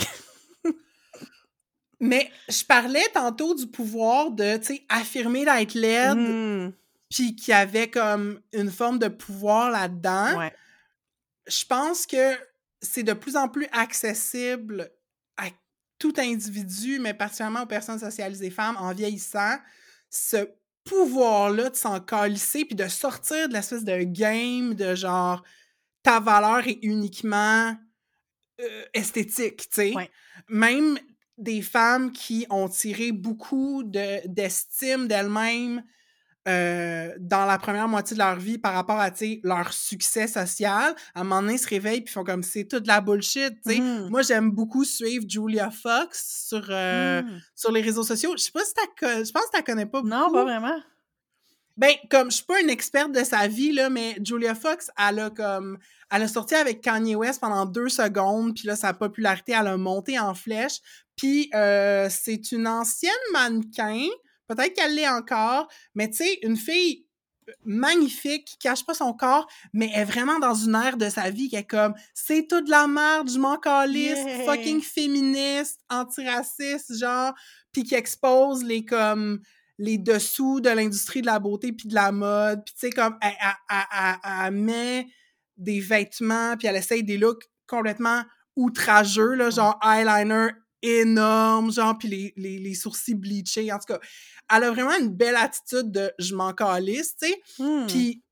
Mais 2.00 2.30
je 2.48 2.64
parlais 2.64 3.04
tantôt 3.14 3.54
du 3.54 3.66
pouvoir 3.68 4.30
de, 4.32 4.56
tu 4.58 4.64
sais, 4.76 4.84
affirmer 4.88 5.44
d'être 5.44 5.74
laide, 5.74 6.16
Mm. 6.18 6.72
puis 7.10 7.34
qu'il 7.36 7.52
y 7.52 7.56
avait 7.56 7.88
comme 7.90 8.40
une 8.52 8.70
forme 8.70 8.98
de 8.98 9.08
pouvoir 9.08 9.70
là-dedans. 9.70 10.36
Ouais. 10.38 10.52
Je 11.46 11.64
pense 11.64 12.06
que 12.06 12.36
c'est 12.80 13.02
de 13.04 13.12
plus 13.12 13.36
en 13.36 13.48
plus 13.48 13.66
accessible 13.72 14.90
tout 16.02 16.14
individu, 16.18 16.98
mais 16.98 17.14
particulièrement 17.14 17.62
aux 17.62 17.66
personnes 17.66 18.00
socialisées 18.00 18.50
femmes, 18.50 18.76
en 18.76 18.92
vieillissant, 18.92 19.56
ce 20.10 20.48
pouvoir-là 20.82 21.70
de 21.70 21.76
s'en 21.76 22.00
calisser, 22.00 22.64
puis 22.64 22.74
de 22.74 22.88
sortir 22.88 23.48
de 23.48 23.54
l'espèce 23.54 23.84
de 23.84 24.02
game 24.02 24.74
de 24.74 24.96
genre 24.96 25.44
ta 26.02 26.18
valeur 26.18 26.66
est 26.66 26.80
uniquement 26.82 27.76
euh, 28.60 28.84
esthétique, 28.92 29.68
tu 29.70 29.74
sais. 29.74 29.94
Ouais. 29.94 30.10
Même 30.48 30.98
des 31.38 31.62
femmes 31.62 32.10
qui 32.10 32.46
ont 32.50 32.68
tiré 32.68 33.12
beaucoup 33.12 33.84
de- 33.84 34.26
d'estime 34.26 35.06
d'elles-mêmes 35.06 35.84
euh, 36.48 37.12
dans 37.20 37.44
la 37.46 37.58
première 37.58 37.86
moitié 37.88 38.14
de 38.14 38.18
leur 38.22 38.36
vie 38.36 38.58
par 38.58 38.74
rapport 38.74 38.98
à, 38.98 39.10
leur 39.44 39.72
succès 39.72 40.26
social, 40.26 40.94
à 41.14 41.20
un 41.20 41.24
moment 41.24 41.40
donné, 41.42 41.54
ils 41.54 41.58
se 41.58 41.68
réveillent 41.68 42.00
puis 42.00 42.12
font 42.12 42.24
comme 42.24 42.42
c'est 42.42 42.64
toute 42.64 42.86
la 42.86 43.00
bullshit. 43.00 43.54
Mhm. 43.64 44.08
Moi, 44.10 44.22
j'aime 44.22 44.50
beaucoup 44.50 44.84
suivre 44.84 45.24
Julia 45.28 45.70
Fox 45.70 46.46
sur, 46.48 46.66
euh, 46.70 47.22
Mm. 47.22 47.40
sur 47.54 47.70
les 47.72 47.80
réseaux 47.80 48.02
sociaux. 48.02 48.32
Je 48.36 48.42
sais 48.42 48.50
pas 48.52 48.64
si 48.64 48.72
t'as 48.74 49.24
je 49.24 49.30
pense 49.30 49.44
que 49.52 49.56
tu 49.56 49.62
connais 49.64 49.86
pas 49.86 50.02
Non, 50.02 50.24
beaucoup. 50.26 50.34
pas 50.34 50.44
vraiment. 50.44 50.80
Ben, 51.76 51.94
comme 52.10 52.30
je 52.30 52.36
suis 52.36 52.44
pas 52.44 52.60
une 52.60 52.68
experte 52.68 53.12
de 53.12 53.24
sa 53.24 53.48
vie, 53.48 53.72
là, 53.72 53.88
mais 53.88 54.16
Julia 54.22 54.54
Fox, 54.54 54.90
elle 54.98 55.18
a 55.20 55.30
comme. 55.30 55.78
Elle 56.10 56.22
a 56.22 56.28
sorti 56.28 56.54
avec 56.54 56.82
Kanye 56.82 57.14
West 57.16 57.40
pendant 57.40 57.64
deux 57.64 57.88
secondes, 57.88 58.54
puis 58.54 58.66
là, 58.66 58.76
sa 58.76 58.92
popularité, 58.92 59.52
elle 59.58 59.66
a 59.68 59.76
monté 59.78 60.18
en 60.18 60.34
flèche. 60.34 60.80
Puis 61.16 61.50
euh, 61.54 62.08
c'est 62.10 62.52
une 62.52 62.66
ancienne 62.68 63.12
mannequin, 63.32 64.04
peut-être 64.54 64.74
qu'elle 64.74 64.94
l'est 64.94 65.08
encore, 65.08 65.68
mais 65.94 66.08
tu 66.10 66.18
sais, 66.18 66.38
une 66.42 66.56
fille 66.56 67.06
magnifique, 67.64 68.44
qui 68.46 68.58
cache 68.58 68.84
pas 68.86 68.94
son 68.94 69.12
corps, 69.12 69.48
mais 69.72 69.90
est 69.94 70.04
vraiment 70.04 70.38
dans 70.38 70.54
une 70.54 70.74
ère 70.76 70.96
de 70.96 71.08
sa 71.08 71.28
vie 71.30 71.48
qui 71.48 71.56
est 71.56 71.64
comme 71.68 71.92
c'est 72.14 72.46
tout 72.48 72.60
de 72.60 72.70
la 72.70 72.86
merde, 72.86 73.30
je 73.30 73.38
m'en 73.38 73.56
calisse, 73.58 74.18
Yeah! 74.18 74.44
fucking 74.44 74.80
féministe, 74.80 75.80
antiraciste, 75.90 76.96
genre, 76.98 77.34
puis 77.72 77.82
qui 77.84 77.94
expose 77.94 78.62
les 78.64 78.84
comme 78.84 79.40
les 79.78 79.98
dessous 79.98 80.60
de 80.60 80.70
l'industrie 80.70 81.20
de 81.22 81.26
la 81.26 81.38
beauté 81.40 81.72
puis 81.72 81.88
de 81.88 81.94
la 81.94 82.12
mode, 82.12 82.64
puis 82.64 82.74
tu 82.74 82.80
sais 82.86 82.90
comme 82.90 83.16
elle, 83.20 83.32
elle- 83.40 83.56
elle- 83.70 83.86
elle- 84.24 84.44
elle 84.46 84.52
met 84.54 85.06
des 85.56 85.80
vêtements 85.80 86.56
puis 86.56 86.68
elle 86.68 86.76
essaye 86.76 87.02
des 87.02 87.18
looks 87.18 87.44
complètement 87.66 88.22
outrageux 88.54 89.34
là, 89.34 89.50
genre 89.50 89.80
eyeliner 89.82 90.50
énorme, 90.82 91.72
genre 91.72 91.96
puis 91.96 92.08
les, 92.08 92.32
les, 92.36 92.58
les 92.58 92.74
sourcils 92.74 93.14
bleachés, 93.14 93.72
en 93.72 93.78
tout 93.78 93.86
cas, 93.94 94.00
elle 94.52 94.64
a 94.64 94.70
vraiment 94.70 94.96
une 94.98 95.08
belle 95.14 95.36
attitude 95.36 95.90
de 95.92 96.12
je 96.18 96.34
m'en 96.34 96.52
calisse, 96.52 97.16
tu 97.16 97.28
sais. 97.28 97.42
Hmm. 97.58 97.86
Puis 97.86 98.22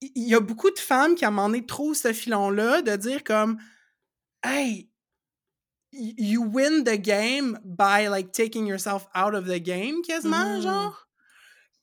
il 0.00 0.28
y 0.28 0.34
a 0.34 0.40
beaucoup 0.40 0.70
de 0.70 0.78
femmes 0.78 1.14
qui 1.14 1.24
à 1.24 1.28
un 1.28 1.30
moment 1.30 1.48
donné 1.48 1.64
trouvent 1.64 1.94
ce 1.96 2.12
filon-là 2.12 2.82
de 2.82 2.96
dire 2.96 3.22
comme 3.24 3.58
Hey, 4.44 4.90
you 5.92 6.42
win 6.44 6.82
the 6.84 6.96
game 7.00 7.58
by 7.64 8.08
like 8.08 8.32
taking 8.32 8.66
yourself 8.66 9.06
out 9.14 9.34
of 9.34 9.46
the 9.46 9.60
game 9.62 10.02
quasiment, 10.02 10.56
Mhm. 10.56 10.62
genre. 10.62 11.08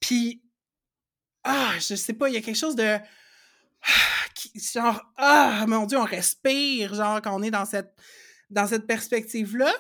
Puis 0.02 0.44
ah, 1.46 1.72
je 1.80 1.96
sais 1.96 2.14
pas, 2.14 2.28
il 2.30 2.34
y 2.36 2.38
a 2.38 2.42
quelque 2.42 2.58
chose 2.58 2.76
de 2.76 2.98
qui- 4.36 4.52
genre 4.60 5.02
ah 5.18 5.66
mon 5.68 5.86
dieu, 5.86 5.98
on 5.98 6.04
respire 6.04 6.94
genre 6.94 7.22
quand 7.22 7.34
on 7.40 7.42
est 7.44 7.52
dans 7.52 7.66
cette 7.66 7.94
dans 8.50 8.68
cette 8.68 8.88
perspective-là. 8.88 9.74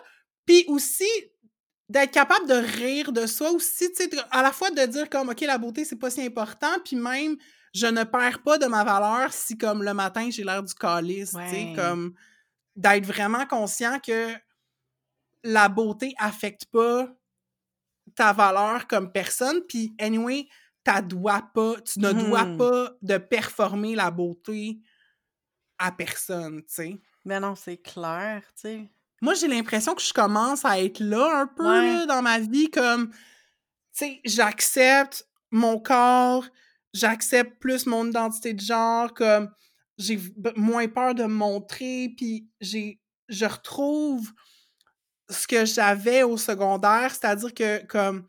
Puis 0.45 0.65
aussi 0.67 1.05
d'être 1.89 2.11
capable 2.11 2.47
de 2.47 2.53
rire 2.55 3.11
de 3.11 3.25
soi 3.27 3.51
aussi, 3.51 3.91
tu 3.93 4.03
sais, 4.03 4.09
à 4.31 4.43
la 4.43 4.51
fois 4.51 4.71
de 4.71 4.85
dire 4.85 5.09
comme, 5.09 5.29
OK, 5.29 5.41
la 5.41 5.57
beauté, 5.57 5.85
c'est 5.85 5.95
pas 5.97 6.11
si 6.11 6.21
important, 6.21 6.71
puis 6.85 6.95
même, 6.95 7.37
je 7.73 7.87
ne 7.87 8.03
perds 8.03 8.43
pas 8.43 8.57
de 8.59 8.67
ma 8.67 8.83
valeur 8.83 9.33
si, 9.33 9.57
comme, 9.57 9.83
le 9.83 9.93
matin, 9.93 10.29
j'ai 10.31 10.43
l'air 10.43 10.63
du 10.63 10.73
calice, 10.75 11.41
tu 11.47 11.55
sais, 11.55 11.71
comme, 11.71 12.13
d'être 12.75 13.05
vraiment 13.05 13.45
conscient 13.47 13.99
que 13.99 14.33
la 15.43 15.69
beauté 15.69 16.13
affecte 16.17 16.65
pas 16.65 17.07
ta 18.15 18.33
valeur 18.33 18.87
comme 18.87 19.11
personne, 19.11 19.61
puis 19.67 19.93
anyway, 19.99 20.47
tu 20.85 20.91
dois 21.03 21.43
pas, 21.53 21.79
tu 21.81 21.99
ne 21.99 22.11
dois 22.13 22.45
Mhm. 22.45 22.57
pas 22.57 22.91
de 23.01 23.17
performer 23.17 23.95
la 23.95 24.11
beauté 24.11 24.79
à 25.77 25.91
personne, 25.91 26.61
tu 26.61 26.73
sais. 26.73 27.01
Mais 27.25 27.39
non, 27.39 27.55
c'est 27.55 27.77
clair, 27.77 28.43
tu 28.55 28.61
sais. 28.61 28.89
Moi, 29.21 29.33
j'ai 29.33 29.47
l'impression 29.47 29.95
que 29.95 30.01
je 30.01 30.13
commence 30.13 30.63
à 30.63 30.79
être 30.79 30.99
là 31.01 31.41
un 31.41 31.47
peu 31.47 31.67
Ouais. 31.67 31.93
là, 31.93 32.05
dans 32.05 32.21
ma 32.21 32.39
vie, 32.39 32.69
comme, 32.69 33.09
tu 33.11 33.17
sais, 33.91 34.21
j'accepte 34.23 35.27
mon 35.51 35.79
corps, 35.79 36.45
j'accepte 36.93 37.59
plus 37.59 37.85
mon 37.85 38.07
identité 38.07 38.53
de 38.53 38.61
genre, 38.61 39.13
comme, 39.13 39.51
j'ai 39.97 40.19
moins 40.55 40.87
peur 40.87 41.13
de 41.13 41.23
me 41.23 41.33
montrer, 41.33 42.13
puis 42.15 42.47
j'ai, 42.61 43.01
je 43.27 43.45
retrouve 43.45 44.31
ce 45.29 45.45
que 45.45 45.65
j'avais 45.65 46.23
au 46.23 46.37
secondaire, 46.37 47.11
c'est-à-dire 47.13 47.53
que, 47.53 47.85
comme, 47.87 48.25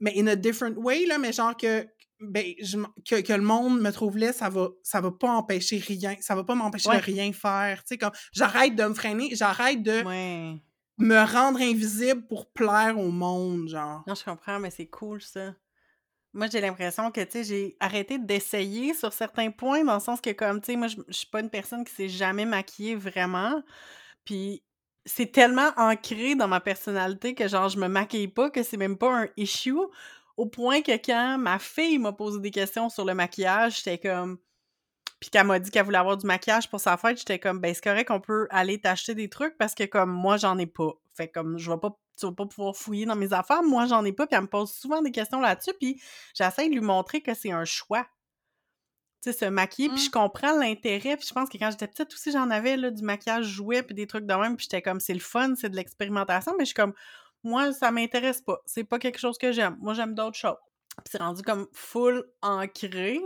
mais 0.00 0.14
in 0.16 0.26
a 0.26 0.36
different 0.36 0.76
way, 0.78 1.04
là, 1.04 1.18
mais 1.18 1.32
genre 1.32 1.56
que, 1.56 1.86
ben, 2.20 2.54
je 2.62 2.78
que, 3.08 3.20
que 3.22 3.32
le 3.32 3.42
monde 3.42 3.80
me 3.80 3.90
trouve 3.92 4.18
laid, 4.18 4.32
ça 4.34 4.48
va, 4.50 4.68
ça 4.82 5.00
va 5.00 5.10
pas 5.12 5.30
empêcher 5.30 5.78
rien, 5.78 6.16
ça 6.20 6.34
va 6.34 6.44
pas 6.44 6.54
m'empêcher 6.54 6.88
Ouais. 6.88 6.98
de 6.98 7.02
rien 7.02 7.32
faire, 7.32 7.78
tu 7.82 7.88
sais, 7.88 7.98
comme, 7.98 8.12
j'arrête 8.32 8.74
de 8.76 8.84
me 8.84 8.94
freiner, 8.94 9.34
j'arrête 9.34 9.82
de 9.82 10.04
Ouais. 10.04 10.62
me 10.98 11.24
rendre 11.32 11.60
invisible 11.60 12.26
pour 12.28 12.52
plaire 12.52 12.98
au 12.98 13.10
monde, 13.10 13.68
genre. 13.68 14.04
Non, 14.06 14.14
je 14.14 14.24
comprends, 14.24 14.58
mais 14.58 14.70
c'est 14.70 14.88
cool, 14.88 15.20
ça. 15.22 15.54
Moi, 16.34 16.48
j'ai 16.52 16.60
l'impression 16.60 17.10
que, 17.12 17.22
tu 17.22 17.32
sais, 17.32 17.44
j'ai 17.44 17.76
arrêté 17.80 18.18
d'essayer 18.18 18.94
sur 18.94 19.12
certains 19.12 19.50
points, 19.50 19.84
dans 19.84 19.94
le 19.94 20.00
sens 20.00 20.20
que, 20.20 20.30
comme, 20.30 20.60
tu 20.60 20.66
sais, 20.72 20.76
moi, 20.76 20.88
je 20.88 20.96
je 21.08 21.12
suis 21.14 21.26
pas 21.28 21.40
une 21.40 21.50
personne 21.50 21.84
qui 21.84 21.94
s'est 21.94 22.08
jamais 22.08 22.46
maquillée 22.46 22.96
vraiment. 22.96 23.62
Puis, 24.24 24.64
c'est 25.06 25.32
tellement 25.32 25.70
ancré 25.78 26.36
dans 26.36 26.48
ma 26.48 26.60
personnalité 26.60 27.34
que, 27.34 27.48
genre, 27.48 27.68
je 27.70 27.78
me 27.78 27.88
maquille 27.88 28.28
pas, 28.28 28.50
que 28.50 28.62
c'est 28.62 28.76
même 28.78 28.98
pas 28.98 29.24
un 29.24 29.28
issue. 29.36 29.76
Au 30.36 30.46
point 30.46 30.82
que 30.82 30.92
quand 30.92 31.38
ma 31.38 31.58
fille 31.58 31.98
m'a 31.98 32.12
posé 32.12 32.40
des 32.40 32.50
questions 32.50 32.88
sur 32.88 33.04
le 33.04 33.14
maquillage, 33.14 33.78
j'étais 33.78 33.98
comme. 33.98 34.38
Puis 35.20 35.28
qu'elle 35.28 35.46
m'a 35.46 35.58
dit 35.58 35.70
qu'elle 35.70 35.84
voulait 35.84 35.98
avoir 35.98 36.16
du 36.16 36.26
maquillage 36.26 36.70
pour 36.70 36.80
sa 36.80 36.96
fête, 36.96 37.18
j'étais 37.18 37.38
comme, 37.38 37.60
ben, 37.60 37.74
c'est 37.74 37.84
correct 37.84 38.08
qu'on 38.08 38.20
peut 38.20 38.48
aller 38.50 38.80
t'acheter 38.80 39.14
des 39.14 39.28
trucs 39.28 39.58
parce 39.58 39.74
que, 39.74 39.84
comme, 39.84 40.10
moi, 40.10 40.38
j'en 40.38 40.56
ai 40.56 40.66
pas. 40.66 40.92
Fait 41.14 41.28
que, 41.28 41.34
comme, 41.34 41.58
je 41.58 41.70
vais 41.70 41.76
pas, 41.76 41.94
tu 42.18 42.24
vas 42.24 42.32
pas 42.32 42.46
pouvoir 42.46 42.74
fouiller 42.74 43.04
dans 43.04 43.16
mes 43.16 43.32
affaires. 43.34 43.62
Moi, 43.62 43.84
j'en 43.84 44.02
ai 44.06 44.12
pas. 44.12 44.26
Puis 44.26 44.36
elle 44.36 44.44
me 44.44 44.48
pose 44.48 44.72
souvent 44.72 45.02
des 45.02 45.10
questions 45.10 45.40
là-dessus. 45.40 45.72
Puis 45.78 46.00
j'essaie 46.34 46.68
de 46.68 46.72
lui 46.72 46.80
montrer 46.80 47.20
que 47.20 47.34
c'est 47.34 47.52
un 47.52 47.66
choix. 47.66 48.06
Tu 49.22 49.30
sais, 49.30 49.38
se 49.38 49.44
maquiller. 49.44 49.90
Puis 49.90 50.04
je 50.04 50.10
comprends 50.10 50.56
l'intérêt. 50.58 51.18
Puis 51.18 51.26
je 51.28 51.34
pense 51.34 51.50
que 51.50 51.58
quand 51.58 51.70
j'étais 51.70 51.88
petite 51.88 52.14
aussi, 52.14 52.32
j'en 52.32 52.48
avais, 52.48 52.78
là, 52.78 52.90
du 52.90 53.02
maquillage 53.02 53.44
jouet 53.44 53.82
puis 53.82 53.94
des 53.94 54.06
trucs 54.06 54.24
de 54.24 54.32
même. 54.32 54.56
Puis 54.56 54.68
j'étais 54.70 54.80
comme, 54.80 55.00
c'est 55.00 55.12
le 55.12 55.20
fun, 55.20 55.54
c'est 55.54 55.68
de 55.68 55.76
l'expérimentation. 55.76 56.54
Mais 56.56 56.64
je 56.64 56.68
suis 56.68 56.74
comme, 56.74 56.94
moi, 57.42 57.72
ça 57.72 57.90
m'intéresse 57.90 58.40
pas. 58.40 58.60
C'est 58.66 58.84
pas 58.84 58.98
quelque 58.98 59.18
chose 59.18 59.38
que 59.38 59.52
j'aime. 59.52 59.76
Moi, 59.80 59.94
j'aime 59.94 60.14
d'autres 60.14 60.36
choses. 60.36 60.56
Puis 60.96 61.12
c'est 61.12 61.22
rendu 61.22 61.42
comme 61.42 61.66
full 61.72 62.24
ancré. 62.42 63.20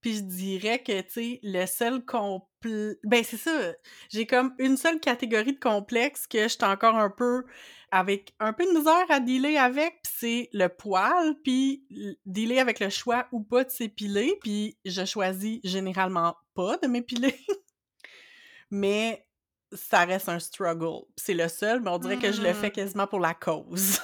Puis 0.00 0.16
je 0.16 0.20
dirais 0.22 0.82
que, 0.82 1.00
tu 1.02 1.10
sais, 1.10 1.40
le 1.42 1.66
seul 1.66 2.04
compl... 2.04 2.96
Ben, 3.04 3.22
c'est 3.24 3.36
ça. 3.36 3.72
J'ai 4.10 4.26
comme 4.26 4.54
une 4.58 4.76
seule 4.76 5.00
catégorie 5.00 5.54
de 5.54 5.60
complexe 5.60 6.26
que 6.26 6.48
j'étais 6.48 6.64
encore 6.64 6.96
un 6.96 7.10
peu 7.10 7.44
avec 7.92 8.34
un 8.40 8.52
peu 8.52 8.64
de 8.64 8.76
misère 8.76 9.04
à 9.10 9.20
dealer 9.20 9.58
avec, 9.58 10.00
puis 10.02 10.12
c'est 10.18 10.48
le 10.52 10.68
poil, 10.68 11.34
puis 11.44 11.84
dealer 12.24 12.58
avec 12.58 12.80
le 12.80 12.88
choix 12.88 13.28
ou 13.32 13.42
pas 13.42 13.64
de 13.64 13.70
s'épiler, 13.70 14.34
puis 14.40 14.78
je 14.86 15.04
choisis 15.04 15.60
généralement 15.62 16.34
pas 16.54 16.78
de 16.78 16.86
m'épiler. 16.86 17.36
mais 18.70 19.26
ça 19.74 20.04
reste 20.04 20.28
un 20.28 20.38
struggle. 20.38 21.04
C'est 21.16 21.34
le 21.34 21.48
seul, 21.48 21.80
mais 21.80 21.90
on 21.90 21.98
dirait 21.98 22.18
que 22.18 22.30
je 22.32 22.42
le 22.42 22.52
fais 22.52 22.68
Mm. 22.68 22.72
quasiment 22.72 23.06
pour 23.06 23.20
la 23.20 23.34
cause. 23.34 23.98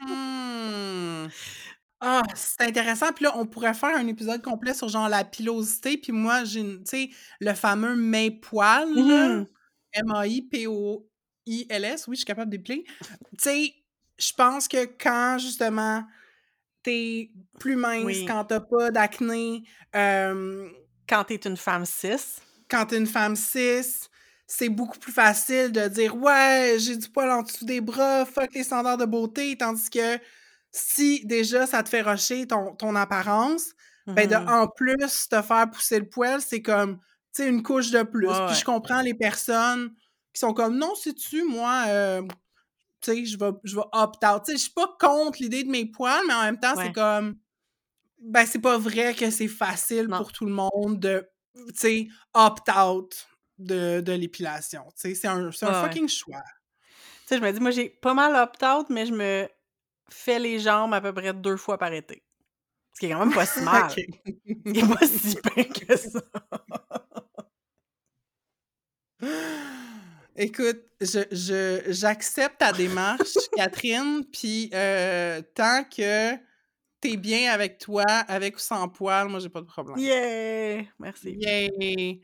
Hmm. 0.00 1.26
Ah, 2.00 2.22
c'est 2.36 2.60
intéressant. 2.62 3.12
Puis 3.12 3.24
là, 3.24 3.32
on 3.36 3.44
pourrait 3.44 3.74
faire 3.74 3.96
un 3.96 4.06
épisode 4.06 4.40
complet 4.40 4.72
sur 4.72 4.88
genre 4.88 5.08
la 5.08 5.24
pilosité. 5.24 5.98
Puis 5.98 6.12
moi, 6.12 6.44
j'ai, 6.44 6.62
tu 6.62 6.80
sais, 6.84 7.10
le 7.40 7.54
fameux 7.54 7.96
main 7.96 8.28
poil, 8.40 8.88
là. 8.94 9.28
Mhm. 9.30 9.46
M-A-I-P-O-I-L-S. 9.94 12.06
Oui, 12.08 12.14
je 12.16 12.20
suis 12.20 12.24
capable 12.26 12.50
d'épiler. 12.52 12.84
Tu 12.86 12.94
sais, 13.40 13.74
je 14.18 14.32
pense 14.32 14.68
que 14.68 14.84
quand, 14.86 15.38
justement, 15.38 16.04
t'es 16.82 17.30
plus 17.58 17.76
mince, 17.76 18.04
Oui. 18.04 18.24
quand 18.26 18.44
t'as 18.44 18.60
pas 18.60 18.90
d'acné, 18.90 19.64
euh, 19.96 20.68
Quand 21.08 21.24
t'es 21.24 21.36
une 21.36 21.56
femme 21.56 21.86
cis, 21.86 22.36
quand 22.70 22.84
t'es 22.86 22.98
une 22.98 23.06
femme 23.06 23.34
cis, 23.36 24.08
c'est 24.50 24.70
beaucoup 24.70 24.98
plus 24.98 25.12
facile 25.12 25.72
de 25.72 25.86
dire 25.88 26.16
ouais, 26.16 26.76
j'ai 26.78 26.96
du 26.96 27.08
poil 27.10 27.30
en 27.30 27.42
dessous 27.42 27.66
des 27.66 27.82
bras, 27.82 28.24
fuck 28.24 28.52
les 28.54 28.64
standards 28.64 28.96
de 28.96 29.04
beauté, 29.04 29.54
tandis 29.58 29.90
que 29.90 30.18
si 30.72 31.24
déjà 31.26 31.66
ça 31.66 31.82
te 31.82 31.90
fait 31.90 32.00
rocher 32.00 32.46
ton, 32.46 32.74
ton 32.74 32.96
apparence, 32.96 33.72
ben 34.06 34.26
de 34.26 34.36
mhm. 34.36 34.48
en 34.48 34.66
plus 34.66 35.28
te 35.28 35.42
faire 35.42 35.70
pousser 35.70 35.98
le 35.98 36.08
poil, 36.08 36.40
c'est 36.40 36.62
comme 36.62 36.96
tu 37.34 37.42
sais 37.42 37.48
une 37.48 37.62
couche 37.62 37.90
de 37.90 38.02
plus. 38.02 38.26
Ouais, 38.26 38.46
Puis 38.46 38.56
je 38.56 38.64
comprends 38.64 39.02
les 39.02 39.12
personnes 39.12 39.90
qui 40.32 40.40
sont 40.40 40.54
comme 40.54 40.78
non, 40.78 40.94
sais-tu, 40.94 41.44
moi 41.44 41.84
euh, 41.88 42.22
tu 43.02 43.12
sais, 43.12 43.24
je 43.26 43.38
vais 43.38 43.50
je 43.64 43.76
vais 43.76 43.84
opt 43.92 44.24
out. 44.24 44.42
Tu 44.46 44.52
sais, 44.52 44.56
je 44.56 44.62
suis 44.62 44.72
pas 44.72 44.96
contre 44.98 45.42
l'idée 45.42 45.62
de 45.62 45.70
mes 45.70 45.84
poils, 45.84 46.22
mais 46.26 46.32
en 46.34 46.42
même 46.42 46.58
temps, 46.58 46.74
Ouais. 46.74 46.86
c'est 46.86 46.92
comme 46.92 47.36
ben 48.18 48.46
c'est 48.46 48.60
pas 48.60 48.78
vrai 48.78 49.12
que 49.14 49.30
c'est 49.30 49.46
facile 49.46 50.06
Non. 50.08 50.16
pour 50.16 50.32
tout 50.32 50.46
le 50.46 50.52
monde 50.52 50.98
de 50.98 51.28
tu 51.68 51.74
sais 51.74 52.08
opt 52.32 52.70
out 52.70 53.28
de, 53.58 54.00
de 54.00 54.12
l'épilation. 54.12 54.84
C'est 54.94 55.12
un, 55.26 55.50
c'est 55.52 55.66
un 55.66 55.82
ouais. 55.82 55.88
fucking 55.88 56.08
choix. 56.08 56.42
Tu 57.26 57.34
sais, 57.34 57.36
je 57.38 57.42
me 57.42 57.52
dis, 57.52 57.60
moi, 57.60 57.70
j'ai 57.70 57.90
pas 57.90 58.14
mal 58.14 58.34
opt-out, 58.34 58.86
mais 58.90 59.06
je 59.06 59.12
me 59.12 59.48
fais 60.08 60.38
les 60.38 60.58
jambes 60.58 60.94
à 60.94 61.00
peu 61.00 61.12
près 61.12 61.32
deux 61.34 61.56
fois 61.56 61.78
par 61.78 61.92
été. 61.92 62.22
Ce 62.94 63.00
qui 63.00 63.06
est 63.06 63.10
quand 63.10 63.24
même 63.24 63.34
pas 63.34 63.46
si 63.46 63.60
mal. 63.64 63.84
OK. 63.84 64.00
Ce 64.26 64.72
qui 64.72 64.80
est 64.80 64.94
pas 64.94 65.06
si 65.06 65.36
pire 65.54 65.86
que 65.86 65.96
ça. 65.96 66.20
Écoute, 70.36 70.80
je, 71.00 71.20
je, 71.32 71.82
j'accepte 71.92 72.58
ta 72.58 72.72
démarche, 72.72 73.36
Catherine, 73.56 74.24
puis 74.24 74.70
euh, 74.72 75.42
tant 75.54 75.82
que 75.84 76.36
t'es 77.00 77.16
bien 77.16 77.52
avec 77.52 77.78
toi, 77.78 78.04
avec 78.06 78.56
ou 78.56 78.60
sans 78.60 78.88
poil, 78.88 79.28
moi, 79.28 79.40
j'ai 79.40 79.48
pas 79.48 79.60
de 79.60 79.66
problème. 79.66 79.98
Yeah! 79.98 80.84
Merci. 80.98 81.36
Yay! 81.40 82.20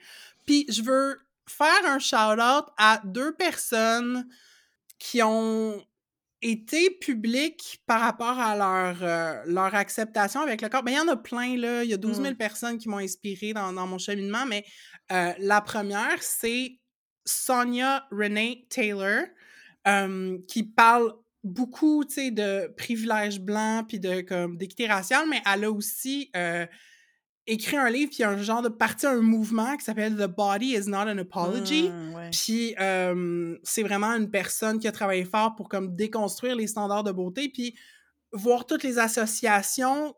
Puis 0.47 0.67
je 0.69 0.83
veux 0.83 1.19
faire 1.49 1.85
un 1.87 1.99
shout-out 1.99 2.67
à 2.79 3.01
deux 3.05 3.35
personnes 3.35 4.27
qui 4.99 5.23
ont 5.23 5.83
été 6.43 6.91
publiques 6.91 7.83
par 7.87 8.01
rapport 8.01 8.39
à 8.39 8.57
leur, 8.57 9.03
euh, 9.03 9.43
leur 9.47 9.75
acceptation 9.75 10.41
avec 10.43 10.61
le 10.61 10.69
corps. 10.69 10.83
Ben, 10.83 10.93
il 10.93 10.97
y 10.97 11.01
en 11.01 11.09
a 11.09 11.17
plein, 11.17 11.57
là. 11.57 11.85
Il 11.85 11.91
y 11.91 11.95
a 11.95 11.97
12 11.97 12.21
000 12.21 12.35
Mm. 12.35 12.37
personnes 12.37 12.79
qui 12.79 12.89
m'ont 12.89 12.99
inspiré 12.99 13.53
dans, 13.55 13.73
dans 13.73 13.87
mon 13.87 13.99
cheminement, 13.99 14.45
mais 14.47 14.65
euh, 15.13 15.33
la 15.39 15.61
première, 15.63 16.23
c'est 16.23 16.79
Sonia 17.25 18.07
Renee 18.11 18.67
Taylor, 18.69 19.25
euh, 19.89 20.39
qui 20.49 20.65
parle 20.65 21.15
beaucoup, 21.43 22.05
tu 22.05 22.15
sais, 22.15 22.31
de 22.31 22.73
privilèges 22.77 23.41
blancs 23.41 23.87
puis 23.89 23.99
de 24.01 24.21
comme 24.21 24.57
d'équité 24.59 24.87
raciale, 24.87 25.27
mais 25.29 25.43
elle 25.51 25.65
a 25.65 25.71
aussi 25.71 26.31
écrit 27.47 27.77
un 27.77 27.91
livre 27.91 28.11
puis 28.13 28.25
un 28.25 28.39
genre 28.39 28.63
de 28.63 28.69
parti 28.69 29.07
un 29.07 29.21
mouvement 29.21 29.77
qui 29.77 29.85
s'appelle 29.85 30.17
The 30.17 30.27
Body 30.27 30.75
is 30.75 30.89
not 30.89 31.03
an 31.03 31.19
apology. 31.19 31.91
Mmh, 31.91 32.31
Puis 32.33 32.75
euh, 32.81 33.57
c'est 33.63 33.83
vraiment 33.83 34.13
une 34.13 34.31
personne 34.31 34.79
qui 34.79 34.89
a 34.89 34.93
travaillé 34.93 35.25
fort 35.25 35.55
pour 35.55 35.69
comme 35.69 35.95
déconstruire 35.95 36.57
les 36.57 36.67
standards 36.67 37.05
de 37.05 37.13
beauté 37.13 37.49
puis 37.49 37.77
voir 38.33 38.67
toutes 38.67 38.83
les 38.83 38.99
associations 38.99 40.15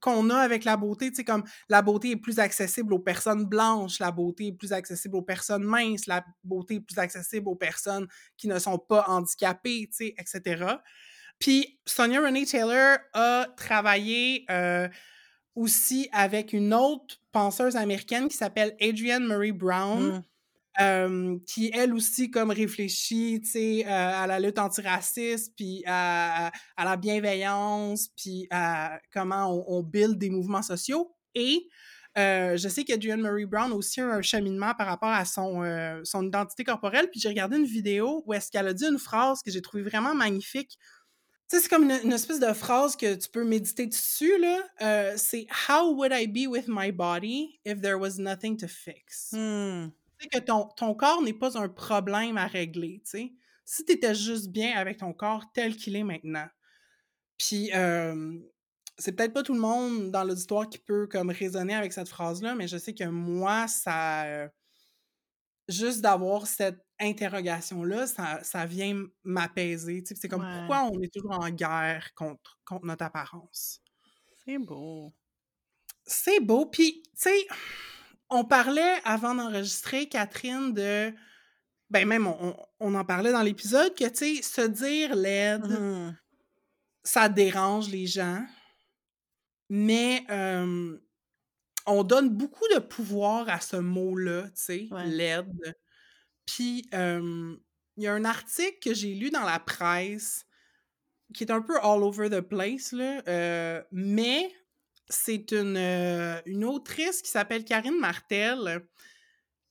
qu'on 0.00 0.28
a 0.28 0.36
avec 0.36 0.64
la 0.64 0.76
beauté, 0.76 1.08
tu 1.08 1.16
sais, 1.16 1.24
comme 1.24 1.44
la 1.70 1.80
beauté 1.80 2.10
est 2.10 2.16
plus 2.16 2.38
accessible 2.38 2.92
aux 2.92 2.98
personnes 2.98 3.46
blanches, 3.46 4.00
la 4.00 4.10
beauté 4.10 4.48
est 4.48 4.52
plus 4.52 4.72
accessible 4.72 5.16
aux 5.16 5.22
personnes 5.22 5.64
minces, 5.64 6.06
la 6.06 6.22
beauté 6.42 6.74
est 6.74 6.80
plus 6.80 6.98
accessible 6.98 7.48
aux 7.48 7.54
personnes 7.54 8.06
qui 8.36 8.48
ne 8.48 8.58
sont 8.58 8.78
pas 8.78 9.04
handicapées, 9.08 9.88
tu 9.90 10.08
sais, 10.08 10.14
etc. 10.18 10.76
Puis 11.38 11.80
Sonia 11.86 12.20
Renee 12.20 12.44
Taylor 12.44 12.98
a 13.14 13.46
travaillé 13.56 14.44
euh, 14.50 14.88
aussi 15.54 16.08
avec 16.12 16.52
une 16.52 16.74
autre 16.74 17.20
penseuse 17.32 17.76
américaine 17.76 18.28
qui 18.28 18.36
s'appelle 18.36 18.76
Adrienne 18.80 19.24
Marie 19.24 19.52
Brown. 19.52 20.18
Mmh. 20.18 20.22
Euh, 20.80 21.38
qui 21.46 21.70
elle 21.72 21.94
aussi 21.94 22.32
comme 22.32 22.50
réfléchit 22.50 23.40
euh, 23.54 23.84
à 23.86 24.26
la 24.26 24.40
lutte 24.40 24.58
antiraciste 24.58 25.52
puis 25.56 25.84
à, 25.86 26.50
à, 26.76 26.84
la 26.84 26.96
bienveillance 26.96 28.08
puis 28.16 28.48
à 28.50 28.98
comment 29.12 29.54
on, 29.54 29.64
on, 29.68 29.82
build 29.84 30.18
des 30.18 30.30
mouvements 30.30 30.62
sociaux 30.62 31.14
et 31.36 31.68
euh, 32.18 32.56
je 32.56 32.68
sais 32.68 32.82
que 32.82 32.92
Adrienne 32.92 33.20
Marie 33.20 33.46
Brown 33.46 33.70
a 33.70 33.74
aussi 33.76 34.00
un 34.00 34.20
cheminement 34.20 34.74
par 34.74 34.88
rapport 34.88 35.10
à 35.10 35.24
son, 35.24 35.62
son 36.02 36.26
identité 36.26 36.64
corporelle 36.64 37.08
puis 37.08 37.20
j'ai 37.20 37.28
regardé 37.28 37.56
une 37.56 37.66
vidéo 37.66 38.24
où 38.26 38.34
est-ce 38.34 38.50
qu'elle 38.50 38.66
a 38.66 38.74
dit 38.74 38.86
une 38.86 38.98
phrase 38.98 39.42
que 39.42 39.52
j'ai 39.52 39.62
trouvée 39.62 39.84
vraiment 39.84 40.16
magnifique 40.16 40.76
c'est 41.60 41.68
comme 41.68 41.84
une, 41.84 41.98
une, 42.04 42.12
espèce 42.12 42.40
de 42.40 42.52
phrase 42.52 42.96
que 42.96 43.14
tu 43.14 43.28
peux 43.28 43.44
méditer 43.44 43.86
dessus, 43.86 44.38
là. 44.38 44.62
Euh, 44.82 45.14
c'est 45.16 45.46
«How 45.68 45.94
would 45.94 46.12
I 46.12 46.26
be 46.26 46.48
with 46.48 46.66
my 46.68 46.92
body 46.92 47.60
if 47.64 47.80
there 47.80 47.98
was 47.98 48.18
nothing 48.18 48.56
to 48.58 48.66
fix? 48.68 49.32
Mmh 49.32 49.90
que 50.28 50.38
ton, 50.38 50.68
ton 50.76 50.94
corps 50.94 51.22
n'est 51.22 51.32
pas 51.32 51.58
un 51.58 51.68
problème 51.68 52.36
à 52.36 52.46
régler, 52.46 53.00
tu 53.04 53.10
sais. 53.10 53.32
Si 53.64 53.84
tu 53.84 53.92
étais 53.92 54.14
juste 54.14 54.48
bien 54.48 54.76
avec 54.76 54.98
ton 54.98 55.12
corps 55.12 55.50
tel 55.52 55.76
qu'il 55.76 55.96
est 55.96 56.04
maintenant. 56.04 56.46
Puis, 57.38 57.70
euh, 57.74 58.38
c'est 58.98 59.12
peut-être 59.12 59.32
pas 59.32 59.42
tout 59.42 59.54
le 59.54 59.60
monde 59.60 60.10
dans 60.10 60.22
l'auditoire 60.22 60.68
qui 60.68 60.78
peut 60.78 61.06
comme 61.06 61.30
raisonner 61.30 61.74
avec 61.74 61.92
cette 61.92 62.08
phrase-là, 62.08 62.54
mais 62.54 62.68
je 62.68 62.76
sais 62.76 62.94
que 62.94 63.04
moi, 63.04 63.66
ça... 63.68 64.24
Euh, 64.24 64.48
juste 65.68 66.00
d'avoir 66.00 66.46
cette 66.46 66.80
interrogation-là, 67.00 68.06
ça, 68.06 68.42
ça 68.42 68.66
vient 68.66 69.06
m'apaiser. 69.24 70.02
Tu 70.02 70.14
sais, 70.14 70.20
c'est 70.20 70.28
comme 70.28 70.44
Ouais. 70.44 70.58
pourquoi 70.58 70.82
on 70.84 71.00
est 71.00 71.12
toujours 71.12 71.32
en 71.40 71.50
guerre 71.50 72.12
contre, 72.14 72.60
contre 72.64 72.86
notre 72.86 73.04
apparence? 73.04 73.80
C'est 74.44 74.58
beau. 74.58 75.12
C'est 76.06 76.40
beau. 76.40 76.66
Puis, 76.66 77.02
tu 77.04 77.10
sais, 77.16 77.46
on 78.30 78.44
parlait 78.44 79.00
avant 79.04 79.34
d'enregistrer, 79.34 80.08
Catherine, 80.08 80.72
de. 80.74 81.12
Ben, 81.90 82.06
même, 82.08 82.26
on, 82.26 82.56
on 82.80 82.94
en 82.94 83.04
parlait 83.04 83.32
dans 83.32 83.42
l'épisode, 83.42 83.94
que, 83.94 84.08
tu 84.08 84.36
sais, 84.36 84.42
se 84.42 84.62
dire 84.62 85.14
laide, 85.16 85.66
Mmh 85.66 86.16
ça 87.06 87.28
dérange 87.28 87.88
les 87.90 88.06
gens. 88.06 88.44
Mais 89.68 90.24
euh, 90.30 90.98
on 91.86 92.04
donne 92.04 92.30
beaucoup 92.30 92.64
de 92.74 92.78
pouvoir 92.80 93.48
à 93.48 93.60
ce 93.60 93.76
mot-là, 93.76 94.44
tu 94.44 94.50
sais, 94.56 94.88
Ouais. 94.90 95.04
laide. 95.04 95.48
Puis, 96.46 96.86
euh, 96.94 97.56
il 97.96 98.04
y 98.04 98.06
a 98.08 98.14
un 98.14 98.24
article 98.24 98.78
que 98.82 98.94
j'ai 98.94 99.14
lu 99.14 99.30
dans 99.30 99.44
la 99.44 99.60
presse 99.60 100.46
qui 101.34 101.44
est 101.44 101.52
un 101.52 101.62
peu 101.62 101.76
all 101.82 102.02
over 102.02 102.30
the 102.30 102.40
place, 102.40 102.92
là, 102.92 103.22
euh, 103.28 103.82
mais 103.92 104.54
c'est 105.10 105.52
une, 105.52 105.76
euh, 105.76 106.40
une 106.46 106.64
autrice 106.64 107.22
qui 107.22 107.30
s'appelle 107.30 107.64
Karine 107.64 107.98
Martel 108.00 108.86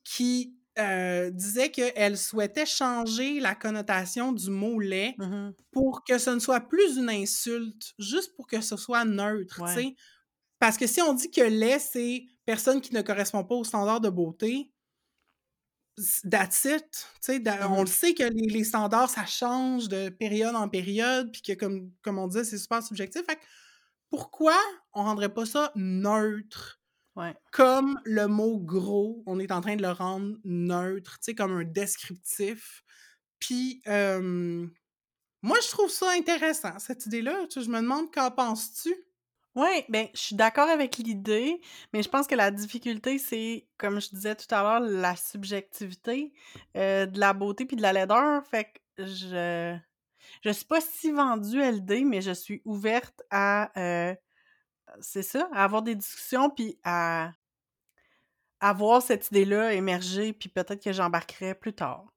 qui 0.04 0.58
euh, 0.80 1.30
disait 1.32 1.72
qu'elle 1.72 2.18
souhaitait 2.18 2.66
changer 2.66 3.40
la 3.40 3.56
connotation 3.56 4.32
du 4.34 4.50
mot 4.50 4.80
lait 4.80 5.16
Mmh 5.18 5.54
pour 5.72 6.04
que 6.04 6.18
ce 6.20 6.30
ne 6.32 6.40
soit 6.40 6.62
plus 6.62 6.98
une 6.98 7.10
insulte, 7.10 7.94
juste 8.00 8.36
pour 8.36 8.48
que 8.48 8.62
ce 8.62 8.78
soit 8.78 9.06
neutre, 9.06 9.62
Ouais. 9.62 9.88
Parce 10.64 10.78
que 10.78 10.88
si 10.88 11.02
on 11.02 11.14
dit 11.14 11.30
que 11.30 11.42
lait, 11.42 11.78
c'est 11.78 12.26
personne 12.46 12.80
qui 12.80 12.94
ne 12.94 13.02
correspond 13.02 13.44
pas 13.44 13.54
aux 13.54 13.66
standards 13.66 14.00
de 14.00 14.08
beauté, 14.08 14.72
that's 16.32 16.64
it. 16.64 17.06
On 17.68 17.82
le 17.82 17.86
sait 17.86 18.14
que 18.14 18.24
les, 18.24 18.48
les 18.48 18.64
standards, 18.64 19.10
ça 19.10 19.26
change 19.26 19.90
de 19.90 20.08
période 20.08 20.56
en 20.56 20.70
période, 20.70 21.34
puis 21.34 21.42
que, 21.42 21.52
comme, 21.52 21.92
comme 22.02 22.18
on 22.18 22.28
disait, 22.28 22.46
c'est 22.46 22.58
super 22.58 22.82
subjectif. 22.82 23.24
Fait 23.26 23.36
que 23.36 23.42
pourquoi 24.10 24.56
on 24.94 25.04
rendrait 25.04 25.34
pas 25.34 25.46
ça 25.46 25.74
neutre? 25.76 26.80
Ouais. 27.18 27.36
Comme 27.52 28.00
le 28.06 28.28
mot 28.28 28.58
gros, 28.58 29.22
on 29.26 29.40
est 29.40 29.52
en 29.52 29.60
train 29.60 29.76
de 29.76 29.82
le 29.82 29.92
rendre 29.92 30.38
neutre, 30.46 31.20
tu 31.20 31.26
sais, 31.26 31.36
comme 31.36 31.52
un 31.52 31.66
descriptif. 31.66 32.86
Puis, 33.40 33.82
euh, 33.88 34.66
moi, 35.42 35.58
je 35.62 35.68
trouve 35.68 35.90
ça 35.90 36.10
intéressant, 36.12 36.80
cette 36.80 37.06
idée-là. 37.06 37.48
Je 37.54 37.70
me 37.70 37.82
demande, 37.82 38.14
qu'en 38.14 38.32
penses-tu? 38.32 38.96
Ouais, 39.56 39.86
ben, 39.90 40.08
je 40.16 40.20
suis 40.20 40.36
d'accord 40.36 40.68
avec 40.68 40.98
l'idée, 40.98 41.62
mais 41.94 42.02
je 42.02 42.10
pense 42.10 42.26
que 42.26 42.34
la 42.34 42.50
difficulté, 42.50 43.20
c'est, 43.20 43.68
comme 43.78 44.02
je 44.02 44.10
disais 44.10 44.36
tout 44.36 44.48
à 44.54 44.64
l'heure, 44.64 44.80
la 44.80 45.16
subjectivité 45.16 46.34
euh, 46.76 47.06
de 47.06 47.20
la 47.20 47.34
beauté 47.34 47.66
puis 47.66 47.76
de 47.78 47.84
la 47.84 47.94
laideur. 47.94 48.44
Fait 48.48 48.66
que 48.98 49.06
je 49.06 49.78
je 50.44 50.50
suis 50.52 50.66
pas 50.66 50.82
si 50.82 51.12
vendue 51.12 51.62
à 51.62 51.72
l'idée, 51.72 52.04
mais 52.06 52.22
je 52.22 52.32
suis 52.32 52.62
ouverte 52.66 53.22
à 53.32 53.72
euh, 53.80 54.16
c'est 55.02 55.24
ça, 55.24 55.50
à 55.54 55.64
avoir 55.66 55.84
des 55.84 55.96
discussions 55.96 56.50
puis 56.52 56.80
à 56.84 57.34
à 58.62 58.74
voir 58.74 59.02
cette 59.04 59.28
idée-là 59.30 59.74
émerger, 59.74 60.34
puis 60.34 60.50
peut-être 60.50 60.84
que 60.84 60.92
j'embarquerai 60.92 61.54
plus 61.56 61.74
tard. 61.74 62.13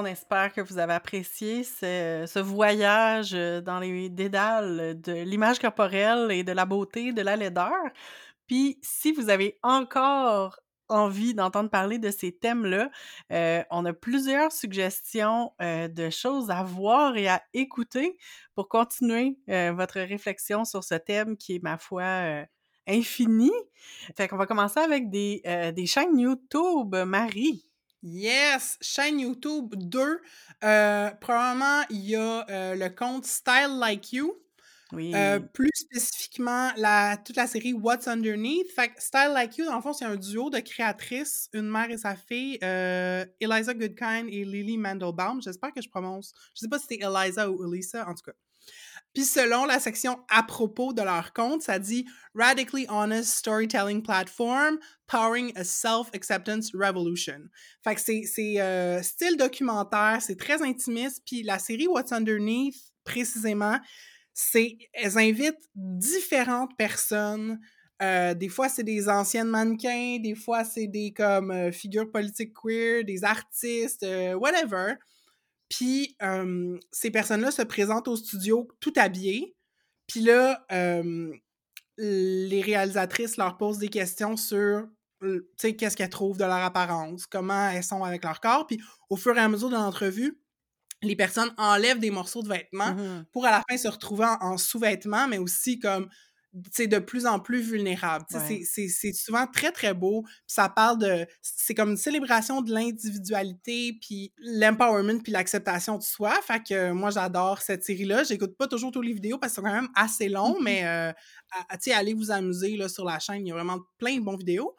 On 0.00 0.04
espère 0.04 0.52
que 0.52 0.60
vous 0.60 0.78
avez 0.78 0.92
apprécié 0.92 1.64
ce, 1.64 2.38
voyage 2.38 3.32
euh, 3.34 3.60
dans 3.60 3.80
les 3.80 4.08
dédales 4.08 5.00
de 5.00 5.24
l'image 5.24 5.58
corporelle 5.58 6.30
et 6.30 6.44
de 6.44 6.52
la 6.52 6.66
beauté, 6.66 7.12
de 7.12 7.20
la 7.20 7.34
laideur. 7.34 7.72
Puis, 8.46 8.78
si 8.80 9.10
vous 9.10 9.28
avez 9.28 9.58
encore 9.64 10.60
envie 10.88 11.34
d'entendre 11.34 11.68
parler 11.68 11.98
de 11.98 12.12
ces 12.12 12.30
thèmes-là, 12.30 12.92
euh, 13.32 13.64
on 13.72 13.84
a 13.86 13.92
plusieurs 13.92 14.52
suggestions 14.52 15.50
euh, 15.60 15.88
de 15.88 16.10
choses 16.10 16.48
à 16.48 16.62
voir 16.62 17.16
et 17.16 17.26
à 17.26 17.42
écouter 17.52 18.16
pour 18.54 18.68
continuer 18.68 19.36
votre 19.48 19.98
réflexion 19.98 20.64
sur 20.64 20.84
ce 20.84 20.94
thème 20.94 21.36
qui 21.36 21.56
est, 21.56 21.62
ma 21.62 21.76
foi, 21.76 22.44
infini. 22.86 23.50
Fait 24.16 24.28
qu'on 24.28 24.36
va 24.36 24.46
commencer 24.46 24.78
avec 24.78 25.10
des 25.10 25.86
chaînes 25.86 26.16
YouTube, 26.20 26.94
Marie? 27.04 27.67
Yes! 28.02 28.78
Chaîne 28.80 29.20
YouTube 29.20 29.74
2. 29.74 30.20
Euh, 30.64 31.10
probablement, 31.20 31.82
il 31.90 32.00
y 32.00 32.16
a 32.16 32.46
euh, 32.48 32.74
le 32.74 32.88
compte 32.90 33.24
Style 33.24 33.78
Like 33.78 34.12
You. 34.12 34.34
Oui. 34.92 35.12
Euh, 35.14 35.38
plus 35.38 35.70
spécifiquement, 35.74 36.70
la, 36.76 37.18
toute 37.18 37.36
la 37.36 37.46
série 37.46 37.74
What's 37.74 38.08
Underneath. 38.08 38.70
Fait 38.74 38.88
que 38.88 39.02
Style 39.02 39.32
Like 39.34 39.58
You, 39.58 39.66
dans 39.66 39.76
le 39.76 39.82
fond, 39.82 39.92
c'est 39.92 40.06
un 40.06 40.16
duo 40.16 40.48
de 40.48 40.60
créatrices, 40.60 41.50
une 41.52 41.68
mère 41.68 41.90
et 41.90 41.98
sa 41.98 42.16
fille, 42.16 42.58
Eliza 42.62 43.74
Goodkind 43.74 44.28
et 44.30 44.44
Lily 44.44 44.78
Mandelbaum. 44.78 45.42
J'espère 45.42 45.74
que 45.74 45.82
je 45.82 45.90
prononce. 45.90 46.32
Je 46.54 46.60
sais 46.60 46.68
pas 46.68 46.78
si 46.78 46.86
c'est 46.88 47.00
Eliza 47.02 47.50
ou 47.50 47.70
Elisa, 47.70 48.08
en 48.08 48.14
tout 48.14 48.24
cas. 48.24 48.32
Puis 49.14 49.24
selon 49.24 49.64
la 49.64 49.80
section 49.80 50.18
à 50.28 50.42
propos 50.42 50.92
de 50.92 51.02
leur 51.02 51.32
compte, 51.32 51.62
ça 51.62 51.78
dit 51.78 52.06
Radically 52.34 52.86
Honest 52.88 53.28
Storytelling 53.38 54.02
Platform 54.02 54.78
Powering 55.06 55.52
a 55.56 55.64
Self-Acceptance 55.64 56.70
Revolution. 56.74 57.48
Fait 57.82 57.94
que 57.94 58.00
c'est, 58.00 58.60
euh, 58.60 59.02
style 59.02 59.36
documentaire, 59.36 60.18
c'est 60.20 60.36
très 60.36 60.62
intimiste. 60.62 61.22
Puis 61.26 61.42
la 61.42 61.58
série 61.58 61.88
What's 61.88 62.12
Underneath, 62.12 62.76
précisément, 63.04 63.78
c'est 64.34 64.76
elles 64.92 65.18
invitent 65.18 65.68
différentes 65.74 66.76
personnes. 66.76 67.58
Euh, 68.02 68.34
des 68.34 68.48
fois, 68.48 68.68
c'est 68.68 68.84
des 68.84 69.08
anciennes 69.08 69.48
mannequins, 69.48 70.18
des 70.22 70.36
fois, 70.36 70.62
c'est 70.62 70.86
des 70.86 71.12
comme 71.12 71.50
euh, 71.50 71.72
figures 71.72 72.12
politiques 72.12 72.52
queer, 72.54 73.02
des 73.04 73.24
artistes, 73.24 74.06
whatever. 74.36 74.94
Puis 75.68 76.16
euh, 76.22 76.78
ces 76.92 77.10
personnes-là 77.10 77.50
se 77.50 77.62
présentent 77.62 78.08
au 78.08 78.16
studio 78.16 78.68
tout 78.80 78.92
habillées. 78.96 79.56
Puis 80.06 80.20
là, 80.20 80.64
euh, 80.72 81.32
les 81.98 82.60
réalisatrices 82.62 83.36
leur 83.36 83.56
posent 83.58 83.78
des 83.78 83.88
questions 83.88 84.36
sur, 84.36 84.86
tu 85.22 85.42
sais, 85.58 85.76
qu'est-ce 85.76 85.96
qu'elles 85.96 86.10
trouvent 86.10 86.38
de 86.38 86.44
leur 86.44 86.54
apparence, 86.56 87.26
comment 87.26 87.70
elles 87.70 87.84
sont 87.84 88.04
avec 88.04 88.24
leur 88.24 88.40
corps. 88.40 88.66
Puis 88.66 88.80
au 89.10 89.16
fur 89.16 89.36
et 89.36 89.40
à 89.40 89.48
mesure 89.48 89.68
de 89.70 89.74
l'entrevue, 89.74 90.40
les 91.02 91.16
personnes 91.16 91.52
enlèvent 91.58 92.00
des 92.00 92.10
morceaux 92.10 92.42
de 92.42 92.48
vêtements 92.48 92.94
Mhm. 92.94 93.24
pour 93.32 93.46
à 93.46 93.50
la 93.52 93.62
fin 93.68 93.76
se 93.76 93.88
retrouver 93.88 94.24
en, 94.26 94.38
en 94.52 94.58
sous-vêtements, 94.58 95.28
mais 95.28 95.38
aussi 95.38 95.78
comme 95.78 96.08
de 96.52 96.98
plus 96.98 97.26
en 97.26 97.38
plus 97.38 97.60
vulnérables. 97.60 98.24
Ouais. 98.32 98.62
C'est 98.64 99.12
souvent 99.12 99.46
très, 99.46 99.70
très 99.70 99.94
beau. 99.94 100.24
ça 100.46 100.68
parle 100.68 100.98
de... 100.98 101.26
C'est 101.42 101.74
comme 101.74 101.90
une 101.90 101.96
célébration 101.96 102.62
de 102.62 102.72
l'individualité, 102.72 103.98
puis 104.00 104.32
l'empowerment, 104.38 105.20
puis 105.22 105.32
l'acceptation 105.32 105.98
de 105.98 106.02
soi. 106.02 106.34
Fait 106.42 106.62
que 106.62 106.92
moi, 106.92 107.10
j'adore 107.10 107.60
cette 107.60 107.84
série-là. 107.84 108.24
J'écoute 108.24 108.56
pas 108.56 108.66
toujours 108.66 108.90
tous 108.90 109.02
les 109.02 109.12
vidéos 109.12 109.38
parce 109.38 109.52
que 109.52 109.56
c'est 109.56 109.66
quand 109.66 109.74
même 109.74 109.90
assez 109.94 110.28
long, 110.28 110.54
mm-hmm. 110.54 110.62
mais 110.62 110.86
euh, 110.86 111.12
allez 111.94 112.14
vous 112.14 112.30
amuser 112.30 112.76
là, 112.76 112.88
sur 112.88 113.04
la 113.04 113.18
chaîne. 113.18 113.46
Il 113.46 113.48
y 113.48 113.52
a 113.52 113.54
vraiment 113.54 113.80
plein 113.98 114.16
de 114.16 114.24
bons 114.24 114.36
vidéos. 114.36 114.74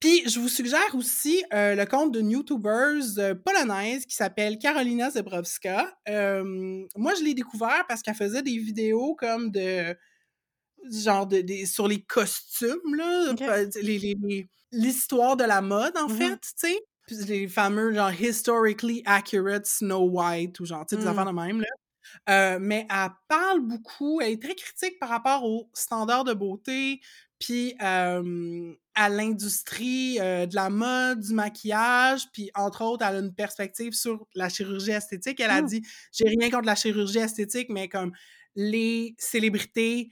Puis, 0.00 0.28
je 0.28 0.38
vous 0.38 0.48
suggère 0.48 0.94
aussi 0.94 1.42
euh, 1.54 1.74
le 1.74 1.86
compte 1.86 2.12
d'une 2.12 2.30
YouTubeuse 2.30 3.18
euh, 3.18 3.34
polonaise 3.34 4.04
qui 4.04 4.14
s'appelle 4.14 4.58
Carolina 4.58 5.08
Zebrowska. 5.08 5.96
moi, 6.06 7.14
je 7.14 7.24
l'ai 7.24 7.32
découvert 7.32 7.84
parce 7.88 8.02
qu'elle 8.02 8.14
faisait 8.14 8.42
des 8.42 8.58
vidéos 8.58 9.14
comme 9.14 9.50
de 9.50 9.96
genre 10.90 11.26
de, 11.26 11.42
sur 11.66 11.88
les 11.88 12.02
costumes, 12.02 12.94
là, 12.96 13.34
l'histoire 14.72 15.36
de 15.36 15.44
la 15.44 15.60
mode, 15.60 15.96
en 15.96 16.08
mmh 16.08 16.16
fait, 16.16 16.40
tu 16.40 16.76
sais. 17.08 17.26
les 17.26 17.48
fameux, 17.48 17.92
genre, 17.92 18.12
historically 18.12 19.02
accurate 19.06 19.66
Snow 19.66 20.08
White, 20.10 20.60
ou 20.60 20.64
genre, 20.64 20.84
tu 20.86 20.96
sais, 20.96 21.02
des 21.02 21.06
affaires 21.06 21.24
mmh. 21.24 21.36
de 21.36 21.42
même, 21.42 21.60
là. 21.60 21.68
Euh, 22.28 22.58
mais 22.60 22.86
elle 22.90 23.10
parle 23.28 23.60
beaucoup, 23.60 24.20
elle 24.20 24.32
est 24.32 24.42
très 24.42 24.54
critique 24.54 24.98
par 25.00 25.08
rapport 25.08 25.44
aux 25.44 25.68
standards 25.74 26.24
de 26.24 26.32
beauté, 26.32 27.00
puis 27.38 27.74
à 27.80 29.08
l'industrie 29.08 30.18
de 30.18 30.54
la 30.54 30.70
mode, 30.70 31.20
du 31.20 31.34
maquillage, 31.34 32.30
puis 32.32 32.50
entre 32.54 32.82
autres, 32.82 33.04
elle 33.06 33.16
a 33.16 33.18
une 33.18 33.34
perspective 33.34 33.92
sur 33.92 34.26
la 34.34 34.48
chirurgie 34.48 34.92
esthétique. 34.92 35.40
Elle 35.40 35.50
a 35.50 35.62
mmh. 35.62 35.66
dit, 35.66 35.82
j'ai 36.12 36.28
rien 36.28 36.50
contre 36.50 36.66
la 36.66 36.74
chirurgie 36.74 37.18
esthétique, 37.18 37.68
mais 37.70 37.88
comme 37.88 38.12
les 38.54 39.14
célébrités 39.18 40.10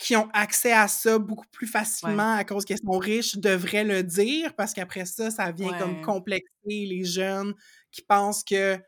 qui 0.00 0.16
ont 0.16 0.28
accès 0.32 0.72
à 0.72 0.88
ça 0.88 1.18
beaucoup 1.18 1.46
plus 1.52 1.66
facilement 1.66 2.34
à 2.34 2.44
cause 2.44 2.64
qu'elles 2.64 2.78
sont 2.78 2.98
riches 2.98 3.36
devraient 3.36 3.84
le 3.84 4.02
dire 4.02 4.54
parce 4.56 4.72
qu'après 4.72 5.04
ça, 5.04 5.30
ça 5.30 5.52
vient 5.52 5.76
comme 5.78 6.00
complexer 6.00 6.48
les 6.66 7.04
jeunes 7.04 7.54
qui 7.92 8.00
pensent 8.02 8.42
que 8.42 8.78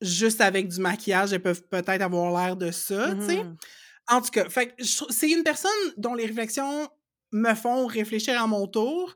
juste 0.00 0.40
avec 0.40 0.68
du 0.68 0.80
maquillage, 0.80 1.32
elles 1.32 1.42
peuvent 1.42 1.62
peut-être 1.68 2.00
avoir 2.00 2.32
l'air 2.32 2.56
de 2.56 2.70
ça, 2.70 3.14
tu 3.14 3.26
sais. 3.26 3.44
Mmh 3.44 3.56
en 4.08 4.20
tout 4.20 4.30
cas, 4.30 4.44
c'est 4.78 5.30
une 5.30 5.44
personne 5.44 5.70
dont 5.96 6.14
les 6.14 6.26
réflexions 6.26 6.88
me 7.32 7.54
font 7.54 7.86
réfléchir 7.86 8.40
à 8.40 8.46
mon 8.46 8.66
tour. 8.66 9.14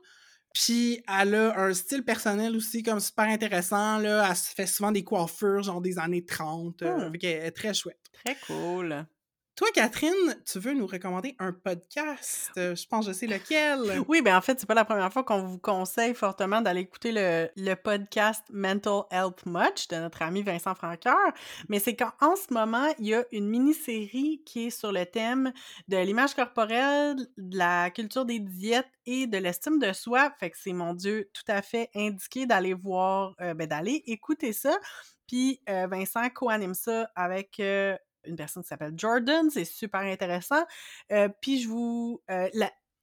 Puis 0.53 1.03
elle 1.07 1.35
a 1.35 1.59
un 1.59 1.73
style 1.73 2.03
personnel 2.03 2.55
aussi 2.55 2.81
comme 2.81 2.99
super 2.99 3.25
intéressant. 3.25 3.99
Là. 3.99 4.27
Elle 4.27 4.35
se 4.35 4.51
fait 4.51 4.65
souvent 4.65 4.91
des 4.91 5.03
coiffures 5.03 5.61
genre 5.61 5.79
des 5.79 5.99
années 5.99 6.25
30. 6.25 6.81
Euh, 6.81 7.09
mmh. 7.09 7.13
elle 7.21 7.29
est 7.29 7.51
très 7.51 7.73
chouette. 7.73 7.99
Très 8.25 8.35
cool. 8.47 9.05
Toi, 9.59 9.67
Catherine, 9.73 10.41
tu 10.45 10.57
veux 10.57 10.73
nous 10.73 10.87
recommander 10.87 11.35
un 11.37 11.51
podcast? 11.51 12.49
Euh, 12.55 12.75
je 12.75 12.87
pense 12.87 13.05
que 13.05 13.11
je 13.11 13.17
sais 13.17 13.27
lequel. 13.27 14.01
Oui, 14.07 14.21
bien 14.21 14.37
en 14.37 14.41
fait, 14.41 14.57
c'est 14.57 14.65
pas 14.65 14.73
la 14.73 14.85
première 14.85 15.11
fois 15.11 15.25
qu'on 15.25 15.43
vous 15.43 15.57
conseille 15.57 16.13
fortement 16.13 16.61
d'aller 16.61 16.79
écouter 16.79 17.11
le, 17.11 17.73
podcast 17.73 18.41
Mental 18.53 19.01
Health 19.11 19.45
Much 19.45 19.89
de 19.89 19.97
notre 19.97 20.21
ami 20.21 20.43
Vincent 20.43 20.75
Franqueur. 20.75 21.33
Mais 21.67 21.79
c'est 21.79 21.93
qu'en 21.93 22.37
ce 22.37 22.53
moment, 22.53 22.87
il 22.99 23.07
y 23.07 23.13
a 23.13 23.25
une 23.33 23.49
mini-série 23.49 24.41
qui 24.45 24.67
est 24.67 24.69
sur 24.69 24.93
le 24.93 25.05
thème 25.05 25.51
de 25.89 25.97
l'image 25.97 26.35
corporelle, 26.35 27.17
de 27.37 27.57
la 27.57 27.89
culture 27.89 28.23
des 28.23 28.39
diètes 28.39 28.87
et 29.05 29.27
de 29.27 29.37
l'estime 29.39 29.77
de 29.77 29.91
soi. 29.91 30.31
Fait 30.39 30.51
que 30.51 30.57
c'est, 30.57 30.71
mon 30.71 30.93
Dieu, 30.93 31.29
tout 31.33 31.51
à 31.51 31.61
fait 31.61 31.89
indiqué 31.93 32.45
d'aller 32.45 32.75
voir, 32.75 33.35
euh, 33.41 33.53
ben, 33.55 33.67
d'aller 33.67 34.03
écouter 34.05 34.53
ça. 34.53 34.79
Puis 35.27 35.59
euh, 35.67 35.85
Vincent 35.91 36.29
co-anime 36.29 36.73
ça 36.73 37.11
avec 37.13 37.61
une 38.29 38.35
personne 38.35 38.63
qui 38.63 38.69
s'appelle 38.69 38.93
Jordan, 38.95 39.49
c'est 39.49 39.65
super 39.65 40.01
intéressant. 40.01 40.63
Euh, 41.11 41.29
puis 41.41 41.61
je 41.61 41.67
vous... 41.67 42.21
Euh, 42.31 42.49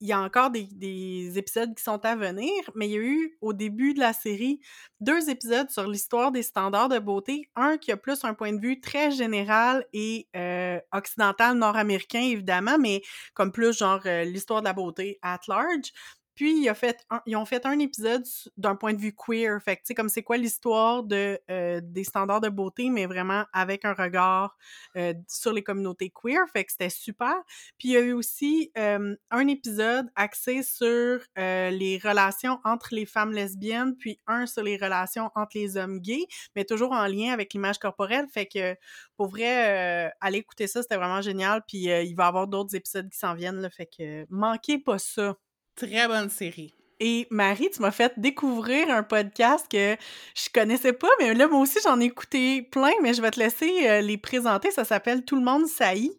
il 0.01 0.09
y 0.09 0.13
a 0.13 0.21
encore 0.21 0.51
des, 0.51 1.39
épisodes 1.39 1.75
qui 1.75 1.83
sont 1.83 2.05
à 2.05 2.17
venir, 2.17 2.53
mais 2.75 2.87
il 2.87 2.93
y 2.93 2.97
a 2.97 3.01
eu 3.01 3.39
au 3.41 3.55
début 3.55 3.95
de 3.95 4.01
la 4.01 4.13
série 4.13 4.61
deux 5.01 5.31
épisodes 5.31 5.71
sur 5.71 5.89
l'histoire 5.89 6.33
des 6.33 6.43
standards 6.43 6.91
de 6.91 6.99
beauté. 6.99 7.49
Un 7.57 7.79
qui 7.79 7.93
a 7.93 7.97
plus 7.97 8.23
un 8.25 8.35
point 8.35 8.53
de 8.53 8.61
vue 8.61 8.79
très 8.83 9.11
général 9.11 9.87
et 9.95 10.29
euh, 10.37 10.79
occidental, 10.93 11.57
nord-américain 11.57 12.21
évidemment, 12.21 12.77
mais 12.79 13.01
comme 13.33 13.53
plus 13.53 13.79
genre 13.79 14.03
l'histoire 14.05 14.61
de 14.61 14.67
la 14.67 14.75
beauté 14.75 15.19
at 15.23 15.41
large. 15.49 15.93
Puis, 16.37 16.69
fait 16.75 17.05
ils 17.25 17.35
ont 17.35 17.47
fait 17.47 17.65
un 17.65 17.79
épisode 17.79 18.25
d'un 18.59 18.77
point 18.77 18.93
de 18.93 19.01
vue 19.01 19.15
queer. 19.15 19.59
Fait 19.63 19.77
que, 19.77 19.81
tu 19.81 19.87
sais, 19.87 19.95
comme 19.95 20.11
c'est 20.11 20.23
quoi 20.23 20.37
l'histoire 20.37 21.03
euh, 21.11 21.81
des 21.83 22.05
standards 22.05 22.43
de 22.43 22.51
beauté, 22.51 22.91
mais 22.91 23.07
vraiment 23.07 23.45
avec 23.55 23.87
un 23.87 23.95
regard 23.95 24.57
euh, 24.99 25.15
sur 25.29 25.55
les 25.55 25.63
communautés 25.63 26.13
queer. 26.15 26.47
Fait 26.53 26.65
que 26.65 26.73
c'était 26.73 26.91
super. 26.91 27.35
Puis, 27.79 27.89
il 27.89 27.93
y 27.93 27.97
a 27.97 28.01
eu 28.01 28.13
aussi 28.13 28.71
un 28.77 29.49
épisode 29.49 30.11
axé 30.15 30.63
sur 30.63 31.21
euh, 31.39 31.71
les 31.71 31.99
relations 31.99 32.61
entre 32.65 32.89
les 32.93 33.07
femmes 33.07 33.33
lesbiennes, 33.33 33.97
puis 33.97 34.21
un 34.27 34.45
sur 34.47 34.63
les 34.63 34.77
relations 34.77 35.31
entre 35.35 35.57
les 35.57 35.79
hommes 35.79 36.01
gays, 36.01 36.27
mais 36.55 36.65
toujours 36.65 36.93
en 36.93 37.07
lien 37.07 37.33
avec 37.33 37.55
l'image 37.55 37.79
corporelle. 37.79 38.27
Fait 38.29 38.47
que, 38.47 38.77
pour 39.17 39.29
vrai, 39.29 40.13
aller 40.21 40.39
écouter 40.39 40.67
ça, 40.67 40.83
c'était 40.83 40.97
vraiment 40.97 41.23
génial. 41.23 41.63
Puis, 41.67 41.85
il 41.85 42.15
va 42.15 42.25
y 42.25 42.27
avoir 42.29 42.47
d'autres 42.47 42.75
épisodes 42.75 43.09
qui 43.09 43.19
s'en 43.19 43.35
viennent. 43.35 43.63
Là, 43.63 43.71
fait 43.71 43.87
que, 43.87 44.27
manquez 44.29 44.79
pas 44.79 44.99
ça. 44.99 45.37
Très 45.77 46.09
bonne 46.09 46.31
série. 46.31 46.73
Et 46.99 47.27
Marie, 47.31 47.69
tu 47.71 47.83
m'as 47.83 47.91
fait 47.91 48.15
découvrir 48.17 48.89
un 48.89 49.03
podcast 49.03 49.67
que 49.71 49.97
je 50.35 50.49
connaissais 50.53 50.95
pas, 50.95 51.09
mais 51.21 51.35
là, 51.35 51.47
moi 51.47 51.61
aussi, 51.61 51.79
j'en 51.85 52.01
ai 52.01 52.05
écouté 52.05 52.63
plein, 52.63 52.93
mais 53.03 53.13
je 53.13 53.21
vais 53.21 53.31
te 53.31 53.39
laisser 53.39 53.87
euh, 53.87 54.01
les 54.01 54.17
présenter. 54.17 54.71
Ça 54.71 54.85
s'appelle 54.85 55.25
Tout 55.25 55.37
le 55.37 55.43
monde 55.43 55.67
saillit. 55.67 56.19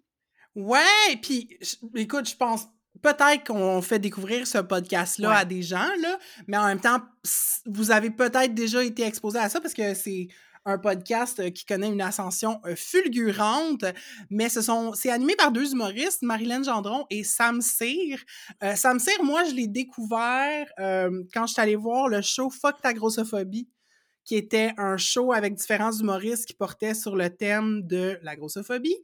Ouais, 0.53 1.15
puis 1.21 1.57
écoute, 1.95 2.29
je 2.29 2.35
pense 2.35 2.67
peut-être 3.01 3.45
qu'on 3.45 3.81
fait 3.81 3.99
découvrir 3.99 4.45
ce 4.45 4.59
podcast-là 4.59 5.31
à 5.31 5.45
des 5.45 5.61
gens, 5.61 5.89
là, 6.01 6.17
mais 6.47 6.57
en 6.57 6.67
même 6.67 6.79
temps, 6.79 7.01
vous 7.65 7.91
avez 7.91 8.09
peut-être 8.11 8.53
déjà 8.53 8.83
été 8.83 9.03
exposé 9.03 9.39
à 9.39 9.49
ça 9.49 9.59
parce 9.59 9.73
que 9.73 9.93
c'est 9.93 10.27
un 10.67 10.77
podcast 10.77 11.39
euh, 11.39 11.49
qui 11.49 11.65
connaît 11.65 11.87
une 11.87 12.01
ascension 12.01 12.59
euh, 12.65 12.75
fulgurante, 12.75 13.85
mais 14.29 14.49
ce 14.49 14.61
sont, 14.61 14.93
c'est 14.93 15.09
animé 15.09 15.35
par 15.35 15.51
deux 15.51 15.71
humoristes, 15.71 16.21
Marilyn 16.21 16.61
Gendron 16.61 17.05
et 17.09 17.23
Sam 17.23 17.61
Cyr. 17.61 18.19
Euh, 18.63 18.75
Sam 18.75 18.99
Cyr, 18.99 19.23
moi, 19.23 19.45
je 19.45 19.55
l'ai 19.55 19.67
découvert 19.67 20.67
quand 20.77 21.47
je 21.47 21.53
suis 21.53 21.61
allée 21.61 21.75
voir 21.75 22.09
le 22.09 22.21
show 22.21 22.49
Fuck 22.49 22.81
ta 22.81 22.93
grossophobie 22.93 23.69
qui 24.25 24.35
était 24.35 24.73
un 24.77 24.97
show 24.97 25.31
avec 25.31 25.55
différents 25.55 25.93
humoristes 25.93 26.45
qui 26.45 26.53
portaient 26.53 26.93
sur 26.93 27.15
le 27.15 27.29
thème 27.29 27.87
de 27.87 28.19
la 28.23 28.35
grossophobie. 28.35 28.97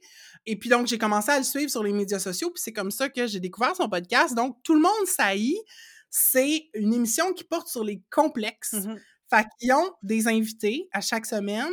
Et 0.46 0.58
puis 0.58 0.70
donc, 0.70 0.88
j'ai 0.88 0.98
commencé 0.98 1.32
à 1.32 1.38
le 1.38 1.46
suivre 1.46 1.72
sur 1.72 1.82
les 1.82 1.94
médias 1.94 2.20
sociaux, 2.20 2.50
puis 2.50 2.62
c'est 2.62 2.74
comme 2.74 2.92
ça 2.92 3.08
que 3.08 3.26
j'ai 3.26 3.40
découvert 3.40 3.74
son 3.74 3.88
podcast. 3.88 4.36
Donc, 4.36 4.58
Tout 4.64 4.76
le 4.76 4.82
monde 4.82 5.06
saillit, 5.06 5.62
c'est 6.10 6.70
une 6.74 6.94
émission 6.94 7.32
qui 7.32 7.46
porte 7.46 7.70
sur 7.70 7.86
les 7.86 8.02
complexes. 8.12 8.74
Mm-hmm. 8.74 9.00
Fait 9.34 9.46
qu'ils 9.60 9.74
ont 9.74 9.92
des 10.04 10.28
invités 10.28 10.88
à 10.92 11.02
chaque 11.02 11.26
semaine, 11.26 11.72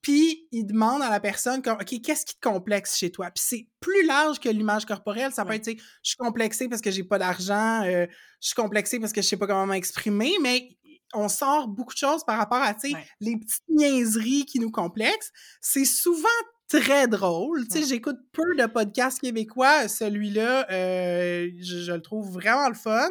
puis 0.00 0.48
ils 0.50 0.64
demandent 0.64 1.02
à 1.02 1.10
la 1.10 1.20
personne, 1.20 1.60
OK, 1.66 2.00
qu'est-ce 2.02 2.24
qui 2.24 2.34
te 2.34 2.48
complexe 2.48 2.96
chez 2.96 3.10
toi? 3.10 3.30
Puis 3.30 3.44
c'est 3.46 3.66
plus 3.80 4.04
large 4.06 4.40
que 4.40 4.48
l'image 4.48 4.84
corporelle. 4.84 5.32
Ça 5.32 5.44
peut 5.44 5.54
être, 5.54 5.70
je 5.70 5.82
suis 6.02 6.16
complexée 6.16 6.68
parce 6.68 6.80
que 6.80 6.90
j'ai 6.90 7.04
pas 7.04 7.18
d'argent, 7.18 7.82
euh, 7.84 8.06
je 8.40 8.46
suis 8.48 8.54
complexée 8.54 8.98
parce 8.98 9.12
que 9.12 9.20
je 9.20 9.28
sais 9.28 9.36
pas 9.36 9.46
comment 9.46 9.66
m'exprimer, 9.66 10.32
mais 10.40 10.70
on 11.14 11.28
sort 11.28 11.68
beaucoup 11.68 11.92
de 11.92 11.98
choses 11.98 12.24
par 12.24 12.38
rapport 12.38 12.62
à, 12.62 12.74
les 13.20 13.36
petites 13.36 13.68
niaiseries 13.68 14.46
qui 14.46 14.58
nous 14.58 14.70
complexent. 14.70 15.30
C'est 15.60 15.84
souvent 15.84 16.28
très 16.68 17.06
drôle. 17.06 17.68
Tu 17.68 17.80
sais, 17.80 17.86
j'écoute 17.86 18.16
peu 18.32 18.56
de 18.56 18.66
podcasts 18.66 19.20
québécois. 19.20 19.88
Celui-là, 19.88 20.66
euh, 20.70 21.50
je, 21.60 21.92
le 21.92 22.00
trouve 22.00 22.32
vraiment 22.32 22.68
le 22.68 22.74
fun. 22.74 23.10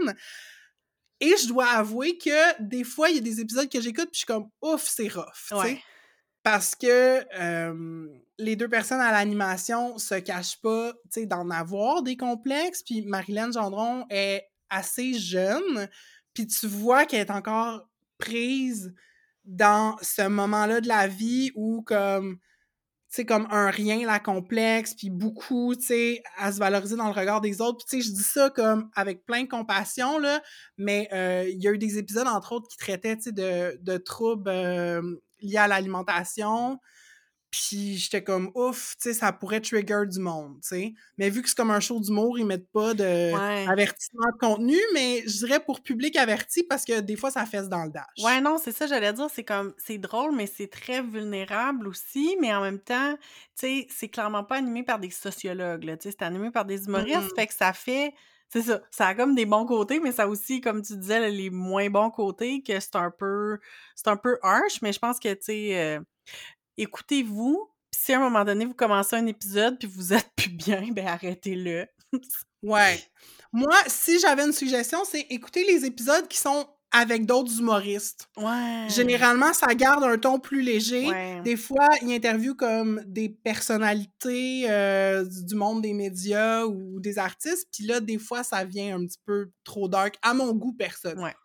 Et 1.22 1.36
je 1.42 1.48
dois 1.48 1.68
avouer 1.68 2.18
que 2.18 2.62
des 2.62 2.84
fois, 2.84 3.10
il 3.10 3.16
y 3.16 3.20
a 3.20 3.22
des 3.22 3.40
épisodes 3.40 3.70
que 3.70 3.80
j'écoute, 3.80 4.10
puis 4.12 4.16
je 4.16 4.18
suis 4.20 4.26
comme, 4.26 4.50
ouf, 4.62 4.88
c'est 4.88 5.08
rough. 5.08 5.54
Parce 6.44 6.74
que 6.74 7.24
les 8.40 8.56
deux 8.56 8.68
personnes 8.68 9.00
à 9.00 9.12
l'animation 9.12 10.00
se 10.00 10.16
cachent 10.16 10.60
pas 10.60 10.94
d'en 11.16 11.50
avoir 11.52 12.02
des 12.02 12.18
complexes. 12.18 12.82
Puis 12.82 13.04
Marilyn 13.04 13.52
Gendron 13.52 14.06
est 14.10 14.44
assez 14.70 15.14
jeune. 15.14 15.88
Puis 16.34 16.48
tu 16.48 16.66
vois 16.66 17.06
qu'elle 17.06 17.28
est 17.28 17.32
encore 17.32 17.88
prise 18.18 18.92
dans 19.46 19.98
ce 20.02 20.28
moment-là 20.28 20.82
de 20.82 20.88
la 20.88 21.08
vie 21.08 21.52
où, 21.56 21.84
comme, 21.84 22.40
sais, 23.16 23.26
comme 23.26 23.48
un 23.52 23.70
rien, 23.70 24.06
la 24.06 24.20
complexe, 24.20 24.94
puis 24.94 25.10
beaucoup, 25.10 25.76
tu 25.76 25.88
sais, 25.88 26.24
à 26.38 26.52
se 26.52 26.60
valoriser 26.60 26.96
dans 26.96 27.08
le 27.08 27.14
regard 27.14 27.42
des 27.42 27.62
autres. 27.62 27.80
Puis, 27.80 27.98
tu 27.98 28.04
sais, 28.04 28.10
je 28.10 28.16
dis 28.16 28.24
ça 28.24 28.50
comme 28.50 28.90
avec 28.96 29.26
plein 29.26 29.44
de 29.44 29.50
compassion, 29.50 30.18
là, 30.18 30.42
mais 30.78 31.10
euh, 31.14 31.46
il 31.50 31.62
y 31.62 31.68
a 31.68 31.72
eu 31.72 31.78
des 31.78 31.98
épisodes, 31.98 32.28
entre 32.28 32.54
autres, 32.54 32.68
qui 32.70 32.78
traitaient, 32.78 33.18
tu 33.18 33.24
sais, 33.24 33.32
de, 33.32 33.78
de 33.82 33.98
troubles 33.98 34.50
euh, 34.50 35.02
liés 35.42 35.58
à 35.58 35.68
l'alimentation. 35.68 36.80
Puis 37.52 37.98
j'étais 37.98 38.24
comme 38.24 38.52
ouf, 38.56 38.96
tu 39.02 39.10
sais, 39.10 39.14
ça 39.14 39.32
pourrait 39.34 39.62
trigger 39.62 40.04
du 40.10 40.20
monde, 40.20 40.62
tu 40.62 40.70
sais. 40.70 40.94
Mais 41.18 41.30
vu 41.30 41.42
que 41.42 41.50
c'est 41.50 41.56
comme 41.58 41.72
un 41.72 41.80
show 41.82 42.00
d'humour, 42.00 42.40
ils 42.40 42.46
mettent 42.46 42.72
pas 42.72 42.94
de 42.94 43.34
Ouais. 43.34 43.72
avertissement 43.72 44.28
de 44.34 44.38
contenu, 44.40 44.78
mais 44.94 45.24
je 45.28 45.38
dirais 45.46 45.60
pour 45.64 45.82
public 45.84 46.16
averti 46.18 46.64
parce 46.64 46.86
que 46.86 47.00
des 47.02 47.16
fois 47.18 47.32
ça 47.32 47.46
fesse 47.46 47.70
dans 47.70 47.84
le 47.86 47.92
dash. 47.92 48.06
Ouais, 48.18 48.42
non, 48.42 48.58
c'est 48.58 48.72
ça, 48.74 48.88
j'allais 48.88 49.14
dire, 49.14 49.30
c'est 49.30 49.46
comme, 49.46 49.74
c'est 49.78 49.98
drôle, 49.98 50.36
mais 50.36 50.46
c'est 50.46 50.68
très 50.68 51.02
vulnérable 51.02 51.88
aussi, 51.88 52.36
mais 52.42 52.54
en 52.54 52.62
même 52.62 52.80
temps, 52.80 53.16
tu 53.18 53.22
sais, 53.56 53.88
c'est 53.90 54.10
clairement 54.10 54.44
pas 54.44 54.58
animé 54.58 54.84
par 54.84 55.00
des 55.00 55.10
sociologues, 55.10 55.86
là, 55.86 55.96
tu 55.98 56.10
sais, 56.10 56.16
c'est 56.20 56.26
animé 56.26 56.52
par 56.52 56.66
des 56.66 56.86
humoristes, 56.86 57.32
Mm-mm. 57.32 57.32
fait 57.34 57.48
que 57.48 57.54
ça 57.54 57.72
fait, 57.72 58.14
c'est 58.50 58.64
ça, 58.64 58.82
ça 58.92 59.08
a 59.08 59.16
comme 59.16 59.34
des 59.34 59.46
bons 59.46 59.66
côtés, 59.66 60.00
mais 60.02 60.12
ça 60.12 60.24
a 60.24 60.28
aussi, 60.28 60.60
comme 60.60 60.82
tu 60.82 60.98
disais, 60.98 61.30
les 61.32 61.50
moins 61.50 61.90
bons 61.90 62.12
côtés, 62.12 62.62
que 62.62 62.78
c'est 62.82 62.98
un 62.98 63.12
peu, 63.12 63.60
c'est 63.96 64.10
un 64.10 64.18
peu 64.18 64.38
harsh, 64.44 64.82
mais 64.82 64.92
je 64.92 65.00
pense 65.00 65.18
que, 65.18 65.34
tu 65.34 65.40
sais, 65.44 65.80
euh, 65.80 66.00
écoutez-vous, 66.78 67.70
puis 67.92 68.02
si 68.02 68.14
à 68.14 68.18
un 68.18 68.22
moment 68.22 68.46
donné, 68.46 68.66
vous 68.66 68.74
commencez 68.74 69.16
un 69.16 69.26
épisode, 69.26 69.78
puis 69.80 69.88
vous 69.88 70.14
êtes 70.14 70.30
plus 70.36 70.50
bien, 70.50 70.88
ben 70.92 71.08
arrêtez-le. 71.08 71.88
Ouais. 72.64 73.00
Moi, 73.54 73.76
si 73.88 74.20
j'avais 74.20 74.46
une 74.46 74.54
suggestion, 74.54 75.00
c'est 75.04 75.22
écouter 75.30 75.64
les 75.66 75.86
épisodes 75.86 76.28
qui 76.28 76.38
sont 76.38 76.68
avec 76.92 77.26
d'autres 77.26 77.58
humoristes. 77.60 78.28
Ouais. 78.38 78.88
Généralement, 78.90 79.54
ça 79.54 79.74
garde 79.74 80.04
un 80.04 80.18
ton 80.18 80.40
plus 80.40 80.62
léger. 80.62 81.08
Ouais. 81.08 81.42
Des 81.42 81.56
fois, 81.56 81.88
ils 82.02 82.14
interviewent 82.14 82.56
comme 82.56 83.02
des 83.08 83.30
personnalités 83.30 84.70
euh, 84.70 85.24
du 85.24 85.46
du 85.46 85.56
monde 85.56 85.82
des 85.82 85.94
médias 85.94 86.66
ou 86.66 87.00
des 87.00 87.18
artistes. 87.18 87.68
Puis 87.72 87.86
là, 87.86 88.02
des 88.02 88.18
fois, 88.18 88.44
ça 88.44 88.64
vient 88.66 88.98
un 88.98 89.06
petit 89.06 89.20
peu 89.26 89.52
trop 89.64 89.88
dark, 89.88 90.18
à 90.22 90.34
mon 90.34 90.54
goût 90.54 90.74
personnel. 90.74 91.24
Ouais. 91.24 91.36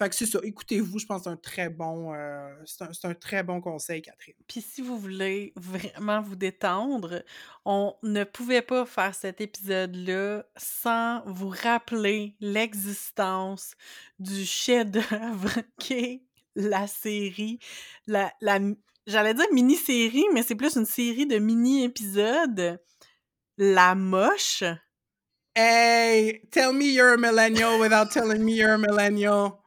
Fait 0.00 0.08
que 0.08 0.14
c'est 0.14 0.24
ça. 0.24 0.38
Écoutez-vous, 0.42 0.98
je 0.98 1.04
pense 1.04 1.18
que 1.18 1.24
c'est 1.24 1.30
un 1.30 1.36
très 1.36 1.68
bon, 1.68 2.14
euh, 2.14 2.48
c'est 2.64 3.04
un, 3.04 3.12
très 3.12 3.42
bon 3.42 3.60
conseil, 3.60 4.00
Catherine. 4.00 4.34
Puis 4.48 4.62
si 4.62 4.80
vous 4.80 4.98
voulez 4.98 5.52
vraiment 5.56 6.22
vous 6.22 6.36
détendre, 6.36 7.22
on 7.66 7.94
ne 8.02 8.24
pouvait 8.24 8.62
pas 8.62 8.86
faire 8.86 9.14
cet 9.14 9.42
épisode-là 9.42 10.46
sans 10.56 11.22
vous 11.26 11.50
rappeler 11.50 12.34
l'existence 12.40 13.74
du 14.18 14.46
chef-d'œuvre 14.46 15.50
qu'est 15.78 16.22
la 16.54 16.86
série, 16.86 17.58
la, 18.06 18.32
la 18.40 18.58
j'allais 19.06 19.34
dire 19.34 19.52
mini-série, 19.52 20.24
mais 20.32 20.42
c'est 20.42 20.54
plus 20.54 20.76
une 20.76 20.86
série 20.86 21.26
de 21.26 21.38
mini-épisodes. 21.38 22.80
La 23.58 23.94
moche. 23.94 24.64
Hey, 25.54 26.40
tell 26.50 26.72
me 26.72 26.86
you're 26.86 27.12
a 27.12 27.18
millennial 27.18 27.78
without 27.78 28.10
telling 28.10 28.42
me 28.42 28.54
you're 28.54 28.72
a 28.72 28.78
millennial. 28.78 29.59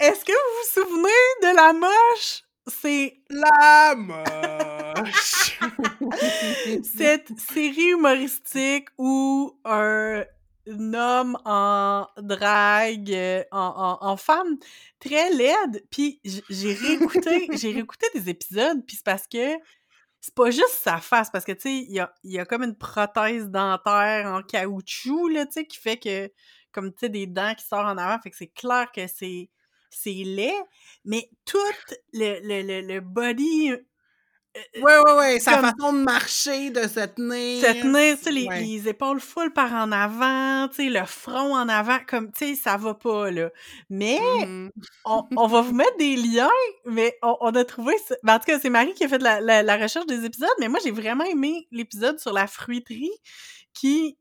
Est-ce 0.00 0.24
que 0.24 0.32
vous 0.32 0.54
vous 0.58 0.88
souvenez 0.88 1.32
de 1.42 1.56
la 1.56 1.72
moche? 1.72 2.42
C'est 2.68 3.20
La 3.30 3.94
moche. 3.96 5.58
cette 6.96 7.38
série 7.38 7.90
humoristique 7.90 8.88
où 8.98 9.58
un 9.64 10.24
homme 10.68 11.38
en 11.44 12.06
drague, 12.18 13.46
en, 13.52 13.58
en- 14.00 14.06
en 14.08 14.16
femme 14.16 14.56
très 14.98 15.30
laide, 15.30 15.84
puis 15.90 16.20
j'ai 16.24 16.74
réécouté, 16.74 17.48
j'ai 17.52 17.72
réécouté 17.72 18.06
des 18.14 18.28
épisodes, 18.30 18.84
puis 18.86 18.96
c'est 18.96 19.04
parce 19.04 19.26
que 19.28 19.56
c'est 20.20 20.34
pas 20.34 20.50
juste 20.50 20.80
sa 20.82 20.98
face, 20.98 21.30
parce 21.30 21.44
que, 21.44 21.52
tu 21.52 21.60
sais, 21.60 21.72
il 21.74 21.92
y 21.92 22.00
a, 22.00 22.12
il 22.24 22.32
y 22.32 22.40
a 22.40 22.44
comme 22.44 22.64
une 22.64 22.76
prothèse 22.76 23.46
dentaire 23.48 24.26
en 24.26 24.42
caoutchouc, 24.42 25.28
là, 25.28 25.46
tu 25.46 25.52
sais, 25.52 25.66
qui 25.66 25.78
fait 25.78 25.98
que, 25.98 26.28
comme, 26.76 26.92
tu 26.92 26.98
sais, 27.00 27.08
des 27.08 27.26
dents 27.26 27.54
qui 27.56 27.64
sortent 27.66 27.86
en 27.86 27.98
avant, 27.98 28.20
fait 28.22 28.30
que 28.30 28.36
c'est 28.36 28.46
clair 28.48 28.90
que 28.94 29.06
c'est 29.08 29.50
c'est 29.90 30.10
laid, 30.12 30.52
mais 31.04 31.30
tout 31.44 31.58
le, 32.12 32.38
le, 32.42 32.62
le, 32.62 32.86
le 32.94 33.00
body 33.00 33.72
Ouais, 34.82 34.98
ouais, 34.98 35.12
ouais. 35.18 35.40
Sa 35.40 35.58
façon 35.58 35.92
de 35.92 35.98
marcher, 36.02 36.70
de 36.70 36.82
se 36.88 37.06
tenir. 37.06 37.62
se 37.62 37.72
tenir, 37.82 38.16
tu 38.16 38.24
sais, 38.24 38.32
les, 38.32 38.46
Ouais. 38.46 38.60
les 38.60 38.88
épaules 38.88 39.20
full 39.20 39.52
par 39.52 39.72
en 39.72 39.92
avant, 39.92 40.68
tu 40.68 40.76
sais, 40.76 40.88
le 40.88 41.04
front 41.04 41.54
en 41.54 41.68
avant, 41.68 41.98
comme, 42.06 42.32
tu 42.32 42.46
sais, 42.46 42.54
ça 42.54 42.76
va 42.78 42.94
pas, 42.94 43.30
là. 43.30 43.50
Mais 43.90 44.18
Mhm. 44.46 44.70
on, 45.04 45.24
on 45.36 45.46
va 45.46 45.60
vous 45.60 45.74
mettre 45.74 45.96
des 45.98 46.16
liens, 46.16 46.48
mais 46.86 47.18
on, 47.22 47.36
on 47.40 47.50
a 47.54 47.64
trouvé... 47.66 47.94
ben, 48.22 48.36
en 48.36 48.38
tout 48.38 48.46
cas, 48.46 48.58
c'est 48.58 48.70
Marie 48.70 48.94
qui 48.94 49.04
a 49.04 49.08
fait 49.08 49.18
la, 49.22 49.40
la- 49.42 49.62
la 49.62 49.76
recherche 49.76 50.06
des 50.06 50.24
épisodes, 50.24 50.48
mais 50.58 50.68
moi, 50.68 50.78
j'ai 50.82 50.90
vraiment 50.90 51.24
aimé 51.24 51.66
l'épisode 51.70 52.18
sur 52.18 52.32
la 52.32 52.46
fruiterie 52.46 53.12
qui... 53.74 54.16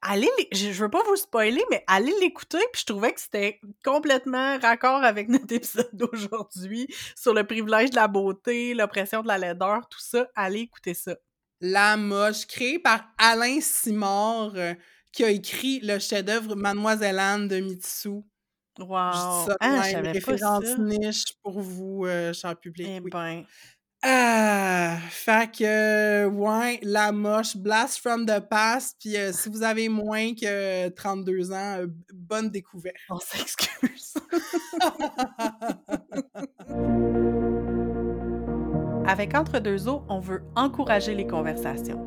Allez, 0.00 0.30
je, 0.52 0.70
je 0.72 0.82
veux 0.84 0.90
pas 0.90 1.02
vous 1.08 1.16
spoiler, 1.16 1.62
mais 1.70 1.82
allez 1.88 2.12
l'écouter, 2.20 2.58
puis 2.72 2.82
je 2.82 2.86
trouvais 2.86 3.12
que 3.12 3.20
c'était 3.20 3.60
complètement 3.84 4.56
raccord 4.58 5.02
avec 5.02 5.28
notre 5.28 5.52
épisode 5.52 5.90
d'aujourd'hui 5.92 6.86
sur 7.16 7.34
le 7.34 7.44
privilège 7.44 7.90
de 7.90 7.96
la 7.96 8.06
beauté, 8.08 8.74
l'oppression 8.74 9.22
de 9.22 9.28
la 9.28 9.38
laideur, 9.38 9.88
tout 9.88 10.00
ça. 10.00 10.28
Allez 10.36 10.60
écouter 10.60 10.94
ça. 10.94 11.16
La 11.60 11.96
moche, 11.96 12.46
créée 12.46 12.78
par 12.78 13.04
Alain 13.18 13.60
Simard, 13.60 14.52
euh, 14.54 14.74
qui 15.12 15.24
a 15.24 15.30
écrit 15.30 15.80
le 15.80 15.98
chef-d'œuvre 15.98 16.54
Mademoiselle 16.54 17.18
Anne 17.18 17.48
de 17.48 17.58
Mitsu. 17.58 18.22
Wow! 18.78 19.10
Je 19.12 19.18
dis 19.18 19.46
ça 19.46 19.56
Ah, 19.60 19.82
je 19.90 19.96
même, 19.96 20.04
pas 20.04 20.12
référence 20.12 20.64
ça. 20.64 20.76
niche 20.78 21.24
pour 21.42 21.60
vous, 21.60 22.04
euh, 22.06 22.32
cher 22.32 22.56
public. 22.56 22.86
Eh 22.88 23.00
oui. 23.00 23.10
ben, 23.10 23.44
Ah, 24.02 24.96
fait 25.10 25.50
que, 25.50 26.26
ouais, 26.26 26.78
la 26.82 27.10
moche, 27.10 27.56
blast 27.56 27.98
from 27.98 28.26
the 28.26 28.38
past, 28.38 28.96
puis 29.00 29.16
euh, 29.16 29.32
si 29.32 29.48
vous 29.48 29.64
avez 29.64 29.88
moins 29.88 30.34
que 30.34 30.88
32 30.90 31.50
ans, 31.52 31.78
euh, 31.80 31.86
bonne 32.14 32.48
découverte. 32.48 32.94
on 33.10 33.18
s'excuse. 33.18 34.14
Avec 39.08 39.34
Entre 39.34 39.58
deux 39.58 39.88
eaux, 39.88 40.04
on 40.08 40.20
veut 40.20 40.42
encourager 40.54 41.14
les 41.14 41.26
conversations. 41.26 42.06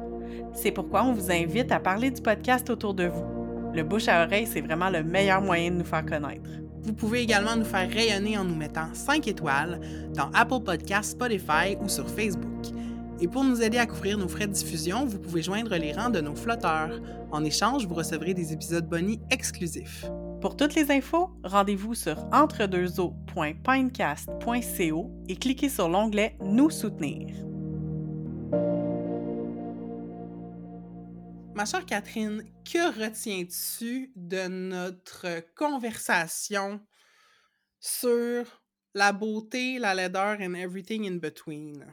C'est 0.54 0.72
pourquoi 0.72 1.04
on 1.04 1.14
vous 1.14 1.32
invite 1.32 1.72
à 1.72 1.80
parler 1.80 2.12
du 2.12 2.22
podcast 2.22 2.70
autour 2.70 2.94
de 2.94 3.08
vous. 3.08 3.26
Le 3.74 3.84
bouche 3.84 4.08
à 4.08 4.24
oreille, 4.24 4.48
c'est 4.48 4.62
vraiment 4.62 4.89
le 4.89 5.04
meilleur 5.04 5.42
moyen 5.42 5.72
de 5.72 5.78
nous 5.78 5.86
faire 5.86 6.06
connaître. 6.06 6.50
Vous 6.84 6.94
pouvez 6.94 7.22
également 7.22 7.56
nous 7.56 7.66
faire 7.66 7.90
rayonner 7.90 8.38
en 8.38 8.44
nous 8.44 8.56
mettant 8.56 8.94
5 8.94 9.28
étoiles 9.28 9.80
dans 10.16 10.30
Apple 10.34 10.62
Podcasts, 10.64 11.12
Spotify 11.12 11.78
ou 11.82 11.88
sur 11.88 12.10
Facebook. 12.10 12.50
Et 13.20 13.28
pour 13.28 13.44
nous 13.44 13.62
aider 13.62 13.78
à 13.78 13.86
couvrir 13.86 14.18
nos 14.18 14.28
frais 14.28 14.48
de 14.48 14.54
diffusion, 14.54 15.06
vous 15.06 15.20
pouvez 15.20 15.44
joindre 15.44 15.76
les 15.76 15.94
rangs 15.94 16.10
de 16.10 16.22
nos 16.22 16.36
flotteurs. 16.36 17.00
En 17.32 17.44
échange, 17.44 17.86
vous 17.86 17.94
recevrez 17.94 18.34
des 18.34 18.52
épisodes 18.52 18.90
bonus 18.90 19.20
exclusifs. 19.30 20.08
Pour 20.42 20.58
toutes 20.58 20.74
les 20.74 20.90
infos, 20.90 21.30
rendez-vous 21.44 21.94
sur 21.94 22.18
entredeuxeaux.pinecast.co 22.34 25.12
et 25.30 25.36
cliquez 25.36 25.70
sur 25.70 25.88
l'onglet 25.88 26.36
Nous 26.44 26.72
soutenir. 26.72 27.51
Ma 31.62 31.66
chère 31.66 31.86
Catherine, 31.86 32.43
que 32.66 32.88
retiens-tu 32.99 34.12
de 34.16 34.47
notre 34.47 35.45
conversation 35.53 36.82
sur 37.80 38.64
la 38.95 39.14
beauté, 39.14 39.78
la 39.78 39.93
laideur 39.93 40.39
and 40.41 40.55
everything 40.55 41.05
in 41.05 41.18
between? 41.18 41.86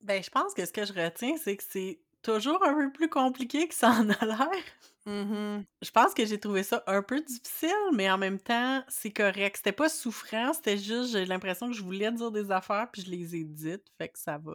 Ben, 0.00 0.22
je 0.22 0.30
pense 0.30 0.54
que 0.54 0.64
ce 0.64 0.70
que 0.70 0.84
je 0.84 0.92
retiens, 0.92 1.36
c'est 1.36 1.56
que 1.56 1.64
c'est 1.68 1.98
toujours 2.22 2.64
un 2.64 2.74
peu 2.74 2.92
plus 2.92 3.08
compliqué 3.08 3.66
que 3.66 3.74
ça 3.74 3.90
en 3.90 4.08
a 4.08 4.24
l'air. 4.24 4.64
Mhm. 5.04 5.64
Je 5.82 5.90
pense 5.90 6.14
que 6.14 6.24
j'ai 6.24 6.38
trouvé 6.38 6.62
ça 6.62 6.84
un 6.86 7.02
peu 7.02 7.20
difficile, 7.20 7.90
mais 7.94 8.08
en 8.08 8.18
même 8.18 8.38
temps, 8.38 8.84
c'est 8.86 9.10
correct. 9.10 9.56
C'était 9.56 9.72
pas 9.72 9.88
souffrant, 9.88 10.52
c'était 10.52 10.78
juste, 10.78 11.10
j'ai 11.10 11.24
l'impression 11.24 11.66
que 11.66 11.74
je 11.74 11.82
voulais 11.82 12.12
dire 12.12 12.30
des 12.30 12.52
affaires, 12.52 12.88
puis 12.92 13.02
je 13.02 13.10
les 13.10 13.34
ai 13.34 13.42
dites, 13.42 13.90
fait 13.98 14.10
que 14.10 14.18
ça 14.20 14.38
va. 14.38 14.54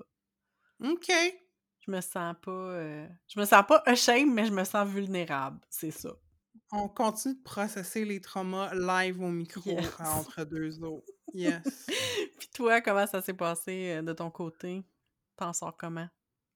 OK. 0.80 1.12
Je 1.86 1.92
me 1.92 2.02
sens 2.02 2.36
pas... 2.42 2.52
euh, 2.52 3.08
Je 3.28 3.40
me 3.40 3.46
sens 3.46 3.64
pas 3.68 3.84
ashamed, 3.86 4.34
mais 4.34 4.46
je 4.46 4.52
me 4.54 4.64
sens 4.64 4.88
vulnérable, 4.88 5.60
c'est 5.70 5.92
ça. 5.92 6.10
On 6.72 6.88
continue 6.88 7.36
de 7.36 7.44
processer 7.44 8.06
les 8.06 8.20
traumas 8.22 8.74
live 8.74 9.22
au 9.22 9.30
micro 9.30 9.62
Yes. 9.70 9.90
entre 10.00 10.44
deux 10.46 10.82
eaux. 10.84 11.04
Yes. 11.34 11.62
Puis 12.40 12.50
toi, 12.54 12.82
comment 12.82 13.06
ça 13.06 13.22
s'est 13.22 13.34
passé 13.34 13.96
euh, 13.98 14.02
de 14.02 14.14
ton 14.14 14.32
côté? 14.32 14.84
T'en 15.36 15.54
sors 15.54 15.76
comment? 15.78 16.08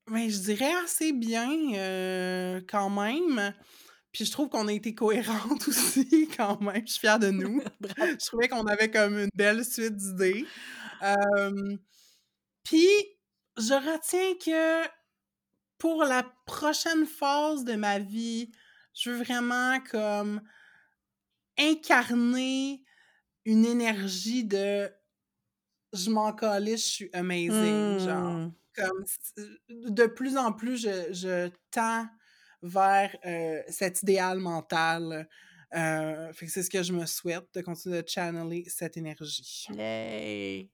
Mais 0.10 0.30
je 0.30 0.40
dirais 0.40 0.74
assez 0.84 1.12
bien 1.14 1.52
euh, 1.76 2.62
quand 2.70 2.90
même. 2.90 3.54
Puis 4.14 4.24
je 4.26 4.32
trouve 4.32 4.50
qu'on 4.50 4.68
a 4.70 4.74
été 4.74 4.96
cohérentes 4.96 5.68
aussi 5.68 6.30
quand 6.36 6.62
même. 6.62 6.82
Je 6.88 6.92
suis 6.94 7.00
fière 7.02 7.20
de 7.20 7.30
nous. 7.30 7.62
Je 8.00 8.26
trouvais 8.26 8.48
qu'on 8.48 8.66
avait 8.66 8.90
comme 8.90 9.18
une 9.20 9.30
belle 9.36 9.66
suite 9.66 9.96
d'idées. 9.98 10.46
Euh, 11.04 11.76
Puis 12.64 12.88
je 13.58 13.74
retiens 13.74 14.34
que 14.36 14.88
pour 15.78 16.04
la 16.06 16.24
prochaine 16.46 17.06
phase 17.06 17.64
de 17.66 17.76
ma 17.76 18.00
vie, 18.00 18.52
je 18.94 19.12
veux 19.12 19.24
vraiment 19.24 19.80
comme 19.82 20.42
incarner 21.58 22.84
une 23.46 23.66
énergie 23.66 24.46
de 24.46 24.92
je 25.94 26.10
m'en 26.10 26.34
calisse, 26.34 26.86
je 26.86 26.92
suis 26.92 27.10
amazing, 27.14 27.98
genre 28.00 28.40
Hmm. 28.40 28.58
comme 28.76 29.04
de 29.70 30.06
plus 30.08 30.38
en 30.38 30.54
plus 30.54 30.78
je, 30.82 31.14
je 31.14 31.50
tends 31.72 32.08
vers 32.62 33.16
euh, 33.26 33.62
cet 33.70 34.04
idéal 34.04 34.40
mental. 34.40 35.28
Euh, 35.76 36.34
fait 36.34 36.46
que 36.46 36.52
c'est 36.52 36.64
ce 36.64 36.70
que 36.70 36.84
je 36.84 36.94
me 36.94 37.06
souhaite, 37.06 37.46
de 37.54 37.62
continuer 37.62 38.02
de 38.04 38.08
channeler 38.08 38.66
cette 38.70 38.98
énergie. 38.98 39.68
Yay! 39.70 40.72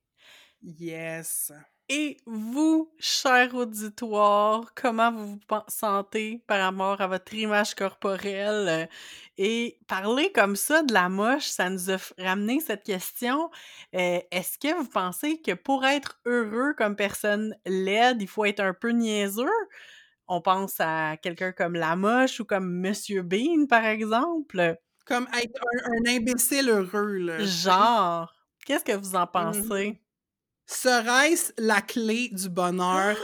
Yes. 0.62 1.51
Et 1.95 2.17
vous, 2.25 2.91
cher 2.97 3.53
auditoire, 3.53 4.73
comment 4.73 5.11
vous 5.11 5.35
vous 5.35 5.57
sentez 5.67 6.43
par 6.47 6.59
rapport 6.59 6.99
à 6.99 7.05
votre 7.05 7.31
image 7.35 7.75
corporelle? 7.75 8.89
Et 9.37 9.77
parler 9.87 10.31
comme 10.31 10.55
ça 10.55 10.81
de 10.81 10.91
la 10.91 11.07
moche, 11.07 11.45
ça 11.45 11.69
nous 11.69 11.91
a 11.91 11.97
ramené 12.17 12.61
cette 12.61 12.81
question. 12.81 13.51
Euh, 13.93 14.19
est-ce 14.31 14.57
que 14.57 14.75
vous 14.75 14.89
pensez 14.89 15.39
que 15.39 15.53
pour 15.53 15.85
être 15.85 16.19
heureux 16.25 16.73
comme 16.75 16.95
personne 16.95 17.55
laide, 17.63 18.23
il 18.23 18.27
faut 18.27 18.45
être 18.45 18.61
un 18.61 18.73
peu 18.73 18.89
niaiseux? 18.89 19.45
On 20.27 20.41
pense 20.41 20.79
à 20.79 21.17
quelqu'un 21.17 21.51
comme 21.51 21.75
la 21.75 21.95
moche 21.95 22.39
ou 22.39 22.45
comme 22.45 22.73
Monsieur 22.73 23.21
Bean, 23.21 23.67
par 23.69 23.85
exemple. 23.85 24.77
Comme 25.05 25.27
être 25.39 25.61
un, 25.85 26.09
imbécile 26.11 26.69
heureux, 26.69 27.17
là. 27.17 27.37
Genre. 27.43 28.33
Qu'est-ce 28.65 28.83
que 28.83 28.93
vous 28.93 29.15
en 29.15 29.27
pensez? 29.27 30.03
Serait-ce 30.66 31.51
la 31.57 31.82
clé 31.82 32.30
du 32.32 32.49
bonheur? 32.49 33.18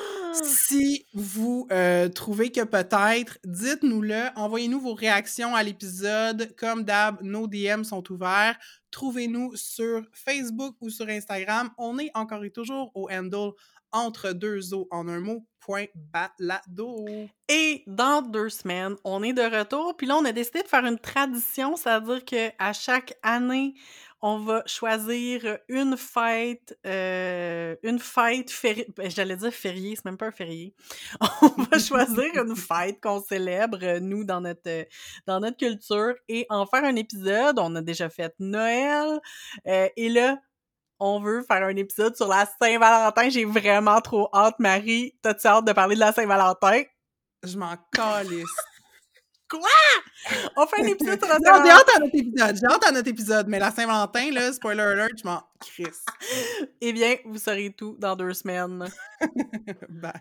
Si 0.44 1.06
vous 1.14 1.68
euh, 1.72 2.08
trouvez 2.10 2.52
que 2.52 2.64
peut-être, 2.64 3.40
dites-nous-le. 3.46 4.30
Envoyez-nous 4.36 4.80
vos 4.80 4.94
réactions 4.94 5.56
à 5.56 5.64
l'épisode. 5.64 6.54
Comme 6.58 6.84
d'hab, 6.84 7.22
nos 7.22 7.48
DM 7.48 7.84
sont 7.84 8.04
ouverts. 8.12 8.58
Trouvez-nous 8.92 9.56
sur 9.56 10.04
Facebook 10.14 10.76
ou 10.82 10.90
sur 10.90 11.08
Instagram. 11.08 11.70
On 11.78 11.98
est 11.98 12.12
encore 12.14 12.44
et 12.44 12.52
toujours 12.52 12.92
au 12.96 13.10
handle 13.10 13.54
entre 13.92 14.34
deux 14.34 14.74
eaux 14.74 14.88
en 14.92 15.08
un 15.08 15.20
mot, 15.20 15.46
point 15.60 15.86
balado. 15.96 17.06
Et 17.48 17.84
dans 17.88 18.22
deux 18.22 18.50
semaines, 18.50 18.96
on 19.04 19.24
est 19.24 19.34
de 19.34 19.42
retour. 19.42 19.96
Puis 19.98 20.08
là, 20.08 20.16
on 20.18 20.26
a 20.26 20.32
décidé 20.32 20.62
de 20.62 20.68
faire 20.68 20.86
une 20.86 21.00
tradition, 21.00 21.76
c'est-à-dire 21.76 22.24
qu'à 22.24 22.74
chaque 22.74 23.16
année, 23.24 23.74
on 24.22 24.40
va 24.40 24.64
choisir 24.66 25.60
une 25.70 25.96
fête, 25.96 26.78
euh, 26.86 27.76
une 27.84 28.00
fête 28.00 28.52
fériée, 28.52 28.88
ben, 28.98 29.10
j'allais 29.10 29.38
dire 29.38 29.54
férié, 29.54 29.96
c'est 29.96 30.06
même 30.06 30.18
pas 30.18 30.28
un 30.28 30.32
férié. 30.32 30.76
On 31.42 31.64
va 31.64 31.80
choisir 31.80 32.26
une 32.36 32.56
fête 32.56 33.00
qu'on 33.02 33.22
célèbre, 33.22 33.80
euh, 33.82 34.00
nous, 34.00 34.26
dans 34.26 34.42
notre, 34.42 34.68
euh, 34.68 34.84
dans 35.26 35.40
notre 35.40 35.58
culture, 35.58 36.16
et 36.28 36.46
en 36.50 36.66
faire 36.66 36.84
un 36.84 36.96
épisode. 36.96 37.60
On 37.60 37.74
a 37.76 37.82
déjà 37.82 38.10
fait 38.10 38.34
Noël, 38.40 39.20
et 39.66 40.10
là, 40.10 40.38
on 41.00 41.22
veut 41.22 41.44
faire 41.44 41.64
un 41.64 41.76
épisode 41.78 42.16
sur 42.18 42.28
la 42.28 42.46
Saint-Valentin. 42.62 43.30
J'ai 43.30 43.46
vraiment 43.46 44.02
trop 44.02 44.30
hâte, 44.34 44.60
Marie. 44.60 45.16
T'as-tu 45.22 45.48
hâte 45.48 45.66
de 45.66 45.72
parler 45.72 45.96
de 45.96 46.02
la 46.02 46.12
Saint-Valentin? 46.12 46.84
Je 47.44 47.58
m'en 47.58 47.76
calisse. 47.94 48.50
Quoi? 49.50 49.62
On 50.56 50.68
fait 50.68 50.82
un 50.82 50.88
épisode 50.88 51.20
sur 51.20 51.28
la 51.28 51.40
Saint-Valentin. 51.40 51.64
J'ai 51.66 51.72
hâte 51.72 51.90
à 51.96 52.00
notre 52.00 52.16
épisode. 52.16 52.56
J'ai 52.56 52.66
hâte 52.66 52.86
à 52.86 52.92
notre 52.92 53.08
épisode. 53.10 53.48
Mais 53.48 53.60
la 53.60 53.72
Saint-Valentin, 53.72 54.32
là, 54.32 54.54
spoiler 54.54 54.82
alert, 54.82 55.18
je 55.18 55.28
m'en 55.28 55.42
crisse. 55.60 56.06
eh 56.82 56.94
bien, 56.94 57.16
vous 57.26 57.40
saurez 57.40 57.74
tout 57.76 57.96
dans 57.98 58.16
deux 58.16 58.34
semaines. 58.34 58.86
Bye. 59.90 60.12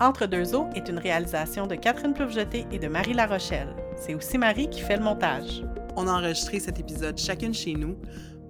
Entre 0.00 0.26
deux 0.26 0.54
eaux 0.54 0.68
est 0.74 0.88
une 0.88 0.98
réalisation 0.98 1.66
de 1.66 1.76
Catherine 1.76 2.14
Plouvejeté 2.14 2.66
et 2.72 2.78
de 2.78 2.88
Marie 2.88 3.12
Larochelle. 3.12 3.76
C'est 3.96 4.14
aussi 4.14 4.36
Marie 4.38 4.68
qui 4.68 4.80
fait 4.80 4.96
le 4.96 5.04
montage. 5.04 5.62
On 5.96 6.08
a 6.08 6.12
enregistré 6.12 6.58
cet 6.58 6.80
épisode 6.80 7.18
chacune 7.18 7.54
chez 7.54 7.74
nous. 7.74 7.96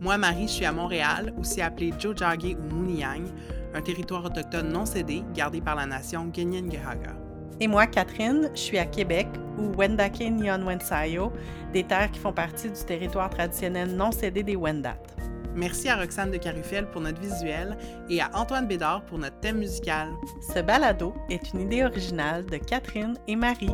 Moi, 0.02 0.18
Marie, 0.18 0.48
je 0.48 0.54
suis 0.54 0.64
à 0.64 0.72
Montréal, 0.72 1.32
aussi 1.38 1.62
appelé 1.62 1.92
Jojage 1.96 2.56
ou 2.58 2.74
Mouniang, 2.74 3.22
un 3.72 3.80
territoire 3.80 4.24
autochtone 4.24 4.72
non 4.72 4.84
cédé 4.84 5.22
gardé 5.32 5.60
par 5.60 5.76
la 5.76 5.86
nation 5.86 6.28
Genyengehaga. 6.34 7.14
Et 7.60 7.68
moi, 7.68 7.86
Catherine, 7.86 8.50
je 8.52 8.58
suis 8.58 8.78
à 8.78 8.84
Québec, 8.84 9.28
ou 9.58 9.72
Wendake 9.78 10.18
Nyon 10.18 10.58
des 11.72 11.84
terres 11.84 12.10
qui 12.10 12.18
font 12.18 12.32
partie 12.32 12.68
du 12.68 12.84
territoire 12.84 13.30
traditionnel 13.30 13.94
non 13.94 14.10
cédé 14.10 14.42
des 14.42 14.56
Wendat. 14.56 14.98
Merci 15.54 15.88
à 15.88 15.94
Roxane 15.94 16.32
de 16.32 16.38
Carufel 16.38 16.90
pour 16.90 17.02
notre 17.02 17.20
visuel 17.20 17.78
et 18.10 18.20
à 18.20 18.28
Antoine 18.34 18.66
Bédard 18.66 19.04
pour 19.04 19.18
notre 19.18 19.38
thème 19.38 19.58
musical. 19.58 20.08
Ce 20.52 20.58
balado 20.58 21.14
est 21.30 21.52
une 21.52 21.60
idée 21.60 21.84
originale 21.84 22.44
de 22.46 22.56
Catherine 22.56 23.16
et 23.28 23.36
Marie. 23.36 23.70